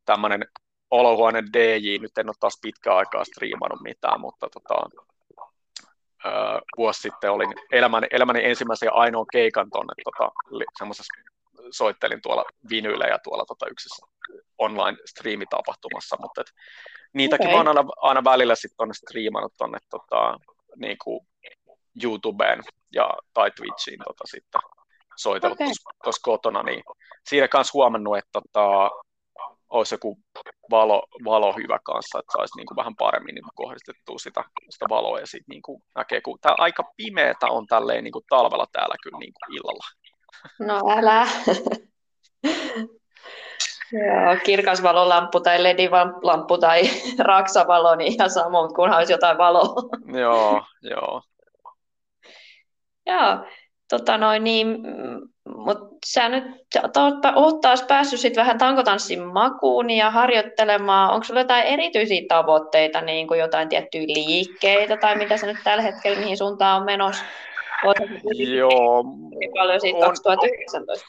tämmöinen 0.06 0.44
olohuone 0.90 1.42
DJ, 1.52 1.98
nyt 1.98 2.18
en 2.18 2.28
ole 2.28 2.34
taas 2.40 2.58
pitkään 2.62 2.96
aikaa 2.96 3.24
striimannut 3.24 3.80
mitään, 3.82 4.20
mutta 4.20 4.48
tota, 4.52 4.74
öö, 6.26 6.32
vuosi 6.76 7.00
sitten 7.00 7.30
olin 7.30 7.54
elämäni, 7.72 8.06
elämäni 8.10 8.44
ensimmäisen 8.44 8.86
ja 8.86 8.92
ainoan 8.92 9.26
keikan 9.32 9.70
tuonne 9.72 9.92
tota, 10.04 10.32
semmoisessa 10.78 11.14
soittelin 11.70 12.22
tuolla 12.22 12.44
vinyillä 12.70 13.06
ja 13.06 13.18
tuolla 13.18 13.44
tota, 13.44 13.66
yksissä 13.70 14.06
online-striimitapahtumassa, 14.58 16.16
mutta 16.20 16.40
et, 16.40 16.46
niitäkin 17.12 17.46
okay. 17.46 17.54
mä 17.54 17.58
oon 17.58 17.68
aina, 17.68 17.90
aina 17.96 18.24
välillä 18.24 18.54
sitten 18.54 18.76
tuonne 18.76 18.94
striimannut 18.94 19.52
tuonne 19.58 19.78
tota, 19.90 20.38
niinku 20.76 21.26
YouTubeen 22.04 22.62
ja, 22.92 23.10
tai 23.34 23.50
Twitchiin 23.50 23.98
tota, 24.06 24.24
sitten 24.26 24.60
soitellut 25.16 25.60
okay. 25.60 25.72
tuossa 26.04 26.22
kotona, 26.22 26.62
niin 26.62 26.82
siinä 27.28 27.48
kanssa 27.48 27.70
huomannut, 27.74 28.18
että 28.18 28.40
tota, 28.40 28.90
olisi 29.70 29.94
joku 29.94 30.18
valo, 30.70 31.02
valo 31.24 31.52
hyvä 31.52 31.78
kanssa, 31.84 32.18
että 32.18 32.32
saisi 32.32 32.56
niin 32.56 32.66
kuin 32.66 32.76
vähän 32.76 32.96
paremmin 32.96 33.34
niin 33.34 33.42
kuin 33.44 33.66
kohdistettua 33.66 34.18
sitä, 34.18 34.44
sitä 34.70 34.86
valoa 34.88 35.20
ja 35.20 35.26
sitten 35.26 35.52
niin 35.52 35.62
kuin 35.62 35.82
näkee, 35.94 36.20
kun 36.20 36.38
tämä 36.40 36.54
aika 36.58 36.82
pimeätä 36.96 37.46
on 37.46 37.66
tälleen 37.66 38.04
niin 38.04 38.12
kuin 38.12 38.24
talvella 38.28 38.66
täällä 38.72 38.94
kyllä 39.02 39.18
niin 39.18 39.32
kuin 39.32 39.56
illalla. 39.56 39.86
No 40.58 40.80
älä. 40.98 41.26
Joo, 43.92 44.36
kirkas 44.44 44.82
valolamppu 44.82 45.40
tai 45.40 45.62
LED-lamppu 45.62 46.58
tai 46.58 46.82
raksavalo, 47.18 47.94
niin 47.94 48.12
ihan 48.12 48.30
samoin, 48.30 48.74
kunhan 48.74 48.98
olisi 48.98 49.12
jotain 49.12 49.38
valoa. 49.38 49.74
joo, 50.20 50.62
joo. 50.82 51.22
Joo, 53.06 53.46
tota 53.88 54.18
noin, 54.18 54.44
niin, 54.44 54.78
mutta 55.54 55.86
sä 56.06 56.28
nyt 56.28 56.44
oot 57.36 57.60
taas 57.60 57.82
päässyt 57.82 58.20
sit 58.20 58.36
vähän 58.36 58.58
tankotanssin 58.58 59.22
makuun 59.22 59.90
ja 59.90 60.10
harjoittelemaan. 60.10 61.14
Onko 61.14 61.24
sulla 61.24 61.40
jotain 61.40 61.64
erityisiä 61.64 62.22
tavoitteita, 62.28 63.00
niin 63.00 63.28
kuin 63.28 63.40
jotain 63.40 63.68
tiettyjä 63.68 64.06
liikkeitä 64.06 64.96
tai 64.96 65.16
mitä 65.16 65.36
sä 65.36 65.46
nyt 65.46 65.56
tällä 65.64 65.82
hetkellä, 65.82 66.18
mihin 66.18 66.36
suuntaan 66.36 66.80
on 66.80 66.86
menossa? 66.86 67.24
Joo. 68.56 69.04
Paljon 69.58 69.80
siitä 69.80 70.00
2019. 70.00 71.06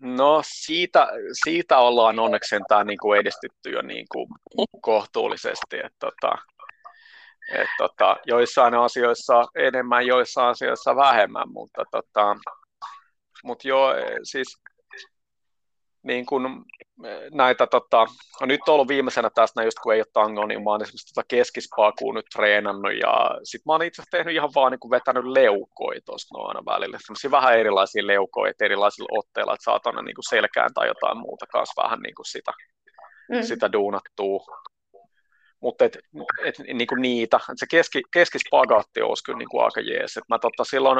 No 0.00 0.42
siitä, 0.44 1.08
siitä 1.44 1.78
ollaan 1.78 2.18
onneksi 2.18 2.48
sentään 2.48 2.86
niin 2.86 2.98
kuin 2.98 3.20
edistytty 3.20 3.70
jo 3.70 3.82
niin 3.82 4.06
kuin 4.12 4.26
kohtuullisesti. 4.80 5.76
Että, 5.76 5.98
tota, 5.98 6.32
et, 7.54 7.68
tota, 7.78 8.16
joissain 8.26 8.74
asioissa 8.74 9.44
enemmän, 9.54 10.06
joissain 10.06 10.48
asioissa 10.48 10.96
vähemmän, 10.96 11.52
mutta 11.52 11.84
tota, 11.90 12.36
mut 13.44 13.64
joo, 13.64 13.92
siis 14.22 14.58
niin 16.02 16.26
kuin 16.26 16.44
näitä, 17.32 17.66
tota, 17.66 18.06
no 18.40 18.46
nyt 18.46 18.60
on 18.68 18.74
ollut 18.74 18.88
viimeisenä 18.88 19.30
tästä, 19.34 19.62
just 19.62 19.78
kun 19.82 19.94
ei 19.94 20.00
ole 20.00 20.06
tango, 20.12 20.46
niin 20.46 20.62
mä 20.64 20.70
oon 20.70 20.82
esimerkiksi 20.82 21.14
tota 21.14 21.26
keskispakua 21.28 22.14
nyt 22.14 22.26
treenannut, 22.36 22.92
ja 23.00 23.30
sit 23.44 23.62
mä 23.66 23.72
oon 23.72 23.82
itse 23.82 24.02
asiassa 24.02 24.16
tehnyt 24.16 24.34
ihan 24.34 24.50
vaan 24.54 24.72
niin 24.72 24.80
kuin 24.80 24.90
vetänyt 24.90 25.24
leukoja 25.24 26.00
tuosta 26.04 26.38
no 26.38 26.44
aina 26.44 26.62
välillä, 26.66 26.98
semmoisia 27.00 27.30
vähän 27.30 27.58
erilaisia 27.58 28.06
leukoja, 28.06 28.52
erilaisilla 28.60 29.18
otteilla, 29.18 29.54
että 29.54 29.64
saatana 29.64 30.02
niin 30.02 30.14
kuin 30.14 30.28
selkään 30.28 30.70
tai 30.74 30.86
jotain 30.88 31.18
muuta 31.18 31.46
kanssa 31.46 31.82
vähän 31.82 32.00
niin 32.00 32.14
kuin 32.14 32.26
sitä, 32.26 32.52
mm. 33.30 33.42
sitä 33.42 33.72
duunattua. 33.72 34.44
Mutta 35.62 35.84
et, 35.84 35.98
et, 36.44 36.58
niin 36.58 36.86
kuin 36.86 37.02
niitä, 37.02 37.36
et 37.36 37.58
se 37.58 37.66
keski, 37.70 38.02
keskispagaatti 38.12 39.02
olisi 39.02 39.24
kyllä 39.24 39.38
niin 39.38 39.48
kuin 39.48 39.64
aika 39.64 39.80
jees. 39.80 40.16
Et 40.16 40.24
mä 40.28 40.38
totta 40.38 40.64
silloin, 40.64 40.98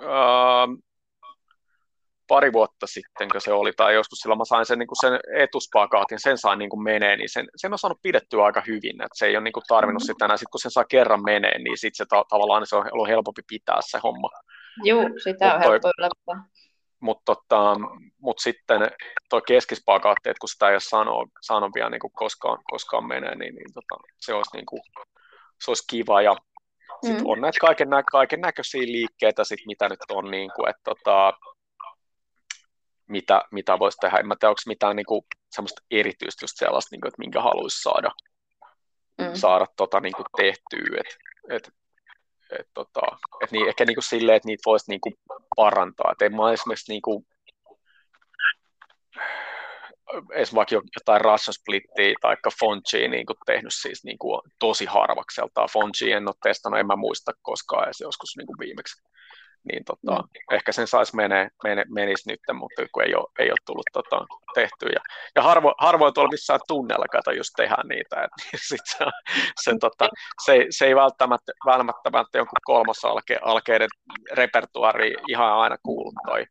ää, 0.00 0.66
pari 2.28 2.52
vuotta 2.52 2.86
sitten, 2.86 3.28
kun 3.32 3.40
se 3.40 3.52
oli, 3.52 3.72
tai 3.72 3.94
joskus 3.94 4.18
silloin 4.18 4.38
mä 4.38 4.44
sain 4.44 4.66
sen, 4.66 4.78
niin 4.78 4.86
kuin 4.86 5.00
sen 5.00 5.20
etuspakaatin, 5.36 6.20
sen 6.20 6.38
sain 6.38 6.58
niin 6.58 6.70
kuin 6.70 6.82
menee, 6.82 7.16
niin 7.16 7.28
sen, 7.28 7.46
sen 7.56 7.72
on 7.72 7.78
saanut 7.78 8.02
pidettyä 8.02 8.44
aika 8.44 8.62
hyvin, 8.66 9.02
että 9.02 9.18
se 9.18 9.26
ei 9.26 9.36
ole 9.36 9.44
niin 9.44 9.52
kuin 9.52 9.64
tarvinnut 9.68 10.02
sitä 10.02 10.24
enää, 10.24 10.36
sitten 10.36 10.50
kun 10.50 10.60
sen 10.60 10.70
saa 10.70 10.84
kerran 10.84 11.22
menee, 11.24 11.58
niin 11.58 11.78
sitten 11.78 11.96
se 11.96 12.04
ta- 12.08 12.24
tavallaan 12.28 12.66
se 12.66 12.76
on 12.76 12.86
ollut 12.92 13.08
helpompi 13.08 13.42
pitää 13.48 13.78
se 13.80 13.98
homma. 14.02 14.28
Joo, 14.84 15.02
sitä 15.22 15.44
mut 15.44 15.54
on 15.54 15.62
toi, 15.62 15.70
helppo 15.70 15.90
ylläpitää. 15.98 16.58
Mutta 17.00 17.34
tota, 17.34 17.76
mut 18.20 18.38
sitten 18.38 18.80
tuo 19.30 19.40
keskispakaatti, 19.40 20.30
että 20.30 20.40
kun 20.40 20.48
sitä 20.48 20.68
ei 20.68 20.74
ole 20.74 21.20
sanonut 21.40 21.74
vielä 21.74 21.90
niin 21.90 22.00
kuin 22.00 22.12
koskaan, 22.12 22.58
koskaan 22.70 23.06
menee, 23.06 23.34
niin, 23.34 23.54
niin 23.54 23.72
tota, 23.74 24.02
se, 24.20 24.34
olisi 24.34 24.56
niin 24.56 24.66
kuin, 24.66 24.82
se 25.64 25.70
olisi 25.70 25.84
kiva. 25.90 26.22
Ja 26.22 26.36
sitten 27.04 27.24
mm. 27.24 27.30
on 27.30 27.40
näitä 27.40 27.58
kaiken, 27.60 27.90
nä- 27.90 28.02
kaiken 28.12 28.40
näköisiä 28.40 28.82
liikkeitä, 28.82 29.44
sit, 29.44 29.60
mitä 29.66 29.88
nyt 29.88 29.98
on, 30.10 30.30
niin 30.30 30.50
kuin, 30.56 30.68
että 30.70 30.82
tota, 30.84 31.32
mitä, 33.08 33.42
mitä 33.50 33.78
voisi 33.78 33.98
tehdä. 34.00 34.18
En 34.18 34.26
mä 34.26 34.36
tiedä, 34.40 34.50
onko 34.50 34.60
mitään 34.66 34.96
niin 34.96 35.06
kuin, 35.06 35.22
semmoista 35.50 35.82
erityistä 35.90 36.44
just 36.44 36.56
sellaista, 36.56 36.94
niin 36.94 37.00
kuin, 37.00 37.08
että 37.08 37.18
minkä 37.18 37.42
haluaisi 37.42 37.82
saada, 37.82 38.10
mm. 39.18 39.34
saada 39.34 39.66
tota, 39.76 40.00
niin 40.00 40.14
kuin 40.14 40.26
tehtyä. 40.36 41.00
Et, 41.00 41.18
et, 41.50 41.72
et, 42.58 42.66
tota, 42.74 43.00
et 43.42 43.50
niin, 43.50 43.68
ehkä 43.68 43.84
niin 43.84 43.96
kuin 43.96 44.04
silleen, 44.04 44.36
että 44.36 44.46
niitä 44.46 44.62
voisi 44.66 44.90
niin 44.90 45.00
kuin 45.00 45.14
parantaa. 45.56 46.12
Et 46.12 46.22
en 46.22 46.36
mä 46.36 46.52
esimerkiksi 46.52 46.92
niin 46.92 47.02
kuin, 47.02 47.26
esimerkiksi 50.32 50.56
vaikka 50.56 50.74
jotain 50.74 51.20
rassasplittiä 51.20 52.14
tai 52.20 52.36
Fonchia 52.60 53.08
niin 53.08 53.26
kuin 53.26 53.36
tehnyt 53.46 53.74
siis 53.74 54.04
niin 54.04 54.18
kuin 54.18 54.40
tosi 54.58 54.84
harvakseltaan. 54.84 55.68
Fonchia 55.72 56.16
en 56.16 56.28
ole 56.28 56.34
testannut, 56.42 56.80
en 56.80 56.86
mä 56.86 56.96
muista 56.96 57.32
koskaan 57.42 57.84
edes 57.84 58.00
joskus 58.00 58.36
niin 58.36 58.46
kuin 58.46 58.58
viimeksi 58.58 59.02
niin 59.64 59.84
tota, 59.84 60.22
mm. 60.22 60.54
ehkä 60.56 60.72
sen 60.72 60.86
saisi 60.86 61.16
menee, 61.16 61.48
mene, 61.64 61.84
menisi 61.88 62.30
nyt, 62.30 62.40
mutta 62.52 62.82
kun 62.92 63.02
ei 63.02 63.14
ole, 63.14 63.26
ei 63.38 63.50
ole 63.50 63.56
tullut 63.66 63.86
tota, 63.92 64.26
tehty. 64.54 64.86
Ja, 64.86 65.00
ja 65.36 65.42
harvo, 65.42 65.74
harvoin 65.78 66.14
tuolla 66.14 66.30
missään 66.30 66.60
tunnella 66.68 67.06
kato 67.12 67.30
just 67.30 67.50
tehdä 67.56 67.76
niitä, 67.88 68.16
että 68.16 68.36
niin 68.44 68.60
sit 68.68 68.80
se, 68.84 69.04
sen, 69.62 69.78
tota, 69.78 70.08
se, 70.44 70.66
se, 70.70 70.86
ei 70.86 70.96
välttämättä, 70.96 71.52
välttämättä 71.66 72.38
jonkun 72.38 72.58
kolmas 72.64 73.04
alke, 73.04 73.38
alkeiden 73.42 73.88
repertuari 74.32 75.14
ihan 75.28 75.52
aina 75.52 75.76
kuulu 75.82 76.12
toi 76.26 76.46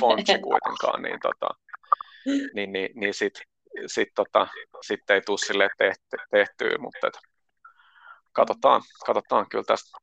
fontsi 0.00 0.38
kuitenkaan, 0.38 1.02
niin, 1.02 1.20
tota, 1.22 1.48
niin, 2.54 2.72
niin, 2.72 2.90
niin 2.94 3.14
sitten 3.14 3.42
sit, 3.86 4.08
tota, 4.14 4.46
sit 4.82 5.10
ei 5.10 5.20
tule 5.20 5.38
sille 5.38 5.68
tehty, 5.78 6.16
tehtyä, 6.30 6.78
mutta 6.78 7.06
et, 7.06 7.18
katsotaan, 8.32 8.82
katsotaan 9.06 9.46
kyllä 9.48 9.64
tästä 9.64 9.98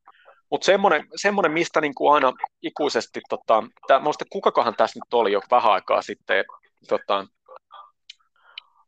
mutta 0.51 0.65
semmoinen, 0.65 1.07
semmoinen, 1.15 1.51
mistä 1.51 1.81
niin 1.81 1.95
kuin 1.95 2.13
aina 2.13 2.33
ikuisesti, 2.61 3.21
tota, 3.29 3.63
tää, 3.87 3.99
muista 3.99 4.25
kukakohan 4.31 4.75
tässä 4.75 4.99
nyt 4.99 5.13
oli 5.13 5.31
jo 5.31 5.41
vähän 5.51 5.71
aikaa 5.71 6.01
sitten 6.01 6.45
tota, 6.89 7.25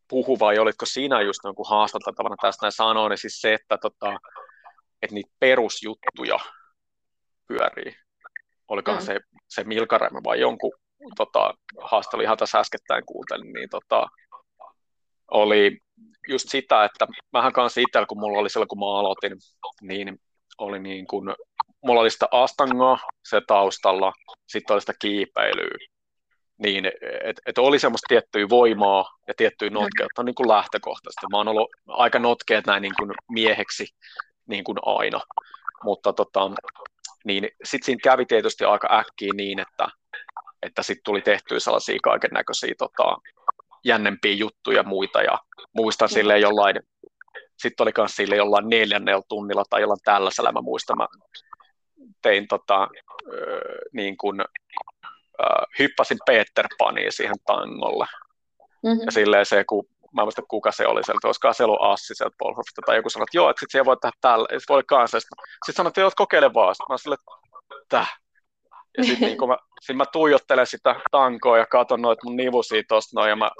puhu, 0.07 0.39
vai 0.39 0.59
olitko 0.59 0.85
sinä 0.85 1.21
just 1.21 1.39
jonkun 1.43 1.69
haastateltavana 1.69 2.35
tästä 2.41 2.65
näin 2.65 2.71
sanoa, 2.71 3.09
niin 3.09 3.17
siis 3.17 3.41
se, 3.41 3.53
että, 3.53 3.77
tota, 3.77 4.17
että 5.01 5.13
niitä 5.13 5.31
perusjuttuja 5.39 6.39
pyörii. 7.47 7.95
Olikohan 8.67 9.01
mm. 9.01 9.05
se, 9.05 9.19
se 9.49 9.63
Milkaremme 9.63 10.21
vai 10.23 10.39
jonkun 10.39 10.71
tota, 11.17 11.53
haastelu 11.81 12.21
ihan 12.21 12.37
tässä 12.37 12.59
äskettäin 12.59 13.05
kuuntelin, 13.05 13.53
niin 13.53 13.69
tota, 13.69 14.07
oli 15.31 15.77
just 16.27 16.49
sitä, 16.49 16.85
että 16.85 17.07
vähän 17.33 17.53
kanssa 17.53 17.81
itsellä, 17.81 18.05
kun 18.05 18.19
mulla 18.19 18.39
oli 18.39 18.49
silloin, 18.49 18.67
kun 18.67 18.79
mä 18.79 18.99
aloitin, 18.99 19.37
niin 19.81 20.19
oli 20.57 20.79
niin 20.79 21.07
kuin 21.07 21.35
mulla 21.83 22.01
oli 22.01 22.09
sitä 22.09 22.27
astangaa 22.31 22.99
se 23.23 23.41
taustalla, 23.47 24.13
sitten 24.47 24.73
oli 24.73 24.81
sitä 24.81 24.93
kiipeilyä, 25.01 25.77
niin 26.57 26.85
että 27.23 27.41
et 27.45 27.57
oli 27.57 27.79
semmoista 27.79 28.05
tiettyä 28.07 28.49
voimaa 28.49 29.17
ja 29.27 29.33
tiettyä 29.37 29.69
notkeutta 29.69 30.23
niin 30.23 30.35
kuin 30.35 30.49
lähtökohtaisesti. 30.49 31.25
Mä 31.31 31.37
oon 31.37 31.47
ollut 31.47 31.69
aika 31.87 32.19
notkeet 32.19 32.65
näin 32.65 32.81
niin 32.81 32.93
kuin 32.99 33.11
mieheksi 33.31 33.87
niin 34.45 34.63
kuin 34.63 34.77
aina, 34.85 35.21
mutta 35.83 36.13
tota, 36.13 36.51
niin 37.25 37.49
sitten 37.63 37.85
siinä 37.85 37.99
kävi 38.03 38.25
tietysti 38.25 38.65
aika 38.65 38.99
äkkiä 38.99 39.31
niin, 39.35 39.59
että, 39.59 39.87
että 40.61 40.83
sitten 40.83 41.03
tuli 41.05 41.21
tehtyä 41.21 41.59
sellaisia 41.59 41.99
kaiken 42.03 42.31
näköisiä 42.33 42.73
tota, 42.77 43.17
jännempiä 43.85 44.33
juttuja 44.33 44.77
ja 44.77 44.83
muita, 44.83 45.21
ja 45.21 45.37
muistan 45.73 46.09
silleen 46.09 46.41
jollain, 46.41 46.75
sitten 47.57 47.83
oli 47.83 47.91
myös 47.97 48.15
sille 48.15 48.35
jollain 48.35 48.69
neljännellä 48.69 49.21
tunnilla 49.29 49.63
tai 49.69 49.81
jollain 49.81 49.99
tällaisella, 50.03 50.51
mä 50.51 50.61
muistan, 50.61 50.97
mä 50.97 51.07
tein 52.23 52.47
tota, 52.47 52.87
niin 53.93 54.17
kuin, 54.17 54.41
hyppäsin 55.79 56.17
Peter 56.25 56.67
Paniin 56.77 57.11
siihen 57.11 57.35
tangolle. 57.45 58.05
Mm-hmm. 58.83 59.05
Ja 59.05 59.11
silleen 59.11 59.45
se, 59.45 59.63
kun 59.63 59.85
mä 60.13 60.21
en 60.21 60.25
muista 60.25 60.41
kuka 60.47 60.71
se 60.71 60.87
oli 60.87 61.03
sieltä, 61.03 61.27
olisiko 61.27 61.53
se 61.53 61.63
ollut 61.63 61.81
Assi 61.81 62.15
sieltä 62.15 62.35
Polhofista, 62.39 62.81
tai 62.85 62.95
joku 62.95 63.09
sanoi, 63.09 63.23
että 63.23 63.37
joo, 63.37 63.49
että 63.49 63.59
sit 63.59 63.71
siellä 63.71 63.85
voi 63.85 63.97
tehdä 64.01 64.17
tällä, 64.21 64.47
ja 64.51 64.59
sit 64.59 64.69
voi 64.69 64.83
kanssa, 64.87 65.19
sitten 65.19 65.75
sanoi, 65.75 65.87
että 65.87 66.01
joo, 66.01 66.11
kokeile 66.15 66.53
vaan, 66.53 66.75
sitten 66.75 66.93
mä 66.93 66.97
silleen, 66.97 67.19
että 67.81 68.05
ja 68.97 69.03
sitten 69.03 69.27
niin 69.29 69.47
mä, 69.47 69.57
sit 69.81 69.97
mä 69.97 70.05
tuijottelen 70.05 70.67
sitä 70.67 70.95
tankoa 71.11 71.57
ja 71.57 71.65
katon 71.65 72.01
noita 72.01 72.21
mun 72.23 72.35
nivusia 72.35 72.83
tosta 72.87 73.19
noin, 73.19 73.29
ja 73.29 73.35
mä 73.35 73.51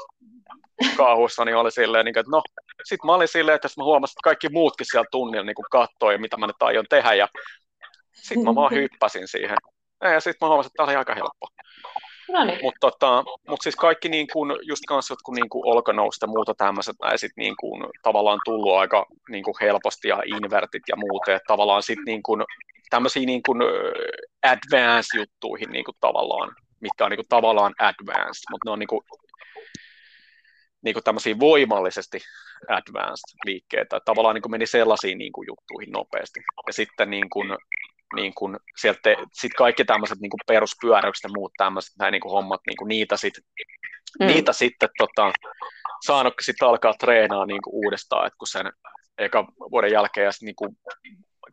kauhussa 0.98 1.46
niin 1.46 1.56
oli 1.56 1.72
silleen, 1.72 2.06
niin 2.06 2.14
kuin, 2.14 2.22
että 2.22 2.32
no, 2.32 2.42
sitten 2.84 3.06
mä 3.08 3.14
olin 3.14 3.28
silleen, 3.28 3.56
että 3.56 3.66
jos 3.66 3.78
mä 3.78 3.84
huomasin, 3.84 4.14
että 4.14 4.24
kaikki 4.24 4.50
muutkin 4.50 4.88
siellä 4.90 5.08
tunnilla 5.12 5.46
niin 5.46 5.56
katsoi, 5.72 6.18
mitä 6.18 6.38
mä 6.38 6.48
nyt 6.48 6.62
aion 6.62 6.86
tehdä, 6.90 7.14
ja 7.14 7.28
sitten 8.14 8.44
mä 8.44 8.56
vaan 8.56 8.74
hyppäsin 8.74 9.28
siihen. 9.28 9.58
Ja 10.02 10.20
sitten 10.20 10.38
mä 10.42 10.48
huomasin, 10.48 10.68
että 10.68 10.78
tämä 10.78 10.88
oli 10.88 10.96
aika 10.96 11.16
helppo. 11.16 11.48
No 12.30 12.46
niin. 12.46 12.60
Mutta 12.62 12.92
tota, 12.92 13.24
mut 13.48 13.62
siis 13.62 13.76
kaikki 13.76 14.10
niin 14.10 14.28
kun, 14.34 14.60
just 14.62 14.84
kanssa 14.88 15.12
jotkut 15.12 15.36
niin 15.36 15.48
olkanousta 15.54 16.24
ja 16.24 16.28
muuta 16.28 16.54
tämmöiset, 16.54 16.96
näin 17.02 17.20
sit 17.20 17.32
niin 17.38 17.56
kun, 17.60 17.90
tavallaan 18.04 18.40
tullut 18.46 18.74
aika 18.74 19.06
niin 19.30 19.44
kun 19.44 19.54
helposti 19.62 20.08
ja 20.08 20.22
invertit 20.26 20.84
ja 20.90 20.96
muuta, 20.96 21.32
että 21.32 21.48
tavallaan 21.48 21.84
sitten 21.84 22.06
niin 22.06 22.24
kun, 22.24 22.46
tämmöisiä 22.90 23.26
niin 23.26 23.42
kun, 23.46 23.62
advanced-juttuihin 24.44 25.72
niin 25.72 25.86
kun, 25.86 25.94
tavallaan, 26.02 26.56
mitkä 26.80 27.06
on 27.06 27.12
niin 27.12 27.18
kun, 27.18 27.26
tavallaan 27.30 27.74
advanced, 27.80 28.44
mutta 28.52 28.66
ne 28.66 28.72
on 28.72 28.80
niin 28.80 28.88
kun, 28.88 29.04
niin 30.82 30.94
kuin 30.94 31.04
tämmöisiä 31.04 31.40
voimallisesti 31.40 32.20
advanced 32.70 33.40
liikkeitä, 33.46 34.00
tavallaan 34.06 34.36
niin 34.36 34.42
kuin 34.42 34.52
meni 34.52 34.66
sellaisiin 34.66 35.18
niin 35.18 35.32
kuin 35.32 35.48
juttuihin 35.48 35.92
nopeasti. 35.92 36.40
Ja 36.68 36.74
sitten 36.74 37.10
niin 37.10 37.30
kuin, 37.30 37.58
niin 38.16 38.34
kuin 38.34 38.58
sieltä, 38.78 39.16
sit 39.34 39.54
kaikki 39.54 39.86
tämmöiset 39.86 40.20
niin 40.20 40.32
peruspyöräykset 40.48 41.24
ja 41.24 41.30
muut 41.36 41.52
tämmöiset 41.58 41.94
näin 42.00 42.12
niin 42.12 42.22
kuin 42.22 42.32
hommat, 42.32 42.62
niin 42.68 42.78
kuin 42.78 42.88
niitä, 42.88 43.18
sit, 43.18 43.34
mm. 44.20 44.28
niitä 44.28 44.54
sitten 44.54 44.90
tota, 44.98 45.32
saanut 46.06 46.34
sitten 46.42 46.68
alkaa 46.68 46.94
treenaa 46.94 47.46
niin 47.46 47.62
kuin 47.62 47.86
uudestaan, 47.86 48.28
että 48.28 48.38
kun 48.38 48.48
sen 48.48 48.72
eka 49.18 49.46
vuoden 49.72 49.92
jälkeen 49.92 50.26
ja 50.26 50.32
sit, 50.32 50.42
niin 50.42 50.56
kuin, 50.56 50.78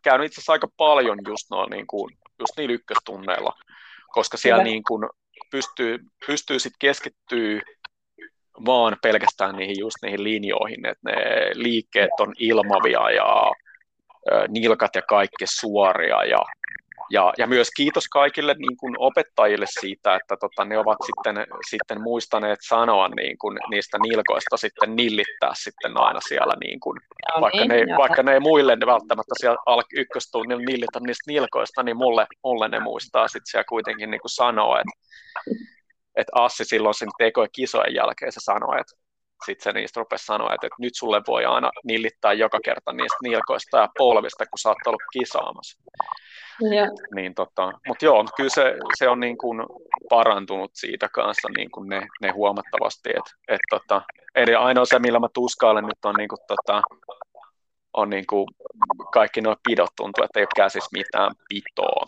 käynyt 0.02 0.26
itse 0.26 0.40
asiassa 0.40 0.52
aika 0.52 0.68
paljon 0.76 1.18
just, 1.28 1.50
no, 1.50 1.66
niin 1.66 1.86
kuin, 1.86 2.16
just 2.38 2.52
niillä 2.56 2.74
ykköstunneilla, 2.74 3.52
koska 4.12 4.36
siellä 4.36 4.64
niin 4.64 4.82
kuin, 4.88 5.08
pystyy, 5.50 5.98
pystyy 6.26 6.58
sitten 6.58 6.78
keskittyä 6.78 7.61
vaan 8.66 8.96
pelkästään 9.02 9.56
niihin 9.56 9.78
just 9.78 9.96
niihin 10.02 10.24
linjoihin, 10.24 10.86
että 10.86 11.11
ne 11.11 11.14
liikkeet 11.54 12.11
on 12.20 12.32
ilmavia 12.38 13.11
ja 13.11 13.52
nilkat 14.49 14.95
ja 14.95 15.03
kaikki 15.03 15.45
suoria. 15.47 16.24
Ja, 16.24 16.39
ja, 17.11 17.33
ja 17.39 17.47
myös 17.47 17.68
kiitos 17.76 18.09
kaikille 18.09 18.55
niin 18.55 18.76
kuin 18.76 18.95
opettajille 18.99 19.66
siitä, 19.81 20.14
että 20.14 20.37
tota, 20.37 20.64
ne 20.64 20.78
ovat 20.78 20.99
sitten, 21.07 21.47
sitten 21.70 22.03
muistaneet 22.03 22.59
sanoa 22.68 23.09
niin 23.09 23.39
kuin, 23.39 23.59
niistä 23.70 23.99
nilkoista 23.99 24.57
sitten 24.57 24.97
nillittää 24.97 25.53
sitten 25.55 26.01
aina 26.01 26.20
siellä, 26.28 26.55
niin 26.61 26.81
kuin, 26.81 27.01
no 27.35 27.41
vaikka, 27.41 27.59
niin, 27.59 27.68
ne, 27.68 27.97
vaikka 27.99 28.22
ne 28.22 28.33
ei 28.33 28.41
muille 28.41 28.76
ne 28.76 28.87
välttämättä 28.87 29.35
siellä 29.41 29.57
al- 29.66 29.83
ykköstunnilla 29.97 30.62
nillitä 30.62 31.01
niistä 31.01 31.31
nilkoista, 31.31 31.83
niin 31.83 31.97
mulle, 31.97 32.26
mulle 32.45 32.68
ne 32.68 32.81
muistaa 32.81 33.28
sitten 33.28 33.51
siellä 33.51 33.64
kuitenkin 33.68 34.11
niin 34.11 34.20
kuin 34.20 34.31
sanoa, 34.31 34.81
että 34.81 34.93
että 36.16 36.33
Assi 36.35 36.64
silloin 36.64 36.95
sen 36.95 37.09
tekojen 37.18 37.51
kisojen 37.53 37.95
jälkeen 37.95 38.33
se 38.33 38.41
sanoi, 38.41 38.81
että 38.81 38.97
sitten 39.47 39.64
se 39.64 39.78
niistä 39.78 40.01
rupesi 40.01 40.24
sanoa, 40.24 40.55
että, 40.55 40.66
että 40.66 40.76
nyt 40.78 40.95
sulle 40.95 41.22
voi 41.26 41.45
aina 41.45 41.70
nillittää 41.84 42.32
joka 42.32 42.59
kerta 42.64 42.93
niistä 42.93 43.18
nilkoista 43.22 43.78
ja 43.78 43.88
polvista, 43.99 44.45
kun 44.47 44.59
sä 44.59 44.68
oot 44.68 44.86
ollut 44.86 45.03
kisaamassa. 45.12 45.80
Ja. 46.76 46.86
Niin 47.14 47.34
tota, 47.34 47.72
mutta 47.88 48.05
joo, 48.05 48.24
kyllä 48.36 48.51
se, 48.51 48.74
se 48.99 49.09
on 49.09 49.20
niin 49.20 49.38
kuin, 49.38 49.66
parantunut 50.09 50.70
siitä 50.74 51.09
kanssa 51.09 51.49
niin 51.57 51.70
kuin 51.70 51.88
ne, 51.88 52.07
ne 52.22 52.30
huomattavasti. 52.30 53.11
Et, 53.11 53.24
et, 53.49 53.61
tota, 53.70 54.03
eli 54.34 54.55
ainoa 54.55 54.84
se, 54.84 54.99
millä 54.99 55.20
mä 55.20 55.28
tuskailen 55.34 55.84
nyt 55.84 56.05
on, 56.05 56.14
niin 56.14 56.28
kuin, 56.28 56.38
tota, 56.49 56.82
on 57.93 58.11
niin 58.11 58.26
kuin 58.26 58.47
kaikki 59.12 59.41
nuo 59.41 59.57
pidot 59.68 59.91
tuntuu, 59.97 60.24
että 60.24 60.41
ei 60.41 60.43
ole 60.43 60.49
käsissä 60.57 60.91
mitään 60.93 61.32
pitoa. 61.49 62.05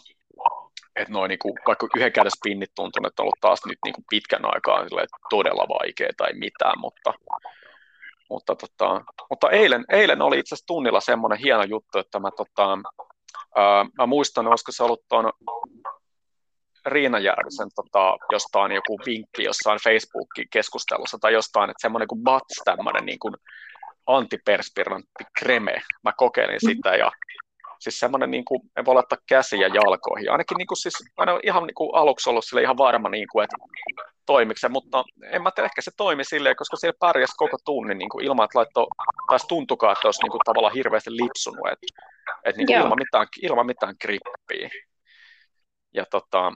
Että 0.96 1.12
noin 1.12 1.28
niin 1.28 1.38
kuin, 1.38 1.54
vaikka 1.66 1.88
yhden 1.96 2.12
käden 2.12 2.30
spinnit 2.30 2.70
tuntuu, 2.74 3.06
että 3.06 3.22
on 3.22 3.24
ollut 3.24 3.40
taas 3.40 3.60
nyt 3.66 3.78
niin 3.84 3.94
kuin 3.94 4.04
pitkän 4.10 4.54
aikaa 4.54 4.86
todella 5.30 5.66
vaikea 5.68 6.10
tai 6.16 6.32
mitään, 6.34 6.80
mutta, 6.80 7.14
mutta, 8.30 8.56
tota, 8.56 9.04
mutta 9.30 9.50
eilen, 9.50 9.84
eilen 9.88 10.22
oli 10.22 10.38
itse 10.38 10.54
asiassa 10.54 10.66
tunnilla 10.66 11.00
semmoinen 11.00 11.38
hieno 11.38 11.62
juttu, 11.62 11.98
että 11.98 12.20
mä, 12.20 12.30
tota, 12.36 12.78
ää, 13.56 13.86
mä 13.98 14.06
muistan, 14.06 14.46
olisiko 14.46 14.72
se 14.72 14.82
ollut 14.82 15.04
tuon 15.08 15.32
Riina 16.86 17.18
Järvisen 17.18 17.68
tota, 17.74 18.16
jostain 18.32 18.72
joku 18.72 18.98
vinkki 19.06 19.44
jossain 19.44 19.78
Facebookin 19.84 20.46
keskustelussa 20.52 21.18
tai 21.20 21.32
jostain, 21.32 21.70
että 21.70 21.82
semmoinen 21.82 22.08
kuin 22.08 22.22
BATS, 22.22 22.62
tämmöinen 22.64 23.06
niin 23.06 23.18
antiperspirantti 24.06 25.24
kreme. 25.38 25.82
Mä 26.04 26.12
kokeilin 26.16 26.60
sitä 26.60 26.96
ja 26.96 27.12
siis 27.82 28.00
semmoinen, 28.00 28.30
niin 28.30 28.44
kuin, 28.44 28.60
me 28.76 28.84
voi 28.84 28.94
laittaa 28.94 29.18
käsiä 29.28 29.68
jalkoihin. 29.68 30.30
Ainakin 30.32 30.56
niin 30.56 30.66
kuin, 30.66 30.78
siis, 30.78 30.94
aina 31.16 31.40
ihan 31.42 31.66
niin 31.66 31.74
kuin, 31.74 31.90
aluksi 31.94 32.30
ollut 32.30 32.44
sille 32.44 32.62
ihan 32.62 32.78
varma, 32.78 33.08
niin 33.08 33.28
kuin, 33.32 33.44
että 33.44 33.56
toimiko 34.26 34.58
se, 34.58 34.68
mutta 34.68 35.04
en 35.30 35.42
mä 35.42 35.50
tiedä, 35.50 35.66
ehkä 35.66 35.82
se 35.82 35.90
toimi 35.96 36.24
silleen, 36.24 36.56
koska 36.56 36.76
siellä 36.76 36.96
pärjäsi 37.00 37.32
koko 37.36 37.56
tunnin 37.64 37.98
niin 37.98 38.08
kuin, 38.08 38.24
ilman, 38.24 38.44
että 38.44 38.58
laittoi, 38.58 38.86
taas 39.28 39.44
tuntukaan, 39.48 39.92
että 39.92 40.08
olisi 40.08 40.22
niin 40.22 40.30
kuin, 40.30 40.40
tavallaan 40.44 40.74
hirveästi 40.74 41.10
lipsunut, 41.10 41.66
että, 41.72 41.86
että 42.44 42.58
niin 42.58 42.66
kuin, 42.66 42.80
ilman, 42.80 42.98
mitään, 42.98 43.26
ilman 43.42 43.66
mitään 43.66 43.94
grippiä. 44.02 44.70
Ja 45.94 46.04
tota, 46.10 46.52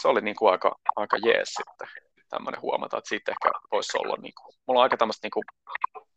se 0.00 0.08
oli 0.08 0.20
niin 0.20 0.36
kuin, 0.36 0.52
aika, 0.52 0.74
aika 0.96 1.16
jees 1.16 1.48
sitten 1.54 1.88
tämmöinen 2.28 2.62
huomata, 2.62 2.98
että 2.98 3.08
siitä 3.08 3.32
ehkä 3.32 3.50
voisi 3.72 3.98
olla, 3.98 4.16
niin 4.22 4.34
kuin, 4.34 4.54
mulla 4.66 4.80
on 4.80 4.82
aika 4.82 4.96
tämmöistä 4.96 5.26
niin 5.26 5.36
kuin, 5.36 5.44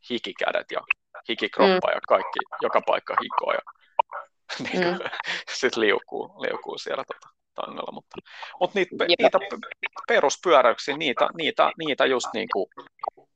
hikikädet 0.10 0.72
ja 0.72 0.82
hikikroppa 1.30 1.88
mm. 1.88 1.94
ja 1.94 2.02
kaikki, 2.08 2.40
joka 2.62 2.82
paikka 2.88 3.16
hikoa 3.22 3.54
ja 3.54 3.62
niin 4.64 4.84
kuin, 4.84 4.94
mm. 4.94 5.10
sitten 5.52 5.82
liukuu, 5.82 6.36
liukuu 6.42 6.78
siellä 6.78 7.04
tota, 7.08 7.36
tangalla. 7.56 7.92
Mutta, 7.92 8.18
mutta 8.60 8.80
niitä, 8.80 9.06
niitä 9.08 9.40
peruspyöräyksiä, 10.08 10.98
niitä, 10.98 11.30
niitä, 11.38 11.72
niitä 11.78 12.06
just 12.06 12.28
niin 12.34 12.48
kuin 12.54 12.68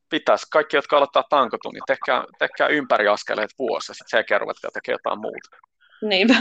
pitäisi, 0.10 0.46
kaikki, 0.52 0.78
jotka 0.78 0.98
aloittaa 0.98 1.24
tankotunnin, 1.30 1.74
niin 1.74 1.98
tehkää, 1.98 2.24
tehkää 2.40 2.68
ympäriaskeleet 2.68 3.52
vuosi 3.60 3.92
ja 3.92 3.96
sitten 3.96 4.24
sen 4.30 4.42
ruvetkaa 4.42 4.72
tekemään 4.74 5.00
jotain 5.04 5.22
muuta. 5.22 5.50
Niinpä, 6.02 6.34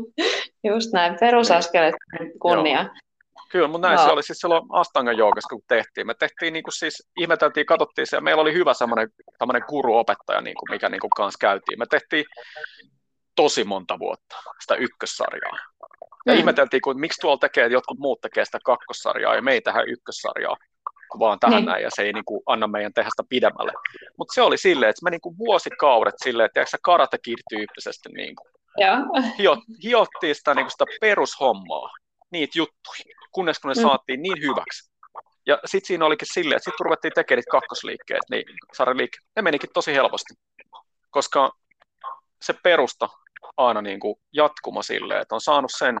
just 0.70 0.92
näin, 0.92 1.16
perusaskeleet 1.20 1.94
kunnia. 2.40 2.82
Joo. 2.82 2.94
Kyllä, 3.50 3.68
mutta 3.68 3.88
näin 3.88 3.96
no. 3.96 4.04
se 4.04 4.10
oli 4.10 4.22
siis 4.22 4.38
silloin 4.38 4.62
Astangan 4.72 5.16
joogassa, 5.16 5.48
kun 5.48 5.62
tehtiin. 5.68 6.06
Me 6.06 6.14
tehtiin 6.14 6.52
niin 6.52 6.62
kuin 6.62 6.72
siis, 6.72 7.08
ihmeteltiin, 7.20 7.66
katsottiin 7.66 8.06
se, 8.06 8.16
ja 8.16 8.20
meillä 8.20 8.42
oli 8.42 8.52
hyvä 8.52 8.74
semmoinen 8.74 9.08
tämmöinen 9.38 9.62
guru-opettaja, 9.68 10.40
niin 10.40 10.56
kuin, 10.56 10.70
mikä 10.70 10.88
niin 10.88 11.00
kuin 11.00 11.10
kanssa 11.16 11.38
käytiin. 11.40 11.78
Me 11.78 11.86
tehtiin 11.90 12.24
tosi 13.36 13.64
monta 13.64 13.98
vuotta 13.98 14.36
sitä 14.60 14.74
ykkössarjaa. 14.74 15.58
Ja 16.26 16.32
mm. 16.32 16.38
ihmeteltiin, 16.38 16.80
kun, 16.80 17.00
miksi 17.00 17.20
tuolla 17.20 17.38
tekee, 17.38 17.66
jotkut 17.66 17.98
muut 17.98 18.20
tekee 18.20 18.44
sitä 18.44 18.58
kakkossarjaa, 18.64 19.34
ja 19.34 19.42
me 19.42 19.52
ei 19.52 19.60
tähän 19.60 19.88
ykkössarjaa, 19.88 20.56
vaan 21.18 21.38
tähän 21.40 21.62
mm. 21.62 21.66
näin, 21.66 21.82
ja 21.82 21.90
se 21.94 22.02
ei 22.02 22.12
niin 22.12 22.24
kuin, 22.24 22.42
anna 22.46 22.66
meidän 22.66 22.92
tehdä 22.92 23.10
sitä 23.10 23.28
pidemmälle. 23.28 23.72
Mutta 24.18 24.34
se 24.34 24.42
oli 24.42 24.58
silleen, 24.58 24.90
että 24.90 25.04
me 25.04 25.10
niin 25.10 25.20
kuin 25.20 25.38
vuosikaudet 25.38 26.14
silleen, 26.16 26.46
että 26.46 26.64
se 26.70 26.78
karate 26.82 27.18
tyyppisesti 27.50 28.08
niin 28.08 28.36
kuin, 28.36 28.54
Hiot, 29.38 29.58
hiottiin 29.82 30.34
sitä, 30.34 30.54
niin 30.54 30.64
kuin 30.64 30.70
sitä 30.70 30.84
perushommaa, 31.00 31.90
niitä 32.30 32.58
juttuja 32.58 33.14
kunnes 33.34 33.58
kun 33.58 33.68
ne 33.68 33.74
mm. 33.74 33.82
saatiin 33.82 34.22
niin 34.22 34.42
hyväksi. 34.42 34.92
Ja 35.46 35.58
sitten 35.64 35.86
siinä 35.86 36.04
olikin 36.04 36.28
silleen, 36.32 36.56
että 36.56 36.70
sitten 36.70 36.84
ruvettiin 36.84 37.12
tekemään 37.14 37.38
niitä 37.38 37.50
kakkosliikkeet, 37.50 38.22
niin 38.30 38.44
sarjaliikkeet, 38.74 39.24
ne 39.36 39.42
menikin 39.42 39.70
tosi 39.74 39.94
helposti, 39.94 40.34
koska 41.10 41.52
se 42.42 42.54
perusta 42.62 43.08
aina 43.56 43.82
niin 43.82 44.00
kuin 44.00 44.14
jatkuma 44.32 44.82
silleen, 44.82 45.20
että 45.20 45.34
on 45.34 45.40
saanut 45.40 45.70
sen 45.76 45.98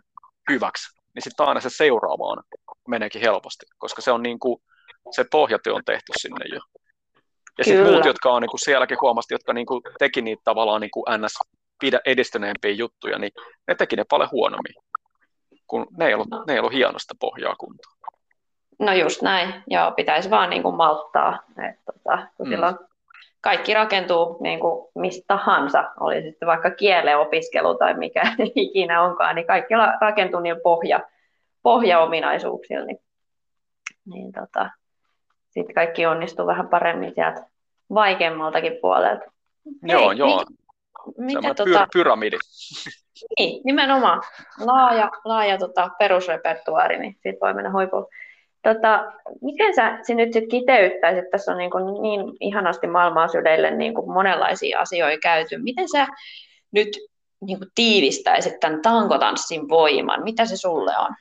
hyväksi, 0.50 1.00
niin 1.14 1.22
sitten 1.22 1.46
aina 1.46 1.60
se 1.60 1.70
seuraavaan 1.70 2.42
meneekin 2.88 3.20
helposti, 3.20 3.66
koska 3.78 4.02
se 4.02 4.10
on 4.12 4.22
niin 4.22 4.38
kuin, 4.38 4.62
se 5.10 5.24
pohjatyö 5.30 5.74
on 5.74 5.84
tehty 5.86 6.12
sinne 6.20 6.44
jo. 6.54 6.60
Ja 7.58 7.64
sitten 7.64 7.92
muut, 7.92 8.04
jotka 8.04 8.30
on 8.30 8.42
niin 8.42 8.50
kuin 8.50 8.60
sielläkin 8.60 8.98
huomasti, 9.00 9.34
jotka 9.34 9.52
niin 9.52 9.66
kuin 9.66 9.82
teki 9.98 10.22
niitä 10.22 10.42
tavallaan 10.44 10.80
niin 10.80 10.90
kuin 10.90 11.04
ns. 11.18 11.34
edistyneempiä 12.04 12.70
juttuja, 12.70 13.18
niin 13.18 13.32
ne 13.68 13.74
teki 13.74 13.96
ne 13.96 14.04
paljon 14.10 14.30
huonommin 14.32 14.74
kun 15.66 15.86
ne 15.96 16.06
ei 16.06 16.14
ollut, 16.14 16.28
ne 16.46 16.52
ei 16.52 16.58
ollut 16.58 16.72
hienosta 16.72 17.14
pohjaa 17.20 17.56
kuntoon. 17.56 17.94
No 18.78 18.92
just 18.92 19.22
näin, 19.22 19.54
joo, 19.66 19.92
pitäisi 19.92 20.30
vaan 20.30 20.50
niin 20.50 20.62
kuin 20.62 20.74
malttaa, 20.74 21.42
että 21.70 21.92
tota, 21.92 22.26
kun 22.36 22.48
mm. 22.48 22.50
silloin 22.50 22.76
kaikki 23.44 23.74
rakentuu 23.74 24.36
niin 24.40 24.60
kuin 24.60 24.88
mistä 24.94 25.24
tahansa, 25.28 25.84
oli 26.00 26.22
sitten 26.22 26.46
vaikka 26.46 26.70
kielen 26.70 27.18
opiskelu 27.18 27.74
tai 27.74 27.94
mikä 27.94 28.22
ikinä 28.54 29.02
onkaan, 29.02 29.36
niin 29.36 29.46
kaikki 29.46 29.74
rakentuu 30.00 30.40
niin 30.40 30.60
pohja, 30.62 31.00
pohjaominaisuuksilla, 31.62 32.84
niin, 32.84 33.00
niin 34.06 34.32
tota, 34.32 34.70
sitten 35.50 35.74
kaikki 35.74 36.06
onnistuu 36.06 36.46
vähän 36.46 36.68
paremmin 36.68 37.14
sieltä 37.14 37.46
vaikeammaltakin 37.94 38.78
puolelta. 38.80 39.24
Joo, 39.82 40.08
Hei, 40.08 40.18
joo. 40.18 40.44
Mikä, 41.18 41.40
mikä 41.40 41.54
tota, 41.54 41.86
pyramidi. 41.92 42.36
Niin, 43.38 43.62
nimenomaan. 43.64 44.22
Laaja, 44.64 45.10
laaja 45.24 45.58
tota, 45.58 45.90
perusrepertuaari, 45.98 46.98
niin 46.98 47.16
siitä 47.22 47.38
voi 47.40 47.54
mennä 47.54 47.72
huipuun. 47.72 48.06
Tota, 48.64 49.04
miten 49.42 49.74
sä, 49.74 49.98
sä 50.06 50.14
nyt 50.14 50.32
sit 50.32 50.44
kiteyttäisit, 50.50 51.30
tässä 51.30 51.52
on 51.52 51.58
niin, 51.58 51.70
kuin 51.70 51.84
niin 52.02 52.36
ihanasti 52.40 52.86
maailmaa 52.86 53.28
syleille 53.28 53.70
niin 53.70 53.94
kuin 53.94 54.12
monenlaisia 54.12 54.80
asioita 54.80 55.18
käyty. 55.22 55.58
Miten 55.58 55.88
sä 55.88 56.06
nyt 56.72 56.88
niin 57.46 57.58
kuin 57.58 57.70
tiivistäisit 57.74 58.60
tämän 58.60 58.82
tankotanssin 58.82 59.68
voiman? 59.68 60.24
Mitä 60.24 60.46
se 60.46 60.56
sulle 60.56 60.92
on? 60.98 61.14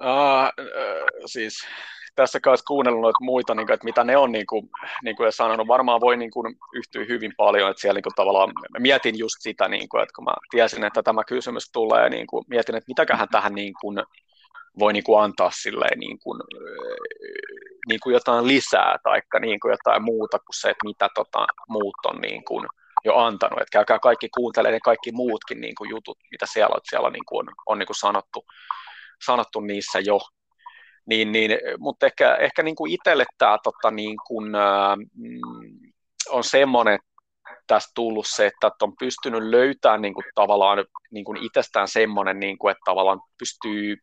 Uh, 0.00 0.64
uh, 0.64 1.22
siis 1.26 1.58
tässä 2.14 2.40
kanssa 2.40 2.64
kuunnellut 2.66 3.02
noita 3.02 3.24
muita, 3.24 3.54
niin 3.54 3.66
kuin, 3.66 3.74
että 3.74 3.84
mitä 3.84 4.04
ne 4.04 4.16
on, 4.16 4.32
niin 4.32 4.46
kuin, 4.46 4.70
niin 5.04 5.16
kuin 5.16 5.32
sanonut, 5.32 5.68
varmaan 5.68 6.00
voi 6.00 6.16
niin 6.16 6.30
kuin, 6.30 6.56
yhtyä 6.74 7.04
hyvin 7.08 7.32
paljon, 7.36 7.70
että 7.70 7.80
siellä 7.80 7.96
niin 7.96 8.02
kuin, 8.02 8.14
tavallaan 8.14 8.52
mietin 8.78 9.18
just 9.18 9.36
sitä, 9.38 9.68
niin 9.68 9.88
kuin, 9.88 10.02
että 10.02 10.12
kun 10.16 10.24
mä 10.24 10.34
tiesin, 10.50 10.84
että 10.84 11.02
tämä 11.02 11.24
kysymys 11.24 11.70
tulee, 11.72 12.10
niin 12.10 12.26
kuin, 12.26 12.44
mietin, 12.48 12.74
että 12.74 12.88
mitäköhän 12.88 13.28
tähän 13.28 13.54
niin 13.54 13.74
kuin, 13.80 14.02
voi 14.78 14.92
niin 14.92 15.04
kuin, 15.04 15.22
antaa 15.22 15.50
silleen, 15.50 15.98
niin 15.98 16.18
kuin, 16.18 16.40
niin 17.88 18.00
kuin 18.02 18.12
jotain 18.12 18.46
lisää 18.46 18.96
tai 19.02 19.20
niin 19.40 19.60
kuin 19.60 19.70
jotain 19.70 20.02
muuta 20.02 20.38
kuin 20.38 20.60
se, 20.60 20.70
että 20.70 20.86
mitä 20.86 21.08
tota, 21.14 21.46
muut 21.68 21.96
on 22.06 22.20
niin 22.20 22.44
kuin, 22.44 22.66
jo 23.04 23.16
antanut. 23.16 23.60
Että 23.60 23.72
käykää 23.72 23.98
kaikki 23.98 24.28
kuuntelemaan 24.28 24.72
ne 24.72 24.80
kaikki 24.80 25.12
muutkin 25.12 25.60
niin 25.60 25.74
kuin 25.78 25.90
jutut, 25.90 26.18
mitä 26.30 26.46
siellä, 26.48 26.74
on, 26.74 26.80
siellä 26.90 27.10
niin 27.10 27.24
kuin 27.28 27.48
on, 27.48 27.54
on 27.66 27.78
niin 27.78 27.86
kuin 27.86 27.96
sanottu, 27.96 28.44
sanottu 29.24 29.60
niissä 29.60 30.00
jo. 30.00 30.18
Niin, 31.06 31.32
niin, 31.32 31.50
mutta 31.78 32.06
ehkä, 32.06 32.34
ehkä 32.34 32.62
niin 32.62 32.76
kuin 32.76 32.92
itselle 32.92 33.24
tämä 33.38 33.58
tota, 33.62 33.90
niin 33.90 34.16
kuin, 34.26 34.54
äh, 34.54 34.96
on 36.28 36.44
semmoinen 36.44 36.98
tästä 37.66 37.92
tullut 37.94 38.26
se, 38.28 38.46
että 38.46 38.70
on 38.82 38.96
pystynyt 38.98 39.42
löytämään 39.42 40.02
niin 40.02 40.14
kuin, 40.14 40.24
tavallaan 40.34 40.84
niin 41.10 41.24
kuin 41.24 41.44
itsestään 41.44 41.88
semmoinen, 41.88 42.40
niin 42.40 42.58
kuin, 42.58 42.70
että 42.70 42.82
tavallaan 42.84 43.20
pystyy 43.38 43.96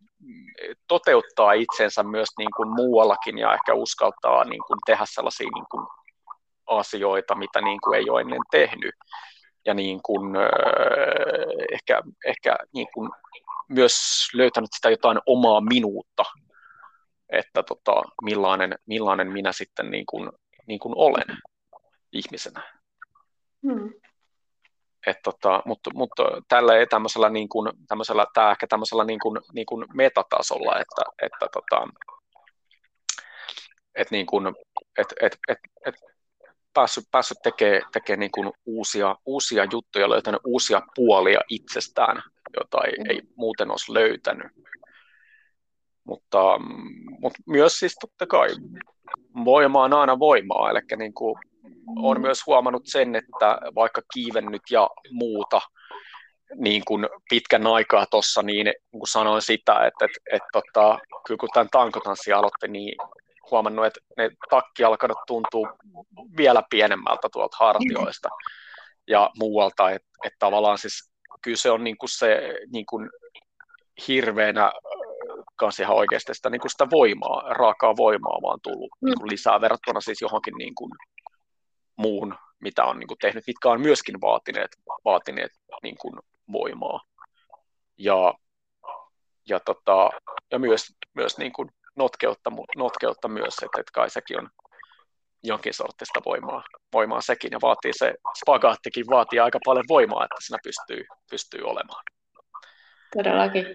toteuttaa 0.87 1.53
itsensä 1.53 2.03
myös 2.03 2.29
niin 2.37 2.49
kuin 2.57 2.69
muuallakin 2.69 3.37
ja 3.37 3.53
ehkä 3.53 3.73
uskaltaa 3.73 4.43
niin 4.43 4.61
kuin, 4.67 4.79
tehdä 4.85 5.05
sellaisia 5.05 5.49
niin 5.55 5.65
kuin, 5.71 5.87
asioita, 6.65 7.35
mitä 7.35 7.61
niin 7.61 7.79
kuin, 7.83 7.97
ei 7.97 8.09
ole 8.09 8.21
ennen 8.21 8.41
tehnyt. 8.51 8.95
Ja 9.65 9.73
niin 9.73 9.99
kuin, 10.03 10.35
ehkä, 11.71 12.01
ehkä 12.25 12.57
niin 12.73 12.87
kuin, 12.93 13.11
myös 13.69 13.93
löytänyt 14.33 14.69
sitä 14.73 14.89
jotain 14.89 15.19
omaa 15.25 15.61
minuutta 15.61 16.23
että 17.33 17.63
tota, 17.63 18.01
millainen, 18.23 18.75
millainen 18.85 19.31
minä 19.31 19.51
sitten 19.51 19.91
niin 19.91 20.05
kuin, 20.05 20.31
niin 20.67 20.79
kuin 20.79 20.93
olen 20.97 21.37
ihmisenä. 22.11 22.82
Hmm. 23.63 23.93
Et 25.07 25.17
tota, 25.23 25.61
mutta, 25.65 25.89
mutta 25.93 26.23
tällä 26.47 26.77
ei 26.77 26.87
tämmöisellä, 26.87 27.29
niin 27.29 27.49
kuin, 27.49 27.71
tämmöisellä, 27.87 28.25
tämä 28.33 28.51
ehkä 28.51 28.67
tämmöisellä 28.67 29.03
niin 29.03 29.19
kuin, 29.19 29.39
niin 29.53 29.65
kuin 29.65 29.85
metatasolla, 29.93 30.79
että, 30.79 31.01
että 31.21 31.47
tota, 31.53 31.87
et 33.95 34.11
niin 34.11 34.25
kuin, 34.25 34.47
et, 34.97 35.13
et, 35.21 35.37
et, 35.47 35.59
et 35.85 35.95
päässyt, 36.73 37.03
päässyt 37.11 37.37
tekemään 37.43 37.81
tekee 37.93 38.15
niin 38.15 38.31
kuin 38.31 38.51
uusia, 38.65 39.15
uusia 39.25 39.67
juttuja, 39.71 40.09
löytänyt 40.09 40.41
uusia 40.45 40.81
puolia 40.95 41.41
itsestään, 41.49 42.23
jota 42.59 42.77
ei, 42.85 42.97
mm. 42.97 43.09
ei 43.09 43.21
muuten 43.35 43.71
olisi 43.71 43.93
löytänyt. 43.93 44.51
Mutta, 46.03 46.59
mutta 47.19 47.39
myös 47.47 47.79
siis 47.79 47.95
totta 48.01 48.27
kai 48.27 48.49
voima 49.45 49.83
on 49.83 49.93
aina 49.93 50.19
voimaa, 50.19 50.69
eli 50.69 50.79
niin 50.97 51.13
kuin 51.13 51.35
olen 51.95 52.21
myös 52.21 52.45
huomannut 52.47 52.83
sen, 52.85 53.15
että 53.15 53.57
vaikka 53.75 54.01
kiivennyt 54.13 54.61
ja 54.71 54.89
muuta, 55.11 55.61
niin 56.55 56.85
kuin 56.87 57.07
pitkän 57.29 57.67
aikaa 57.67 58.05
tuossa, 58.11 58.41
niin, 58.41 58.65
niin 58.65 58.99
kuin 58.99 59.07
sanoin 59.07 59.41
sitä, 59.41 59.73
että, 59.73 60.05
että, 60.05 60.19
että, 60.31 60.47
tota, 60.53 60.99
kyllä 61.27 61.37
kun 61.39 61.49
tämän 61.53 61.69
tankotanssi 61.71 62.33
aloitti, 62.33 62.67
niin 62.67 62.95
huomannut, 63.51 63.85
että 63.85 63.99
ne 64.17 64.29
takkialkanot 64.49 65.17
tuntuu 65.27 65.67
vielä 66.37 66.63
pienemmältä 66.69 67.29
tuolta 67.33 67.57
hartioista 67.59 68.29
ja 69.07 69.29
muualta, 69.39 69.91
että, 69.91 70.07
että 70.23 70.37
tavallaan 70.39 70.77
siis 70.77 71.11
kyllä 71.41 71.57
se 71.57 71.71
on 71.71 71.83
niin 71.83 71.97
kuin 71.97 72.09
se 72.09 72.55
niin 72.71 72.85
kuin 72.85 73.09
hirveänä 74.07 74.71
kanssa 75.55 75.83
ihan 75.83 75.95
oikeasti 75.95 76.33
sitä, 76.33 76.49
niin 76.49 76.61
kuin 76.61 76.71
sitä 76.71 76.87
voimaa, 76.91 77.53
raakaa 77.53 77.97
voimaa 77.97 78.39
vaan 78.41 78.59
tullut 78.63 78.89
niin 79.01 79.19
kuin 79.19 79.31
lisää 79.31 79.61
verrattuna 79.61 80.01
siis 80.01 80.21
johonkin 80.21 80.53
niin 80.57 80.75
kuin 80.75 80.91
muun, 81.95 82.35
mitä 82.59 82.83
on 82.83 82.99
niin 82.99 83.07
kuin 83.07 83.17
tehnyt, 83.21 83.43
mitkä 83.47 83.69
on 83.69 83.81
myöskin 83.81 84.21
vaatineet, 84.21 84.71
vaatineet 85.05 85.51
niin 85.83 85.95
kuin 85.97 86.15
voimaa. 86.51 87.01
Ja, 87.97 88.33
ja, 89.49 89.59
tota, 89.59 90.09
ja 90.51 90.59
myös, 90.59 90.85
myös 91.13 91.37
niin 91.37 91.53
kuin 91.53 91.69
notkeutta, 91.95 92.51
notkeutta 92.77 93.27
myös, 93.27 93.53
että, 93.53 93.79
että 93.79 93.91
kai 93.93 94.09
sekin 94.09 94.39
on 94.39 94.49
jonkin 95.43 95.73
sortista 95.73 96.21
voimaa, 96.25 96.63
voimaa 96.93 97.21
sekin, 97.21 97.51
ja 97.51 97.59
vaatii 97.61 97.91
se 97.95 98.13
spagaattikin 98.39 99.05
vaatii 99.09 99.39
aika 99.39 99.59
paljon 99.65 99.85
voimaa, 99.89 100.23
että 100.23 100.35
siinä 100.39 100.57
pystyy, 100.63 101.05
pystyy 101.29 101.61
olemaan. 101.61 102.03
Todellakin. 103.17 103.65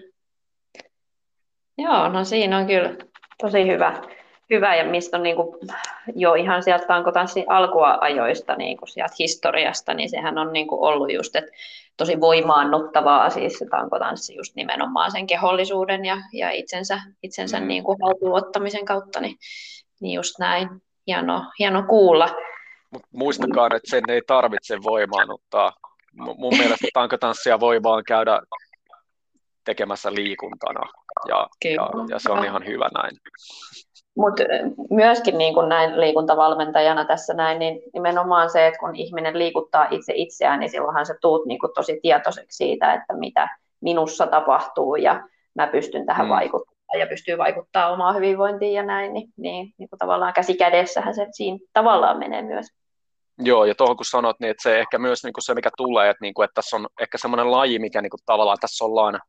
Joo, 1.77 2.09
no 2.09 2.25
siinä 2.25 2.57
on 2.57 2.67
kyllä 2.67 2.95
tosi 3.41 3.67
hyvä, 3.67 4.01
hyvä 4.49 4.75
ja 4.75 4.83
mistä 4.83 5.17
on 5.17 5.23
niin 5.23 5.35
kuin 5.35 5.57
jo 6.15 6.33
ihan 6.33 6.63
sieltä 6.63 6.85
tankotanssin 6.87 7.45
alkuajoista, 7.47 8.55
niin 8.55 8.77
kuin 8.77 8.89
sieltä 8.89 9.15
historiasta, 9.19 9.93
niin 9.93 10.09
sehän 10.09 10.37
on 10.37 10.53
niin 10.53 10.67
kuin 10.67 10.81
ollut 10.81 11.13
just, 11.13 11.35
että 11.35 11.51
tosi 11.97 12.21
voimaannuttavaa 12.21 13.29
siis 13.29 13.59
se 13.59 13.65
tankotanssi 13.65 14.35
just 14.35 14.55
nimenomaan 14.55 15.11
sen 15.11 15.27
kehollisuuden 15.27 16.05
ja, 16.05 16.17
ja 16.33 16.51
itsensä, 16.51 17.01
itsensä 17.23 17.59
mm. 17.59 17.67
niin 17.67 17.83
kuin 17.83 17.97
haltuunottamisen 18.03 18.85
kautta, 18.85 19.19
niin, 19.19 19.35
niin 20.01 20.13
just 20.13 20.39
näin. 20.39 20.69
Hieno, 21.07 21.45
hieno 21.59 21.83
kuulla. 21.83 22.29
Mut 22.91 23.03
muistakaa, 23.11 23.65
että 23.65 23.89
sen 23.89 24.03
ei 24.07 24.21
tarvitse 24.27 24.77
voimaannuttaa. 24.83 25.73
Mun 26.13 26.57
mielestä 26.57 26.87
tankotanssia 26.93 27.59
voi 27.59 27.83
vaan 27.83 28.03
käydä 28.03 28.41
tekemässä 29.63 30.13
liikuntana, 30.13 30.89
ja, 31.27 31.47
ja, 31.63 31.89
ja 32.09 32.19
se 32.19 32.31
on 32.31 32.45
ihan 32.45 32.65
hyvä 32.65 32.89
näin. 32.93 33.17
Mutta 34.15 34.43
myöskin 34.89 35.37
niin 35.37 35.53
kuin 35.53 35.69
näin 35.69 35.99
liikuntavalmentajana 36.01 37.05
tässä 37.05 37.33
näin, 37.33 37.59
niin 37.59 37.81
nimenomaan 37.93 38.49
se, 38.49 38.67
että 38.67 38.79
kun 38.79 38.95
ihminen 38.95 39.39
liikuttaa 39.39 39.87
itse 39.91 40.13
itseään, 40.15 40.59
niin 40.59 40.69
silloinhan 40.69 41.05
se 41.05 41.13
tuut 41.21 41.45
niin 41.45 41.59
kuin 41.59 41.71
tosi 41.75 41.99
tietoiseksi 42.01 42.57
siitä, 42.57 42.93
että 42.93 43.13
mitä 43.13 43.47
minussa 43.81 44.27
tapahtuu 44.27 44.95
ja 44.95 45.23
mä 45.55 45.67
pystyn 45.67 46.05
tähän 46.05 46.25
mm. 46.25 46.29
vaikuttamaan 46.29 46.99
ja 46.99 47.07
pystyy 47.07 47.37
vaikuttaa 47.37 47.91
omaan 47.91 48.15
hyvinvointiin 48.15 48.73
ja 48.73 48.83
näin, 48.83 49.13
niin, 49.13 49.29
niin, 49.37 49.73
niin 49.77 49.89
kuin 49.89 49.99
tavallaan 49.99 50.33
käsi 50.33 50.57
kädessähän 50.57 51.15
se 51.15 51.27
siinä 51.31 51.59
tavallaan 51.73 52.19
menee 52.19 52.41
myös. 52.41 52.65
Joo, 53.37 53.65
ja 53.65 53.75
tuohon 53.75 53.97
kun 53.97 54.05
sanot, 54.05 54.39
niin 54.39 54.51
että 54.51 54.63
se 54.63 54.79
ehkä 54.79 54.97
myös 54.97 55.23
niin 55.23 55.33
kuin 55.33 55.43
se, 55.43 55.53
mikä 55.53 55.69
tulee, 55.77 56.09
että, 56.09 56.21
niin 56.21 56.33
kuin, 56.33 56.43
että 56.43 56.55
tässä 56.55 56.75
on 56.75 56.87
ehkä 57.01 57.17
semmoinen 57.17 57.51
laji, 57.51 57.79
mikä 57.79 58.01
niin 58.01 58.09
kuin, 58.09 58.19
tavallaan 58.25 58.57
tässä 58.61 58.85
ollaan 58.85 59.19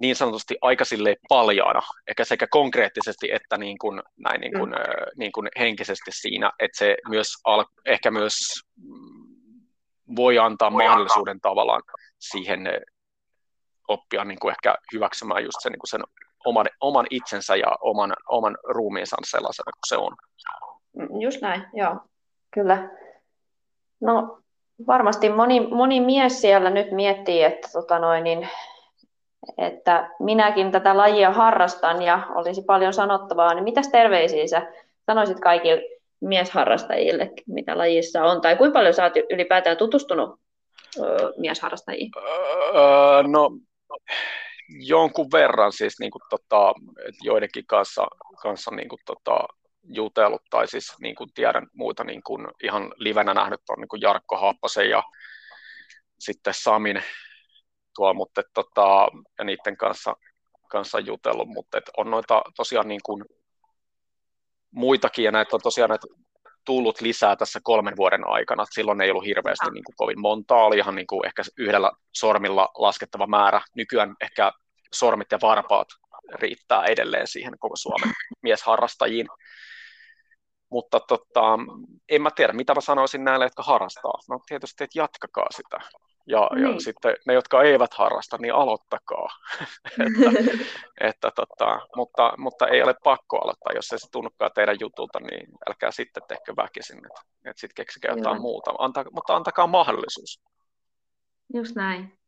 niin 0.00 0.16
sanotusti 0.16 0.56
aika 0.60 0.84
paljaana, 1.28 1.80
ehkä 2.08 2.24
sekä 2.24 2.46
konkreettisesti 2.50 3.32
että 3.32 3.58
niin 3.58 3.78
kuin, 3.78 4.02
näin 4.16 4.40
niin 4.40 4.52
kuin, 4.52 4.70
mm. 4.70 4.76
niin 5.16 5.32
kuin 5.32 5.48
henkisesti 5.58 6.10
siinä, 6.12 6.50
että 6.58 6.78
se 6.78 6.96
myös 7.08 7.28
al- 7.44 7.64
ehkä 7.86 8.10
myös 8.10 8.36
voi 10.16 10.38
antaa 10.38 10.72
voi 10.72 10.84
mahdollisuuden 10.84 11.36
antaa. 11.36 11.50
tavallaan 11.50 11.82
siihen 12.18 12.60
oppia 13.88 14.24
niin 14.24 14.38
kuin 14.38 14.50
ehkä 14.50 14.74
hyväksymään 14.92 15.44
just 15.44 15.60
sen, 15.60 15.72
niin 15.72 15.80
kuin 15.80 15.90
sen 15.90 16.02
oman, 16.44 16.66
oman 16.80 17.06
itsensä 17.10 17.56
ja 17.56 17.76
oman, 17.80 18.12
oman 18.28 18.56
ruumiinsa 18.64 19.16
sellaisena 19.24 19.72
kuin 19.72 19.88
se 19.88 19.96
on. 19.96 20.16
Mm, 20.96 21.20
just 21.20 21.42
näin, 21.42 21.62
joo, 21.74 21.96
kyllä. 22.54 22.90
No 24.00 24.40
varmasti 24.86 25.28
moni, 25.28 25.60
moni 25.60 26.00
mies 26.00 26.40
siellä 26.40 26.70
nyt 26.70 26.90
miettii, 26.90 27.42
että 27.42 27.68
tota 27.72 27.98
noin, 27.98 28.24
niin 28.24 28.48
että 29.58 30.10
minäkin 30.18 30.72
tätä 30.72 30.96
lajia 30.96 31.30
harrastan 31.30 32.02
ja 32.02 32.26
olisi 32.34 32.62
paljon 32.62 32.92
sanottavaa, 32.92 33.54
niin 33.54 33.64
mitäs 33.64 33.88
terveisiä 33.88 34.46
sä 34.46 34.72
sanoisit 35.06 35.40
kaikille 35.40 35.82
miesharrastajille, 36.20 37.30
mitä 37.46 37.78
lajissa 37.78 38.24
on, 38.24 38.40
tai 38.40 38.56
kuinka 38.56 38.78
paljon 38.78 38.94
sä 38.94 39.04
oot 39.04 39.16
ylipäätään 39.30 39.76
tutustunut 39.76 40.40
ö, 40.98 41.32
miesharrastajiin? 41.36 42.10
Öö, 42.74 43.22
no 43.22 43.50
jonkun 44.68 45.26
verran 45.32 45.72
siis 45.72 46.00
niin 46.00 46.10
kuin, 46.10 46.22
tota, 46.30 46.74
joidenkin 47.22 47.66
kanssa, 47.66 48.06
kanssa 48.42 48.70
niin 48.70 48.88
kuin, 48.88 49.00
tota, 49.06 49.38
jutellut, 49.82 50.42
tai 50.50 50.68
siis 50.68 50.94
niin 51.00 51.14
kuin 51.14 51.30
tiedän 51.34 51.66
muita 51.72 52.04
niin 52.04 52.22
kuin, 52.22 52.48
ihan 52.62 52.92
livenä 52.96 53.34
nähnyt 53.34 53.60
on 53.68 53.80
niin 53.80 53.88
kuin 53.88 54.02
Jarkko 54.02 54.36
Happasen 54.36 54.90
ja 54.90 55.02
sitten 56.18 56.54
Samin, 56.56 57.02
tuolla, 57.94 58.14
mutta 58.14 58.40
et, 58.40 58.46
tota, 58.54 59.08
ja 59.38 59.44
niiden 59.44 59.76
kanssa, 59.76 60.14
kanssa 60.70 60.98
jutellut, 60.98 61.48
mutta 61.48 61.78
et 61.78 61.90
on 61.96 62.10
noita 62.10 62.42
tosiaan 62.56 62.88
niin 62.88 63.00
kuin 63.04 63.24
muitakin, 64.70 65.24
ja 65.24 65.32
näitä 65.32 65.56
on 65.56 65.60
tosiaan 65.62 65.90
näitä 65.90 66.06
tullut 66.64 67.00
lisää 67.00 67.36
tässä 67.36 67.60
kolmen 67.62 67.96
vuoden 67.96 68.26
aikana. 68.26 68.64
Silloin 68.70 69.00
ei 69.00 69.10
ollut 69.10 69.24
hirveästi 69.24 69.70
niin 69.70 69.84
kuin 69.84 69.96
kovin 69.96 70.20
montaa, 70.20 70.64
oli 70.64 70.78
ihan 70.78 70.94
niin 70.94 71.06
kuin 71.06 71.26
ehkä 71.26 71.42
yhdellä 71.58 71.92
sormilla 72.12 72.68
laskettava 72.78 73.26
määrä. 73.26 73.60
Nykyään 73.74 74.14
ehkä 74.20 74.52
sormit 74.92 75.32
ja 75.32 75.38
varpaat 75.42 75.88
riittää 76.34 76.84
edelleen 76.84 77.26
siihen 77.26 77.52
koko 77.58 77.76
Suomen 77.76 78.10
miesharrastajiin. 78.42 79.26
Mutta 80.70 81.00
tota, 81.00 81.58
en 82.08 82.22
mä 82.22 82.30
tiedä, 82.30 82.52
mitä 82.52 82.74
mä 82.74 82.80
sanoisin 82.80 83.24
näille, 83.24 83.44
jotka 83.44 83.62
harrastaa. 83.62 84.12
No 84.28 84.40
tietysti, 84.46 84.84
että 84.84 84.98
jatkakaa 84.98 85.46
sitä. 85.50 85.78
Ja, 86.30 86.50
niin. 86.54 86.74
ja 86.74 86.80
sitten 86.80 87.16
ne, 87.26 87.34
jotka 87.34 87.62
eivät 87.62 87.94
harrasta, 87.94 88.38
niin 88.38 88.54
aloittakaa. 88.54 89.28
että, 90.00 90.30
että, 91.00 91.30
tota, 91.36 91.80
mutta, 91.96 92.32
mutta 92.38 92.68
ei 92.68 92.82
ole 92.82 92.94
pakko 93.04 93.38
aloittaa, 93.38 93.72
jos 93.74 93.92
ei 93.92 93.98
se 93.98 94.10
tunnukaan 94.12 94.50
teidän 94.54 94.76
jutulta, 94.80 95.20
niin 95.20 95.46
älkää 95.68 95.90
sitten 95.90 96.22
tehkö 96.28 96.56
väkisin, 96.56 96.96
että, 96.96 97.20
että 97.44 97.60
sitten 97.60 97.74
keksikää 97.74 98.14
jotain 98.16 98.36
Joo. 98.36 98.42
muuta. 98.42 98.72
Anta, 98.78 99.04
mutta 99.12 99.36
antakaa 99.36 99.66
mahdollisuus. 99.66 100.40
Just 101.54 101.76
näin. 101.76 102.18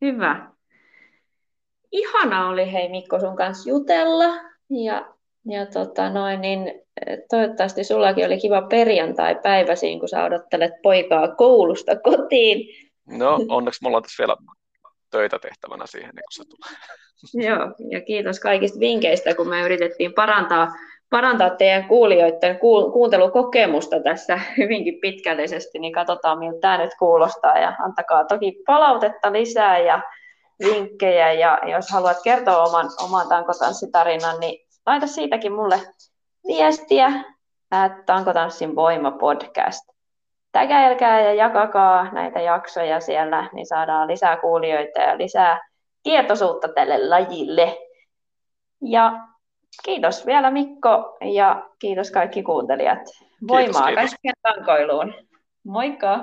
Hyvä. 0.00 0.50
Ihana 1.92 2.48
oli 2.48 2.72
hei 2.72 2.88
Mikko 2.88 3.20
sun 3.20 3.36
kanssa 3.36 3.70
jutella 3.70 4.34
ja, 4.70 5.14
ja 5.46 5.66
tota 5.66 6.10
noin, 6.10 6.40
niin 6.40 6.72
toivottavasti 7.30 7.84
sullakin 7.84 8.26
oli 8.26 8.38
kiva 8.38 8.62
perjantai-päivä 8.62 9.74
siinä, 9.74 10.00
kun 10.00 10.08
sä 10.08 10.24
odottelet 10.24 10.72
poikaa 10.82 11.34
koulusta 11.34 11.96
kotiin 11.96 12.84
No, 13.06 13.38
onneksi 13.48 13.82
mulla 13.82 13.96
on 13.96 14.02
tässä 14.02 14.22
vielä 14.22 14.36
töitä 15.10 15.38
tehtävänä 15.38 15.86
siihen, 15.86 16.10
niin 16.14 16.22
kun 16.22 16.32
se 16.32 16.44
tulee. 16.44 17.48
Joo, 17.48 17.74
ja 17.90 18.00
kiitos 18.00 18.40
kaikista 18.40 18.80
vinkkeistä, 18.80 19.34
kun 19.34 19.48
me 19.48 19.62
yritettiin 19.62 20.12
parantaa, 20.12 20.68
parantaa 21.10 21.50
teidän 21.50 21.88
kuulijoiden 21.88 22.58
kuuntelukokemusta 22.92 24.00
tässä 24.00 24.40
hyvinkin 24.58 25.00
pitkällisesti, 25.00 25.78
niin 25.78 25.92
katsotaan, 25.92 26.38
miltä 26.38 26.58
tämä 26.60 26.78
nyt 26.78 26.90
kuulostaa, 26.98 27.58
ja 27.58 27.76
antakaa 27.84 28.24
toki 28.24 28.62
palautetta 28.66 29.32
lisää 29.32 29.78
ja 29.78 30.02
vinkkejä, 30.64 31.32
ja 31.32 31.58
jos 31.70 31.90
haluat 31.90 32.16
kertoa 32.24 32.62
oman, 32.62 32.90
oman 33.04 33.28
tankotanssitarinan, 33.28 34.40
niin 34.40 34.66
laita 34.86 35.06
siitäkin 35.06 35.52
mulle 35.52 35.80
viestiä, 36.46 37.06
että 37.86 38.02
Tankotanssin 38.06 38.76
voima 38.76 39.10
podcast 39.10 39.93
tägäilkää 40.54 41.20
ja 41.20 41.34
jakakaa 41.34 42.12
näitä 42.12 42.40
jaksoja 42.40 43.00
siellä, 43.00 43.48
niin 43.52 43.66
saadaan 43.66 44.08
lisää 44.08 44.36
kuulijoita 44.36 45.00
ja 45.00 45.18
lisää 45.18 45.68
tietoisuutta 46.02 46.68
tälle 46.68 47.08
lajille. 47.08 47.78
Ja 48.82 49.12
kiitos 49.84 50.26
vielä 50.26 50.50
Mikko 50.50 51.16
ja 51.20 51.70
kiitos 51.78 52.10
kaikki 52.10 52.42
kuuntelijat. 52.42 52.98
Voimaa 53.48 53.94
kaikkeen 53.94 54.34
tankoiluun. 54.42 55.14
Moikka! 55.64 56.20